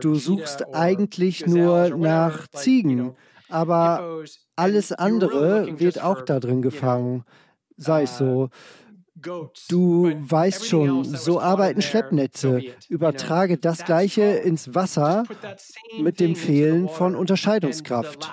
du 0.00 0.14
suchst 0.14 0.74
eigentlich 0.74 1.46
nur 1.46 1.90
nach 1.90 2.48
Ziegen, 2.48 3.14
aber 3.48 4.22
alles 4.56 4.92
andere 4.92 5.78
wird 5.78 6.02
auch 6.02 6.22
da 6.22 6.40
drin 6.40 6.62
gefangen 6.62 7.24
sei 7.78 8.04
es 8.04 8.16
so. 8.16 8.50
Du 9.68 10.12
weißt 10.18 10.66
schon, 10.66 11.04
so 11.04 11.40
arbeiten 11.40 11.82
Schleppnetze. 11.82 12.62
Übertrage 12.88 13.58
das 13.58 13.84
Gleiche 13.84 14.22
ins 14.22 14.74
Wasser 14.74 15.24
mit 16.00 16.20
dem 16.20 16.36
Fehlen 16.36 16.88
von 16.88 17.14
Unterscheidungskraft. 17.14 18.30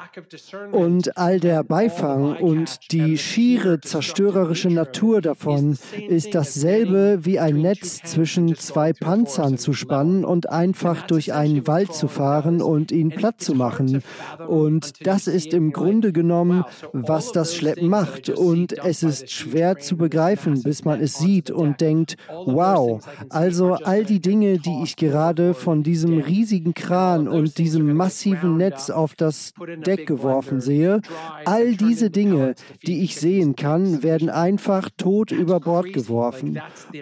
Und 0.71 1.17
all 1.17 1.39
der 1.39 1.63
Beifang 1.63 2.37
und 2.37 2.91
die 2.91 3.17
schiere 3.17 3.79
zerstörerische 3.79 4.69
Natur 4.69 5.21
davon 5.21 5.77
ist 6.07 6.35
dasselbe 6.35 7.19
wie 7.23 7.39
ein 7.39 7.61
Netz 7.61 8.01
zwischen 8.03 8.55
zwei 8.55 8.93
Panzern 8.93 9.57
zu 9.57 9.73
spannen 9.73 10.25
und 10.25 10.49
einfach 10.49 11.07
durch 11.07 11.33
einen 11.33 11.67
Wald 11.67 11.93
zu 11.93 12.07
fahren 12.07 12.61
und 12.61 12.91
ihn 12.91 13.09
platt 13.09 13.41
zu 13.41 13.55
machen. 13.55 14.03
Und 14.47 15.05
das 15.05 15.27
ist 15.27 15.53
im 15.53 15.71
Grunde 15.71 16.11
genommen, 16.11 16.65
was 16.91 17.31
das 17.31 17.55
Schleppen 17.55 17.87
macht. 17.87 18.29
Und 18.29 18.77
es 18.77 19.03
ist 19.03 19.31
schwer 19.31 19.77
zu 19.79 19.97
begreifen, 19.97 20.61
bis 20.63 20.80
man 20.85 21.01
es 21.01 21.15
sieht 21.15 21.51
und 21.51 21.81
denkt, 21.81 22.17
wow, 22.29 23.01
also 23.29 23.73
all 23.73 24.03
die 24.03 24.19
Dinge, 24.19 24.59
die 24.59 24.81
ich 24.83 24.95
gerade 24.95 25.53
von 25.53 25.83
diesem 25.83 26.19
riesigen 26.19 26.73
Kran 26.73 27.27
und 27.27 27.57
diesem 27.57 27.93
massiven 27.95 28.57
Netz 28.57 28.89
auf 28.89 29.15
das 29.15 29.53
Deck 29.85 30.07
geworfen 30.07 30.61
sehe, 30.61 31.01
all 31.45 31.75
diese 31.75 32.09
Dinge, 32.09 32.55
die 32.85 33.03
ich 33.03 33.15
sehen 33.15 33.55
kann, 33.55 34.03
werden 34.03 34.29
einfach 34.29 34.89
tot 34.97 35.31
über 35.31 35.59
Bord 35.59 35.93
geworfen. 35.93 36.59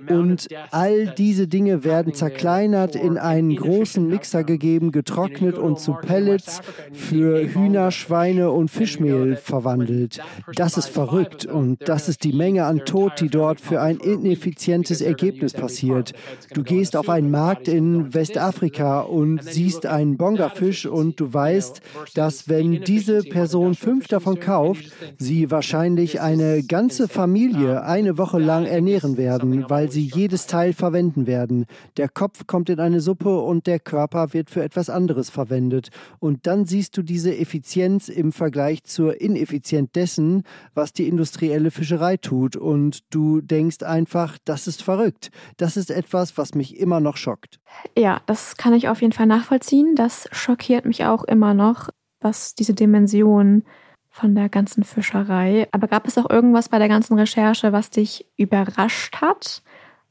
Und 0.10 0.48
all 0.72 1.08
diese 1.18 1.48
Dinge 1.48 1.84
werden 1.84 2.14
zerkleinert, 2.14 2.96
in 2.96 3.18
einen 3.18 3.56
großen 3.56 4.08
Mixer 4.08 4.44
gegeben, 4.44 4.92
getrocknet 4.92 5.58
und 5.58 5.80
zu 5.80 5.94
Pellets 5.94 6.62
für 6.92 7.54
Hühner, 7.54 7.92
Schweine 7.92 8.52
und 8.52 8.70
Fischmehl 8.70 9.36
verwandelt. 9.36 10.22
Das 10.56 10.78
ist 10.78 10.90
verrückt 10.90 11.46
und 11.46 11.88
das 11.88 12.10
ist 12.10 12.24
die 12.24 12.34
Menge 12.34 12.66
an 12.66 12.80
Tod, 12.86 13.20
die 13.20 13.30
dort 13.30 13.60
für 13.70 13.82
ein 13.82 13.98
ineffizientes 13.98 15.00
Ergebnis 15.00 15.54
passiert. 15.54 16.14
Du 16.56 16.64
gehst 16.64 16.96
auf 16.96 17.08
einen 17.08 17.30
Markt 17.30 17.68
in 17.68 18.16
Westafrika 18.16 19.02
und 19.02 19.44
siehst 19.44 19.86
einen 19.86 20.18
Bongafisch 20.18 20.88
und 20.88 21.20
du 21.20 21.32
weißt, 21.32 21.82
dass 22.16 22.50
wenn 22.50 22.82
diese 22.82 23.22
Person 23.22 23.76
fünf 23.76 24.08
davon 24.08 24.40
kauft, 24.40 24.86
sie 25.20 25.52
wahrscheinlich 25.52 26.20
eine 26.20 26.64
ganze 26.64 27.08
Familie 27.08 27.84
eine 27.84 28.18
Woche 28.18 28.40
lang 28.40 28.66
ernähren 28.66 29.18
werden, 29.18 29.66
weil 29.70 29.92
sie 29.92 30.10
jedes 30.12 30.48
Teil 30.48 30.74
verwenden 30.74 31.28
werden. 31.28 31.68
Der 31.98 32.10
Kopf 32.10 32.48
kommt 32.48 32.72
in 32.72 32.80
eine 32.80 33.02
Suppe 33.02 33.40
und 33.40 33.68
der 33.68 33.80
Körper 33.80 34.34
wird 34.34 34.50
für 34.50 34.64
etwas 34.64 34.90
anderes 34.90 35.30
verwendet. 35.30 35.90
Und 36.18 36.48
dann 36.48 36.66
siehst 36.66 36.98
du 36.98 37.04
diese 37.04 37.38
Effizienz 37.38 38.10
im 38.10 38.32
Vergleich 38.32 38.84
zur 38.84 39.22
Ineffizienz 39.22 39.92
dessen, 39.94 40.42
was 40.74 40.92
die 40.92 41.08
industrielle 41.08 41.70
Fischerei 41.70 42.18
tut. 42.18 42.56
Und 42.56 43.02
du 43.12 43.42
denkst 43.42 43.59
einfach, 43.84 44.38
das 44.46 44.68
ist 44.68 44.84
verrückt. 44.84 45.32
Das 45.58 45.78
ist 45.78 45.92
etwas, 45.92 46.38
was 46.38 46.56
mich 46.56 46.78
immer 46.78 47.00
noch 47.00 47.18
schockt. 47.18 47.60
Ja, 47.98 48.22
das 48.26 48.58
kann 48.58 48.74
ich 48.74 48.90
auf 48.90 49.02
jeden 49.02 49.14
Fall 49.14 49.26
nachvollziehen. 49.26 49.96
Das 49.96 50.28
schockiert 50.32 50.86
mich 50.86 51.06
auch 51.06 51.24
immer 51.24 51.54
noch, 51.54 51.90
was 52.22 52.56
diese 52.56 52.74
Dimension 52.74 53.64
von 54.10 54.36
der 54.36 54.50
ganzen 54.50 54.84
Fischerei. 54.84 55.68
Aber 55.72 55.88
gab 55.88 56.08
es 56.08 56.18
auch 56.18 56.30
irgendwas 56.30 56.70
bei 56.70 56.80
der 56.80 56.90
ganzen 56.90 57.18
Recherche, 57.18 57.72
was 57.72 57.90
dich 57.90 58.26
überrascht 58.38 59.18
hat, 59.22 59.62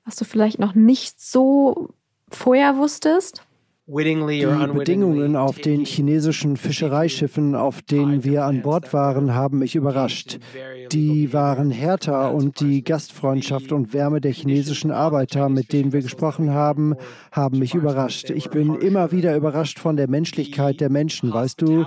was 0.05 0.17
du 0.17 0.25
vielleicht 0.25 0.59
noch 0.59 0.75
nicht 0.75 1.21
so 1.21 1.91
vorher 2.31 2.77
wusstest? 2.77 3.43
Die 3.91 4.75
Bedingungen 4.75 5.35
auf 5.35 5.61
den 5.61 5.87
chinesischen 5.87 6.59
Fischereischiffen, 6.59 7.55
auf 7.55 7.81
denen 7.81 8.23
wir 8.23 8.45
an 8.45 8.61
Bord 8.61 8.93
waren, 8.93 9.35
haben 9.35 9.61
mich 9.61 9.77
überrascht. 9.77 10.39
Die 10.93 11.33
waren 11.33 11.71
härter 11.71 12.35
und 12.35 12.61
die 12.61 12.85
Gastfreundschaft 12.85 13.73
und 13.73 13.95
Wärme 13.95 14.21
der 14.21 14.33
chinesischen 14.33 14.91
Arbeiter, 14.91 15.49
mit 15.49 15.73
denen 15.73 15.95
wir 15.95 16.03
gesprochen 16.03 16.53
haben, 16.53 16.97
haben 17.33 17.59
mich 17.59 17.75
überrascht. 17.75 18.29
Ich 18.29 18.51
bin 18.51 18.75
immer 18.75 19.11
wieder 19.11 19.35
überrascht 19.35 19.79
von 19.79 19.97
der 19.97 20.09
Menschlichkeit 20.09 20.81
der 20.81 20.91
Menschen, 20.91 21.33
weißt 21.33 21.63
du? 21.63 21.87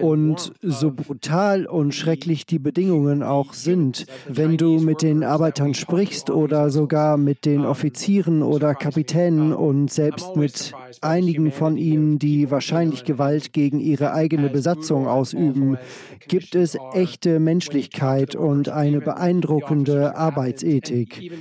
Und 0.00 0.54
so 0.62 0.90
brutal 0.90 1.66
und 1.66 1.94
schrecklich 1.94 2.46
die 2.46 2.60
Bedingungen 2.60 3.22
auch 3.22 3.52
sind, 3.52 4.06
wenn 4.26 4.56
du 4.56 4.78
mit 4.80 5.02
den 5.02 5.22
Arbeitern 5.22 5.74
sprichst 5.74 6.30
oder 6.30 6.70
sogar 6.70 7.18
mit 7.18 7.44
den 7.44 7.66
Offizieren 7.66 8.42
oder 8.42 8.74
Kapitänen 8.74 9.52
und 9.52 9.90
selbst 9.90 10.34
mit 10.36 10.72
einigen 11.02 11.41
von 11.50 11.76
ihnen, 11.76 12.18
die 12.18 12.50
wahrscheinlich 12.50 13.04
Gewalt 13.04 13.52
gegen 13.52 13.80
ihre 13.80 14.12
eigene 14.12 14.48
Besatzung 14.48 15.06
ausüben, 15.06 15.78
gibt 16.28 16.54
es 16.54 16.78
echte 16.94 17.40
Menschlichkeit 17.40 18.34
und 18.34 18.68
eine 18.68 19.00
beeindruckende 19.00 20.16
Arbeitsethik. 20.16 21.32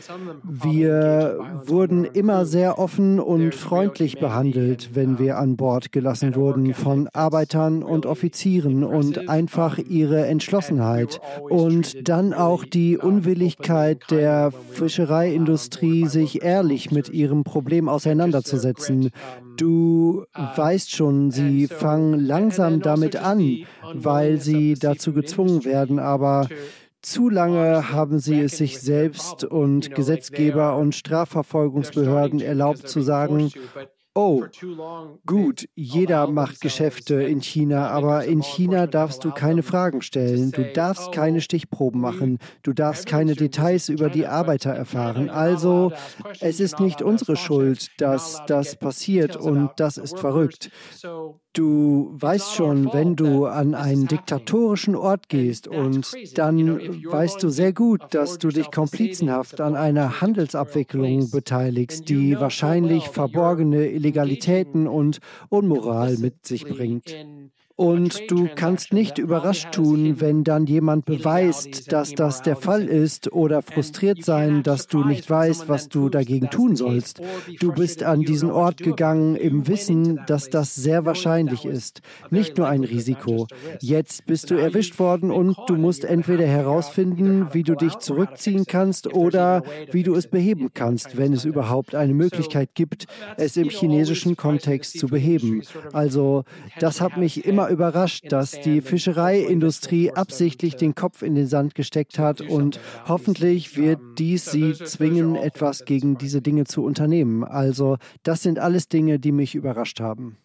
Wir 0.43 1.39
wurden 1.66 2.06
immer 2.06 2.45
sehr 2.45 2.80
offen 2.80 3.20
und 3.20 3.54
freundlich 3.54 4.20
behandelt, 4.20 4.91
wenn 4.93 5.20
wir 5.20 5.38
an 5.38 5.56
Bord 5.58 5.91
gelassen 5.91 6.36
wurden 6.36 6.74
von 6.74 7.08
Arbeitern 7.14 7.84
und 7.84 8.06
Offizieren 8.06 8.84
und 8.84 9.30
einfach 9.30 9.78
ihre 9.78 10.26
Entschlossenheit 10.26 11.20
und 11.49 12.08
dann 12.08 12.34
auch 12.34 12.66
die 12.66 12.97
Unwilligkeit 12.97 14.04
der 14.10 14.52
Fischereiindustrie, 14.52 16.08
sich 16.08 16.43
ehrlich 16.43 16.91
mit 16.91 17.10
ihrem 17.10 17.43
Problem 17.43 17.89
auseinanderzusetzen. 17.89 19.12
Du 19.62 20.26
weißt 20.34 20.89
schon, 20.89 21.30
sie 21.30 21.68
fangen 21.68 22.20
langsam 22.20 22.82
damit 22.82 23.16
an, 23.16 23.68
weil 23.93 24.39
sie 24.41 24.74
dazu 24.74 25.14
gezwungen 25.14 25.66
werden, 25.66 25.99
aber 25.99 26.47
zu 27.03 27.30
lange 27.30 27.91
haben 27.91 28.18
sie 28.18 28.39
es 28.39 28.57
sich 28.57 28.80
selbst 28.80 29.43
und 29.43 29.93
Gesetzgeber 29.93 30.78
und 30.78 30.95
Strafverfolgungsbehörden 30.95 32.41
erlaubt 32.41 32.89
zu 32.89 33.01
sagen, 33.01 33.51
Oh, 34.16 34.47
gut, 35.26 35.68
jeder 35.76 36.28
macht 36.28 36.59
Geschäfte 36.62 37.24
in 37.24 37.41
China, 37.41 37.88
aber 37.89 38.26
in 38.26 38.41
China 38.41 38.88
darfst 38.88 39.24
du 39.24 39.32
keine 39.32 39.64
Fragen 39.64 40.01
stellen, 40.01 40.51
du 40.51 40.66
darfst 40.66 41.12
keine 41.12 41.41
Stichproben 41.41 42.01
machen, 42.01 42.38
du 42.64 42.74
darfst 42.74 43.05
keine 43.05 43.36
Details 43.36 43.89
über 43.89 44.09
die 44.09 44.28
Arbeiter 44.28 44.72
erfahren. 44.72 45.30
Also, 45.30 45.93
es 46.39 46.59
ist 46.59 46.80
nicht 46.80 47.01
unsere 47.01 47.36
Schuld, 47.38 47.89
dass 47.97 48.43
das 48.45 48.76
passiert 48.76 49.36
und 49.38 49.72
das 49.78 49.97
ist 49.97 50.20
verrückt. 50.20 50.72
Du 51.54 52.12
weißt 52.14 52.54
schon, 52.54 52.93
wenn 52.93 53.18
du 53.18 53.45
an 53.45 53.76
einen 53.76 54.08
diktatorischen 54.08 54.95
Ort 54.95 55.28
gehst 55.28 55.68
und 55.68 56.10
dann 56.38 56.80
weißt 56.80 57.43
du 57.43 57.49
sehr 57.49 57.74
gut, 57.74 58.02
dass 58.12 58.38
du 58.38 58.49
dich 58.49 58.72
komplizenhaft 58.72 59.60
an 59.60 59.76
einer 59.76 60.22
Handelsabwicklung 60.22 61.30
beteiligst, 61.30 62.08
die 62.08 62.39
wahrscheinlich 62.39 63.10
verborgene 63.10 63.89
Illegalitäten 63.89 64.88
und 64.88 65.20
Unmoral 65.49 66.18
mit 66.18 66.45
sich 66.45 66.64
bringt. 66.64 67.14
Und 67.82 68.29
du 68.29 68.47
kannst 68.53 68.93
nicht 68.93 69.17
überrascht 69.17 69.71
tun, 69.71 70.21
wenn 70.21 70.43
dann 70.43 70.67
jemand 70.67 71.05
beweist, 71.05 71.91
dass 71.91 72.13
das 72.13 72.43
der 72.43 72.55
Fall 72.55 72.86
ist 72.86 73.32
oder 73.32 73.63
frustriert 73.63 74.23
sein, 74.23 74.61
dass 74.61 74.86
du 74.86 75.03
nicht 75.03 75.27
weißt, 75.27 75.67
was 75.67 75.89
du 75.89 76.09
dagegen 76.09 76.51
tun 76.51 76.75
sollst. 76.75 77.21
Du 77.59 77.71
bist 77.71 78.03
an 78.03 78.21
diesen 78.21 78.51
Ort 78.51 78.77
gegangen 78.77 79.36
im 79.36 79.67
Wissen, 79.67 80.19
dass 80.27 80.51
das 80.51 80.75
sehr 80.75 81.05
wahrscheinlich 81.05 81.65
ist. 81.65 82.01
Nicht 82.29 82.59
nur 82.59 82.67
ein 82.67 82.84
Risiko. 82.84 83.47
Jetzt 83.79 84.27
bist 84.27 84.51
du 84.51 84.55
erwischt 84.61 84.99
worden 84.99 85.32
und 85.32 85.57
du 85.65 85.75
musst 85.75 86.05
entweder 86.05 86.45
herausfinden, 86.45 87.47
wie 87.51 87.63
du 87.63 87.73
dich 87.73 87.97
zurückziehen 87.97 88.65
kannst 88.67 89.11
oder 89.11 89.63
wie 89.91 90.03
du 90.03 90.13
es 90.13 90.27
beheben 90.27 90.69
kannst, 90.75 91.17
wenn 91.17 91.34
es 91.34 91.45
überhaupt 91.45 91.95
eine 91.95 92.13
Möglichkeit 92.13 92.75
gibt, 92.75 93.07
es 93.38 93.57
im 93.57 93.69
chinesischen 93.69 94.38
Kontext 94.38 94.99
zu 94.99 95.07
beheben. 95.07 95.63
Also 95.93 96.43
das 96.79 97.01
hat 97.01 97.17
mich 97.17 97.43
immer 97.43 97.70
überrascht, 97.72 98.26
dass 98.30 98.51
die 98.51 98.82
Fischereiindustrie 98.82 100.11
absichtlich 100.11 100.76
den 100.76 100.95
Kopf 100.95 101.22
in 101.22 101.36
den 101.36 101.47
Sand 101.47 101.76
gesteckt 101.76 102.19
hat 102.19 102.41
und 102.41 102.80
hoffentlich 103.07 103.78
wird 103.78 103.99
dies 104.17 104.45
sie 104.45 104.74
zwingen, 104.74 105.36
etwas 105.36 105.86
gegen 105.86 106.17
diese 106.17 106.41
Dinge 106.41 106.65
zu 106.65 106.84
unternehmen. 106.84 107.43
Also 107.43 107.97
das 108.24 108.43
sind 108.43 108.59
alles 108.59 108.88
Dinge, 108.88 109.19
die 109.19 109.32
mich 109.32 109.55
überrascht 109.55 109.99
haben. 109.99 110.38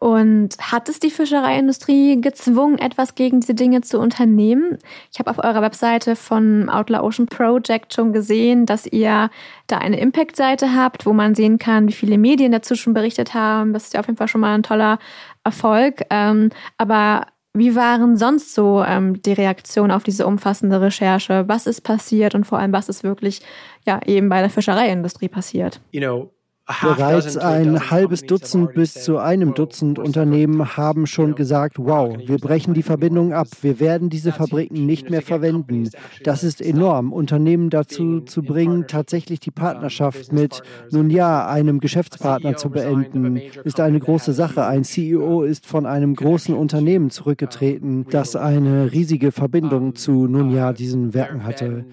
Und 0.00 0.56
hat 0.58 0.88
es 0.88 0.98
die 0.98 1.10
Fischereiindustrie 1.10 2.20
gezwungen, 2.20 2.78
etwas 2.78 3.14
gegen 3.14 3.40
diese 3.40 3.54
Dinge 3.54 3.80
zu 3.80 4.00
unternehmen? 4.00 4.78
Ich 5.12 5.18
habe 5.18 5.30
auf 5.30 5.38
eurer 5.38 5.62
Webseite 5.62 6.16
von 6.16 6.68
Outlaw 6.68 7.00
Ocean 7.06 7.26
Project 7.26 7.94
schon 7.94 8.12
gesehen, 8.12 8.66
dass 8.66 8.86
ihr 8.86 9.30
da 9.68 9.78
eine 9.78 9.98
Impact-Seite 10.00 10.74
habt, 10.74 11.06
wo 11.06 11.12
man 11.12 11.34
sehen 11.34 11.58
kann, 11.58 11.88
wie 11.88 11.92
viele 11.92 12.18
Medien 12.18 12.52
dazu 12.52 12.74
schon 12.74 12.92
berichtet 12.92 13.34
haben. 13.34 13.72
Das 13.72 13.84
ist 13.84 13.94
ja 13.94 14.00
auf 14.00 14.06
jeden 14.06 14.18
Fall 14.18 14.28
schon 14.28 14.40
mal 14.40 14.54
ein 14.54 14.64
toller 14.64 14.98
Erfolg. 15.44 16.02
Ähm, 16.10 16.50
aber 16.76 17.28
wie 17.56 17.76
waren 17.76 18.16
sonst 18.16 18.52
so 18.52 18.82
ähm, 18.82 19.22
die 19.22 19.32
Reaktionen 19.32 19.92
auf 19.92 20.02
diese 20.02 20.26
umfassende 20.26 20.80
Recherche? 20.80 21.44
Was 21.46 21.68
ist 21.68 21.82
passiert 21.82 22.34
und 22.34 22.44
vor 22.44 22.58
allem, 22.58 22.72
was 22.72 22.88
ist 22.88 23.04
wirklich 23.04 23.42
ja 23.86 24.00
eben 24.04 24.28
bei 24.28 24.40
der 24.40 24.50
Fischereiindustrie 24.50 25.28
passiert? 25.28 25.80
You 25.92 26.00
know, 26.00 26.33
Bereits 26.66 27.36
ein 27.36 27.90
halbes 27.90 28.22
Dutzend 28.22 28.72
bis 28.72 28.94
zu 28.94 29.18
einem 29.18 29.52
Dutzend 29.52 29.98
Unternehmen 29.98 30.78
haben 30.78 31.06
schon 31.06 31.34
gesagt, 31.34 31.76
wow, 31.78 32.16
wir 32.16 32.38
brechen 32.38 32.72
die 32.72 32.82
Verbindung 32.82 33.34
ab, 33.34 33.48
wir 33.60 33.80
werden 33.80 34.08
diese 34.08 34.32
Fabriken 34.32 34.86
nicht 34.86 35.10
mehr 35.10 35.20
verwenden. 35.20 35.90
Das 36.22 36.42
ist 36.42 36.62
enorm, 36.62 37.12
Unternehmen 37.12 37.68
dazu 37.68 38.20
zu 38.22 38.42
bringen, 38.42 38.86
tatsächlich 38.88 39.40
die 39.40 39.50
Partnerschaft 39.50 40.32
mit, 40.32 40.62
nun 40.90 41.10
ja, 41.10 41.46
einem 41.46 41.80
Geschäftspartner 41.80 42.56
zu 42.56 42.70
beenden, 42.70 43.36
ist 43.64 43.78
eine 43.78 44.00
große 44.00 44.32
Sache. 44.32 44.64
Ein 44.64 44.84
CEO 44.84 45.42
ist 45.42 45.66
von 45.66 45.84
einem 45.84 46.14
großen 46.14 46.54
Unternehmen 46.54 47.10
zurückgetreten, 47.10 48.06
das 48.08 48.36
eine 48.36 48.90
riesige 48.90 49.32
Verbindung 49.32 49.96
zu, 49.96 50.26
nun 50.26 50.50
ja, 50.50 50.72
diesen 50.72 51.12
Werken 51.12 51.44
hatte. 51.44 51.84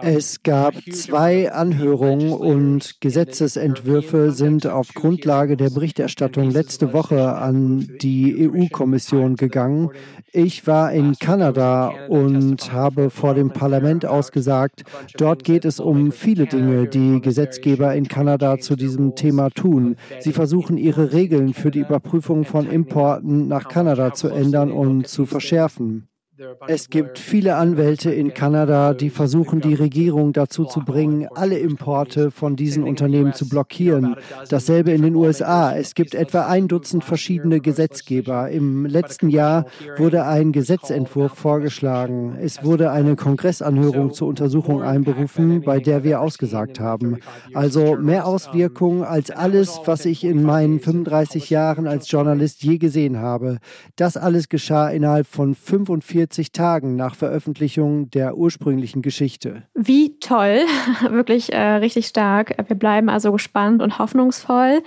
Es 0.00 0.42
gab 0.42 0.74
zwei 0.92 1.52
Anhörungen 1.52 2.32
und 2.32 3.02
Gesetzesentwürfe 3.02 4.30
sind 4.30 4.66
auf 4.66 4.94
Grundlage 4.94 5.58
der 5.58 5.68
Berichterstattung 5.68 6.50
letzte 6.50 6.94
Woche 6.94 7.34
an 7.34 7.98
die 8.00 8.48
EU-Kommission 8.48 9.36
gegangen. 9.36 9.90
Ich 10.32 10.66
war 10.66 10.90
in 10.90 11.18
Kanada 11.18 11.92
und 12.08 12.72
habe 12.72 13.10
vor 13.10 13.34
dem 13.34 13.50
Parlament 13.50 14.06
ausgesagt, 14.06 14.84
dort 15.18 15.44
geht 15.44 15.66
es 15.66 15.80
um 15.80 16.12
viele 16.12 16.46
Dinge, 16.46 16.88
die 16.88 17.20
Gesetzgeber 17.20 17.94
in 17.94 18.08
Kanada 18.08 18.56
zu 18.56 18.74
diesem 18.74 19.16
Thema 19.16 19.50
tun. 19.50 19.96
Sie 20.20 20.32
versuchen 20.32 20.78
ihre 20.78 21.12
Regeln 21.12 21.52
für 21.52 21.70
die 21.70 21.80
Überprüfung 21.80 22.46
von 22.46 22.70
Importen 22.70 23.48
nach 23.48 23.68
Kanada 23.68 24.14
zu 24.14 24.28
ändern 24.28 24.72
und 24.72 25.08
zu 25.08 25.26
verschärfen. 25.26 26.08
Es 26.68 26.90
gibt 26.90 27.18
viele 27.18 27.56
Anwälte 27.56 28.10
in 28.10 28.34
Kanada, 28.34 28.92
die 28.92 29.08
versuchen, 29.08 29.60
die 29.62 29.72
Regierung 29.72 30.34
dazu 30.34 30.66
zu 30.66 30.80
bringen, 30.80 31.28
alle 31.34 31.58
Importe 31.58 32.30
von 32.30 32.56
diesen 32.56 32.82
Unternehmen 32.82 33.32
zu 33.32 33.48
blockieren. 33.48 34.16
Dasselbe 34.50 34.90
in 34.90 35.00
den 35.00 35.14
USA. 35.14 35.74
Es 35.74 35.94
gibt 35.94 36.14
etwa 36.14 36.46
ein 36.46 36.68
Dutzend 36.68 37.04
verschiedene 37.04 37.60
Gesetzgeber. 37.60 38.50
Im 38.50 38.84
letzten 38.84 39.30
Jahr 39.30 39.64
wurde 39.96 40.26
ein 40.26 40.52
Gesetzentwurf 40.52 41.32
vorgeschlagen. 41.32 42.36
Es 42.38 42.62
wurde 42.62 42.90
eine 42.90 43.16
Kongressanhörung 43.16 44.12
zur 44.12 44.28
Untersuchung 44.28 44.82
einberufen, 44.82 45.62
bei 45.62 45.80
der 45.80 46.04
wir 46.04 46.20
ausgesagt 46.20 46.80
haben. 46.80 47.18
Also 47.54 47.96
mehr 47.96 48.26
Auswirkungen 48.26 49.04
als 49.04 49.30
alles, 49.30 49.80
was 49.86 50.04
ich 50.04 50.22
in 50.22 50.42
meinen 50.42 50.80
35 50.80 51.48
Jahren 51.48 51.86
als 51.86 52.10
Journalist 52.10 52.62
je 52.62 52.76
gesehen 52.76 53.18
habe. 53.18 53.58
Das 53.94 54.18
alles 54.18 54.50
geschah 54.50 54.90
innerhalb 54.90 55.26
von 55.26 55.54
45 55.54 56.25
45 56.26 56.52
Tagen 56.52 56.96
nach 56.96 57.14
Veröffentlichung 57.14 58.10
der 58.10 58.36
ursprünglichen 58.36 59.00
Geschichte. 59.02 59.62
Wie 59.74 60.18
toll, 60.18 60.60
wirklich 61.10 61.52
äh, 61.52 61.76
richtig 61.76 62.06
stark. 62.06 62.56
Wir 62.66 62.76
bleiben 62.76 63.08
also 63.08 63.32
gespannt 63.32 63.80
und 63.80 63.98
hoffnungsvoll. 63.98 64.82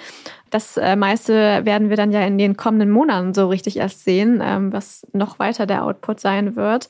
Das 0.50 0.78
äh, 0.78 0.96
meiste 0.96 1.34
werden 1.66 1.90
wir 1.90 1.98
dann 1.98 2.12
ja 2.12 2.22
in 2.26 2.38
den 2.38 2.58
kommenden 2.58 2.90
Monaten 2.90 3.34
so 3.34 3.48
richtig 3.48 3.78
erst 3.78 4.04
sehen, 4.04 4.42
ähm, 4.44 4.74
was 4.74 5.08
noch 5.14 5.40
weiter 5.40 5.66
der 5.66 5.86
Output 5.86 6.20
sein 6.20 6.56
wird 6.56 6.90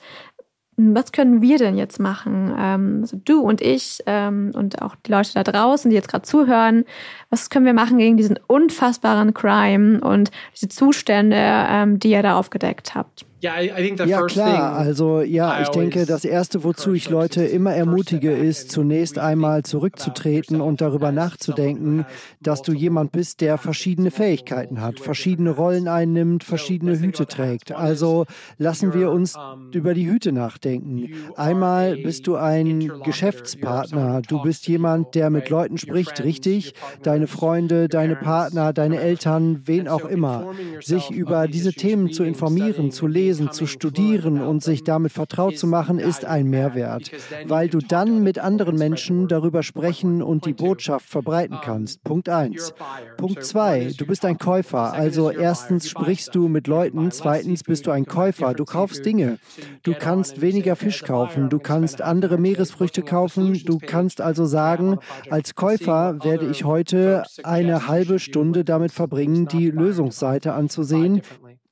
was 0.81 1.11
können 1.11 1.41
wir 1.41 1.57
denn 1.57 1.77
jetzt 1.77 1.99
machen? 1.99 2.55
Ähm, 2.57 2.99
also 3.01 3.19
du 3.23 3.41
und 3.41 3.61
ich 3.61 4.01
ähm, 4.05 4.51
und 4.55 4.81
auch 4.81 4.95
die 4.95 5.11
Leute 5.11 5.33
da 5.33 5.43
draußen, 5.43 5.89
die 5.89 5.95
jetzt 5.95 6.07
gerade 6.07 6.23
zuhören, 6.23 6.85
was 7.29 7.49
können 7.49 7.65
wir 7.65 7.73
machen 7.73 7.97
gegen 7.97 8.15
diesen 8.15 8.39
unfassbaren 8.47 9.33
Crime 9.33 9.99
und 9.99 10.31
diese 10.55 10.69
Zustände, 10.69 11.35
ähm, 11.37 11.99
die 11.99 12.11
ihr 12.11 12.23
da 12.23 12.37
aufgedeckt 12.37 12.95
habt? 12.95 13.25
Ja, 13.41 14.21
klar. 14.25 14.73
Also 14.73 15.21
ja, 15.21 15.61
ich 15.61 15.69
denke, 15.69 16.05
das 16.05 16.25
Erste, 16.25 16.63
wozu 16.63 16.93
ich 16.93 17.09
Leute 17.09 17.43
immer 17.43 17.73
ermutige, 17.73 18.31
ist 18.31 18.71
zunächst 18.71 19.17
einmal 19.17 19.63
zurückzutreten 19.63 20.59
und 20.61 20.81
darüber 20.81 21.11
nachzudenken, 21.11 22.05
dass 22.41 22.61
du 22.61 22.73
jemand 22.73 23.11
bist, 23.11 23.41
der 23.41 23.57
verschiedene 23.57 24.11
Fähigkeiten 24.11 24.81
hat, 24.81 24.99
verschiedene 24.99 25.51
Rollen 25.51 25.87
einnimmt, 25.87 26.43
verschiedene 26.43 26.99
Hüte 26.99 27.27
trägt. 27.27 27.71
Also 27.71 28.25
lassen 28.57 28.93
wir 28.93 29.09
uns 29.11 29.35
über 29.71 29.93
die 29.93 30.09
Hüte 30.09 30.31
nachdenken. 30.31 31.09
Einmal 31.35 31.95
bist 31.97 32.27
du 32.27 32.35
ein 32.35 32.91
Geschäftspartner. 33.03 34.21
Du 34.27 34.41
bist 34.41 34.67
jemand, 34.67 35.15
der 35.15 35.29
mit 35.29 35.49
Leuten 35.49 35.77
spricht, 35.77 36.23
richtig? 36.23 36.73
Deine 37.03 37.27
Freunde, 37.27 37.87
deine 37.87 38.15
Partner, 38.15 38.73
deine 38.73 38.99
Eltern, 38.99 39.61
wen 39.65 39.87
auch 39.87 40.05
immer. 40.05 40.53
Sich 40.81 41.09
über 41.09 41.47
diese 41.47 41.71
Themen 41.71 42.11
zu 42.11 42.23
informieren, 42.23 42.91
zu 42.91 43.07
lesen, 43.07 43.28
lesen, 43.29 43.51
zu 43.51 43.67
studieren 43.67 44.41
und 44.41 44.63
sich 44.63 44.83
damit 44.83 45.11
vertraut 45.11 45.57
zu 45.57 45.67
machen, 45.67 45.99
ist 45.99 46.25
ein 46.25 46.47
Mehrwert, 46.47 47.11
weil 47.45 47.69
du 47.69 47.77
dann 47.77 48.23
mit 48.23 48.39
anderen 48.39 48.75
Menschen 48.75 49.27
darüber 49.27 49.61
sprechen 49.61 50.23
und 50.23 50.45
die 50.45 50.53
Botschaft 50.53 51.07
verbreiten 51.07 51.57
kannst. 51.63 52.03
Punkt 52.03 52.27
1. 52.27 52.73
Punkt 53.17 53.43
2. 53.43 53.93
Du 53.97 54.07
bist 54.07 54.25
ein 54.25 54.39
Käufer. 54.39 54.93
Also 54.93 55.29
erstens 55.29 55.87
sprichst 55.87 56.33
du 56.33 56.47
mit 56.47 56.65
Leuten, 56.65 57.11
zweitens 57.11 57.63
bist 57.63 57.85
du 57.85 57.91
ein 57.91 58.05
Käufer. 58.05 58.55
Du 58.55 58.65
kaufst 58.65 59.05
Dinge. 59.05 59.37
Du 59.83 59.93
kannst 59.93 60.41
weniger 60.41 60.75
Fisch 60.75 61.03
kaufen, 61.03 61.49
du 61.49 61.59
kannst 61.59 62.01
andere 62.01 62.37
Meeresfrüchte 62.37 63.03
kaufen, 63.03 63.61
du 63.63 63.77
kannst 63.77 64.21
also 64.21 64.45
sagen, 64.45 64.97
als 65.29 65.53
Käufer 65.53 66.23
werde 66.23 66.47
ich 66.49 66.63
heute 66.63 67.23
eine 67.43 67.87
halbe 67.87 68.17
Stunde 68.17 68.65
damit 68.65 68.91
verbringen, 68.91 69.47
die 69.47 69.69
Lösungsseite 69.69 70.53
anzusehen, 70.53 71.21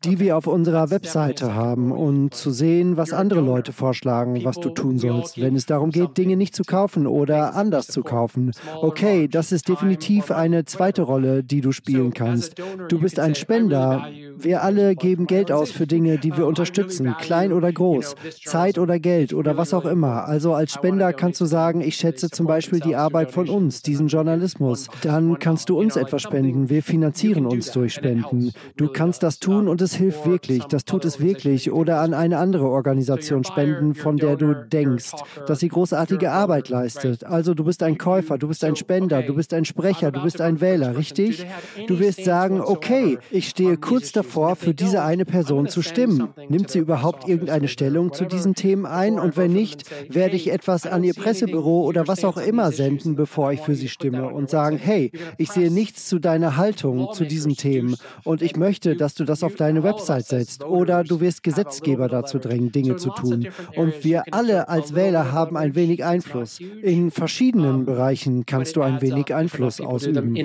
die 0.03 0.19
wir 0.19 0.37
auf 0.37 0.47
unserer 0.47 0.91
Webseite 0.91 1.55
haben 1.55 1.91
und 1.91 2.33
zu 2.33 2.51
sehen, 2.51 2.97
was 2.97 3.13
andere 3.13 3.41
Leute 3.41 3.73
vorschlagen, 3.73 4.43
was 4.43 4.59
du 4.59 4.69
tun 4.69 4.99
sollst, 4.99 5.41
wenn 5.41 5.55
es 5.55 5.65
darum 5.65 5.91
geht, 5.91 6.17
Dinge 6.17 6.37
nicht 6.37 6.55
zu 6.55 6.63
kaufen 6.63 7.07
oder 7.07 7.55
anders 7.55 7.87
zu 7.87 8.03
kaufen. 8.03 8.51
Okay, 8.75 9.27
das 9.27 9.51
ist 9.51 9.67
definitiv 9.67 10.31
eine 10.31 10.65
zweite 10.65 11.01
Rolle, 11.01 11.43
die 11.43 11.61
du 11.61 11.71
spielen 11.71 12.13
kannst. 12.13 12.55
Du 12.89 12.99
bist 12.99 13.19
ein 13.19 13.35
Spender. 13.35 14.07
Wir 14.39 14.63
alle 14.63 14.95
geben 14.95 15.25
Geld 15.25 15.51
aus 15.51 15.71
für 15.71 15.87
Dinge, 15.87 16.19
die 16.19 16.37
wir 16.37 16.45
unterstützen, 16.45 17.15
klein 17.19 17.51
oder 17.51 17.71
groß, 17.71 18.15
Zeit 18.45 18.77
oder 18.77 18.99
Geld 18.99 19.33
oder 19.33 19.57
was 19.57 19.73
auch 19.73 19.85
immer. 19.85 20.27
Also 20.27 20.53
als 20.53 20.73
Spender 20.73 21.11
kannst 21.11 21.41
du 21.41 21.45
sagen, 21.45 21.81
ich 21.81 21.95
schätze 21.95 22.29
zum 22.29 22.45
Beispiel 22.45 22.79
die 22.79 22.95
Arbeit 22.95 23.31
von 23.31 23.49
uns, 23.49 23.81
diesen 23.81 24.07
Journalismus. 24.07 24.89
Dann 25.01 25.39
kannst 25.39 25.69
du 25.69 25.79
uns 25.79 25.95
etwas 25.95 26.21
spenden. 26.21 26.69
Wir 26.69 26.83
finanzieren 26.83 27.47
uns 27.47 27.71
durch 27.71 27.95
Spenden. 27.95 28.51
Du 28.75 28.89
kannst 28.89 29.23
das 29.23 29.39
tun 29.39 29.67
und 29.67 29.81
es 29.81 29.95
hilft 29.95 30.27
wirklich, 30.27 30.65
das 30.65 30.85
tut 30.85 31.05
es 31.05 31.19
wirklich, 31.19 31.71
oder 31.71 32.01
an 32.01 32.13
eine 32.13 32.37
andere 32.37 32.69
Organisation 32.69 33.43
spenden, 33.43 33.95
von 33.95 34.17
der 34.17 34.35
du 34.35 34.53
denkst, 34.53 35.13
dass 35.47 35.59
sie 35.59 35.69
großartige 35.69 36.31
Arbeit 36.31 36.69
leistet. 36.69 37.23
Also 37.23 37.55
du 37.55 37.63
bist 37.63 37.81
ein 37.81 37.97
Käufer, 37.97 38.37
du 38.37 38.49
bist 38.49 38.63
ein 38.63 38.75
Spender, 38.75 39.23
du 39.23 39.33
bist 39.33 39.51
ein 39.55 39.65
Sprecher, 39.65 40.11
du 40.11 40.21
bist 40.21 40.41
ein 40.41 40.61
Wähler, 40.61 40.95
richtig? 40.95 41.45
Du 41.87 41.99
wirst 41.99 42.23
sagen, 42.23 42.61
okay, 42.61 43.17
ich 43.31 43.49
stehe 43.49 43.77
kurz 43.77 44.11
davor, 44.11 44.26
für 44.55 44.73
diese 44.73 45.03
eine 45.03 45.25
Person 45.25 45.67
zu 45.67 45.81
stimmen. 45.81 46.29
Nimmt 46.49 46.69
sie 46.69 46.79
überhaupt 46.79 47.27
irgendeine 47.27 47.67
Stellung 47.67 48.13
zu 48.13 48.25
diesen 48.25 48.55
Themen 48.55 48.85
ein? 48.85 49.19
Und 49.19 49.37
wenn 49.37 49.53
nicht, 49.53 49.83
werde 50.13 50.35
ich 50.35 50.51
etwas 50.51 50.85
an 50.85 51.03
ihr 51.03 51.13
Pressebüro 51.13 51.83
oder 51.83 52.07
was 52.07 52.23
auch 52.23 52.37
immer 52.37 52.71
senden, 52.71 53.15
bevor 53.15 53.51
ich 53.51 53.61
für 53.61 53.75
sie 53.75 53.89
stimme 53.89 54.27
und 54.27 54.49
sagen, 54.49 54.77
hey, 54.77 55.11
ich 55.37 55.49
sehe 55.51 55.71
nichts 55.71 56.07
zu 56.07 56.19
deiner 56.19 56.57
Haltung 56.57 57.13
zu 57.13 57.25
diesen 57.25 57.55
Themen 57.55 57.95
und 58.23 58.41
ich 58.41 58.55
möchte, 58.55 58.95
dass 58.95 59.15
du 59.15 59.23
das 59.23 59.43
auf 59.43 59.55
deine 59.55 59.83
Website 59.83 60.25
setzt 60.25 60.63
oder 60.63 61.03
du 61.03 61.19
wirst 61.19 61.43
Gesetzgeber 61.43 62.07
dazu 62.07 62.39
drängen, 62.39 62.71
Dinge 62.71 62.97
zu 62.97 63.09
tun. 63.09 63.47
Und 63.75 64.03
wir 64.03 64.23
alle 64.31 64.69
als 64.69 64.95
Wähler 64.95 65.31
haben 65.31 65.57
ein 65.57 65.75
wenig 65.75 66.03
Einfluss. 66.03 66.59
In 66.59 67.11
verschiedenen 67.11 67.85
Bereichen 67.85 68.45
kannst 68.45 68.75
du 68.75 68.81
ein 68.81 69.01
wenig 69.01 69.33
Einfluss 69.33 69.81
ausüben. 69.81 70.35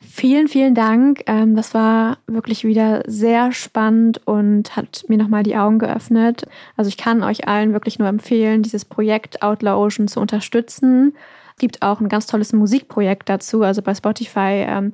Vielen, 0.00 0.48
vielen 0.48 0.74
Dank. 0.74 1.22
Ähm, 1.26 1.54
das 1.54 1.74
war 1.74 2.18
wirklich 2.26 2.64
wieder 2.64 3.02
sehr 3.06 3.52
spannend 3.52 4.20
und 4.26 4.74
hat 4.74 5.04
mir 5.08 5.16
nochmal 5.16 5.44
die 5.44 5.56
Augen 5.56 5.78
geöffnet. 5.78 6.44
Also 6.76 6.88
ich 6.88 6.96
kann 6.96 7.22
euch 7.22 7.46
allen 7.46 7.72
wirklich 7.72 8.00
nur 8.00 8.08
empfehlen, 8.08 8.62
dieses 8.62 8.84
Projekt 8.84 9.42
Outlaw 9.42 9.76
Ocean 9.76 10.08
zu 10.08 10.20
unterstützen 10.20 11.14
gibt 11.58 11.82
auch 11.82 12.00
ein 12.00 12.08
ganz 12.08 12.26
tolles 12.26 12.52
Musikprojekt 12.52 13.28
dazu. 13.28 13.62
Also 13.62 13.82
bei 13.82 13.94
Spotify 13.94 14.64
ähm, 14.66 14.92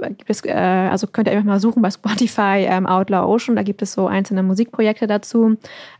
gibt 0.00 0.28
es, 0.30 0.44
äh, 0.44 0.52
also 0.52 1.06
könnt 1.06 1.28
ihr 1.28 1.32
einfach 1.32 1.44
mal 1.44 1.60
suchen 1.60 1.82
bei 1.82 1.90
Spotify 1.90 2.66
ähm, 2.68 2.86
Outlaw 2.86 3.26
Ocean, 3.26 3.56
da 3.56 3.62
gibt 3.62 3.82
es 3.82 3.92
so 3.92 4.06
einzelne 4.06 4.42
Musikprojekte 4.42 5.06
dazu. 5.06 5.56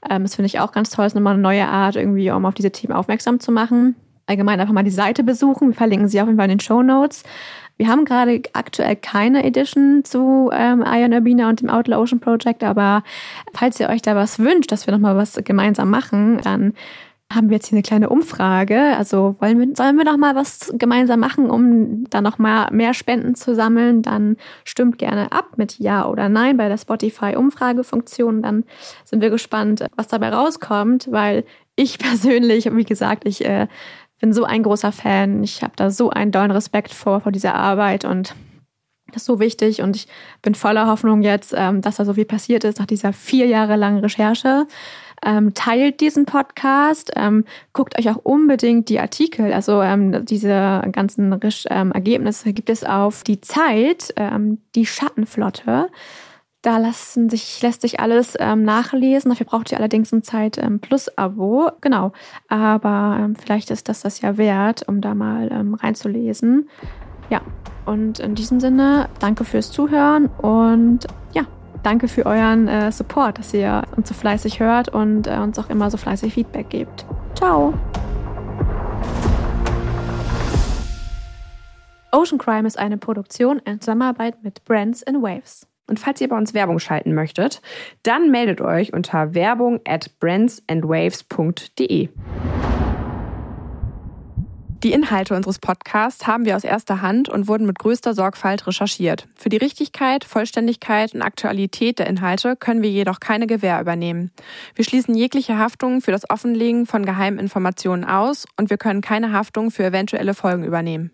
Ähm, 0.09 0.23
das 0.23 0.35
finde 0.35 0.47
ich 0.47 0.61
auch 0.61 0.73
ganz 0.73 0.91
toll, 0.91 1.05
das 1.05 1.13
ist 1.13 1.17
nochmal 1.17 1.35
eine 1.35 1.43
neue 1.43 1.67
Art, 1.67 1.97
irgendwie, 1.97 2.31
um 2.31 2.45
auf 2.47 2.55
diese 2.55 2.71
Themen 2.71 2.93
aufmerksam 2.93 3.41
zu 3.41 3.53
machen. 3.53 3.95
Allgemein 4.27 4.61
einfach 4.61 4.75
mal 4.75 4.83
die 4.83 4.91
Seite 4.91 5.23
besuchen. 5.23 5.69
Wir 5.69 5.75
verlinken 5.75 6.09
sie 6.09 6.21
auf 6.21 6.27
jeden 6.27 6.39
Fall 6.39 6.51
in 6.51 6.59
den 6.59 6.61
Show 6.61 6.83
Notes. 6.83 7.23
Wir 7.79 7.89
haben 7.89 8.05
gerade 8.05 8.43
aktuell 8.55 8.97
keine 8.97 9.45
Edition 9.45 10.03
zu 10.03 10.51
ähm, 10.53 10.83
Iron 10.87 11.13
Urbina 11.13 11.49
und 11.49 11.61
dem 11.61 11.69
Outlaw 11.69 12.01
Ocean 12.01 12.21
Project, 12.21 12.65
aber 12.65 13.03
falls 13.53 13.79
ihr 13.79 13.91
euch 13.91 14.01
da 14.01 14.17
was 14.17 14.39
wünscht, 14.39 14.73
dass 14.73 14.87
wir 14.87 14.95
nochmal 14.95 15.17
was 15.17 15.35
gemeinsam 15.45 15.91
machen, 15.91 16.41
dann 16.43 16.73
haben 17.33 17.51
wir 17.51 17.57
jetzt 17.57 17.69
hier 17.69 17.77
eine 17.77 17.83
kleine 17.83 18.09
Umfrage. 18.09 18.97
Also 18.97 19.37
wollen 19.41 19.59
wir, 19.59 19.77
sollen 19.77 19.97
wir 19.97 20.05
noch 20.05 20.17
mal 20.17 20.37
was 20.37 20.73
gemeinsam 20.75 21.21
machen, 21.21 21.51
um 21.51 22.09
dann 22.09 22.23
noch 22.23 22.39
mal 22.39 22.71
mehr 22.71 22.95
Spenden 22.95 23.35
zu 23.35 23.55
sammeln? 23.55 24.03
Dann 24.03 24.37
stimmt 24.65 24.99
gerne 24.99 25.33
ab 25.33 25.55
mit 25.57 25.79
Ja 25.79 26.07
oder 26.07 26.29
Nein 26.29 26.57
bei 26.57 26.69
der 26.69 26.79
Spotify-Umfragefunktion. 26.79 28.43
Dann 28.43 28.65
sind 29.05 29.23
wir 29.23 29.31
gespannt, 29.31 29.85
was 29.97 30.07
dabei 30.07 30.31
rauskommt, 30.31 31.09
weil 31.11 31.45
ich 31.75 31.99
persönlich, 31.99 32.73
wie 32.75 32.85
gesagt, 32.85 33.27
ich 33.27 33.45
äh, 33.45 33.67
bin 34.21 34.33
so 34.33 34.45
ein 34.45 34.63
großer 34.63 34.93
Fan. 34.93 35.43
Ich 35.43 35.63
habe 35.63 35.75
da 35.77 35.91
so 35.91 36.11
einen 36.11 36.33
dollen 36.33 36.51
Respekt 36.51 36.93
vor, 36.93 37.21
vor 37.21 37.33
dieser 37.33 37.55
Arbeit 37.55 38.05
und 38.05 38.35
das 39.13 39.23
ist 39.23 39.27
so 39.27 39.41
wichtig 39.41 39.83
und 39.83 39.97
ich 39.97 40.09
bin 40.43 40.55
voller 40.55 40.87
Hoffnung 40.89 41.23
jetzt, 41.23 41.55
ähm, 41.57 41.81
dass 41.81 41.97
da 41.97 42.05
so 42.05 42.15
viel 42.15 42.25
passiert 42.25 42.65
ist 42.65 42.79
nach 42.79 42.87
dieser 42.87 43.13
vier 43.13 43.47
Jahre 43.47 43.77
langen 43.77 44.01
Recherche. 44.01 44.67
Ähm, 45.25 45.55
teilt 45.55 46.01
diesen 46.01 46.27
Podcast, 46.27 47.13
ähm, 47.17 47.45
guckt 47.73 47.99
euch 47.99 48.11
auch 48.11 48.19
unbedingt 48.23 48.91
die 48.91 49.01
Artikel, 49.01 49.53
also 49.53 49.83
diese 50.25 50.83
ganzen 50.93 51.33
Ergebnisse 51.33 52.53
gibt 52.53 52.69
es 52.69 52.85
auf 52.85 53.25
die 53.25 53.41
Zeit, 53.41 54.15
die 54.75 54.87
Schattenflotte. 54.87 55.89
Da 56.67 56.79
lassen 56.79 57.31
sich, 57.31 57.63
lässt 57.63 57.83
sich 57.83 58.01
alles 58.01 58.35
ähm, 58.41 58.65
nachlesen. 58.65 59.29
Dafür 59.29 59.47
braucht 59.47 59.71
ihr 59.71 59.79
allerdings 59.79 60.11
ein 60.11 60.25
Zeit 60.25 60.59
ähm, 60.59 60.81
Plus-Abo. 60.81 61.71
Genau. 61.81 62.11
Aber 62.49 63.19
ähm, 63.21 63.37
vielleicht 63.37 63.71
ist 63.71 63.89
das 63.89 64.01
das 64.01 64.21
ja 64.21 64.37
wert, 64.37 64.83
um 64.89 65.01
da 65.01 65.15
mal 65.15 65.49
ähm, 65.53 65.75
reinzulesen. 65.75 66.69
Ja. 67.31 67.41
Und 67.85 68.19
in 68.19 68.35
diesem 68.35 68.59
Sinne, 68.59 69.09
danke 69.21 69.45
fürs 69.45 69.71
Zuhören 69.71 70.27
und 70.27 71.07
ja, 71.35 71.43
danke 71.85 72.09
für 72.09 72.27
euren 72.27 72.67
äh, 72.67 72.91
Support, 72.91 73.39
dass 73.39 73.55
ihr 73.55 73.85
uns 73.97 74.09
so 74.09 74.15
fleißig 74.15 74.59
hört 74.59 74.89
und 74.89 75.29
äh, 75.29 75.37
uns 75.37 75.61
auch 75.61 75.71
immer 75.71 75.89
so 75.89 75.97
fleißig 75.97 76.35
Feedback 76.35 76.69
gebt. 76.69 77.07
Ciao! 77.37 77.75
Ocean 82.11 82.39
Crime 82.39 82.67
ist 82.67 82.77
eine 82.77 82.97
Produktion 82.97 83.61
in 83.61 83.81
Zusammenarbeit 83.81 84.43
mit 84.43 84.65
Brands 84.65 85.03
in 85.03 85.23
Waves. 85.23 85.69
Und 85.87 86.01
falls 86.01 86.21
ihr 86.21 86.29
bei 86.29 86.37
uns 86.37 86.53
Werbung 86.55 86.79
schalten 86.79 87.15
möchtet, 87.15 87.63
dann 88.03 88.31
meldet 88.31 88.61
euch 88.61 88.93
unter 88.93 89.35
werbung 89.35 89.81
at 89.85 90.11
brandsandwaves.de. 90.21 92.09
Die 94.83 94.93
Inhalte 94.93 95.35
unseres 95.35 95.59
Podcasts 95.59 96.27
haben 96.27 96.45
wir 96.45 96.55
aus 96.55 96.63
erster 96.63 97.01
Hand 97.01 97.31
und 97.31 97.49
wurden 97.49 97.67
mit 97.67 97.79
größter 97.79 98.15
Sorgfalt 98.15 98.67
recherchiert. 98.67 99.27
Für 99.35 99.49
die 99.49 99.57
Richtigkeit, 99.57 100.23
Vollständigkeit 100.25 101.15
und 101.15 101.23
Aktualität 101.23 101.99
der 101.99 102.07
Inhalte 102.07 102.57
können 102.57 102.83
wir 102.83 102.91
jedoch 102.91 103.19
keine 103.19 103.47
Gewähr 103.47 103.81
übernehmen. 103.81 104.31
Wir 104.75 104.85
schließen 104.85 105.15
jegliche 105.15 105.59
Haftung 105.59 106.03
für 106.03 106.13
das 106.13 106.29
Offenlegen 106.29 106.85
von 106.85 107.07
geheimen 107.07 107.39
Informationen 107.39 108.05
aus 108.05 108.47
und 108.59 108.69
wir 108.69 108.77
können 108.77 109.01
keine 109.01 109.33
Haftung 109.33 109.71
für 109.71 109.85
eventuelle 109.85 110.35
Folgen 110.35 110.63
übernehmen. 110.63 111.11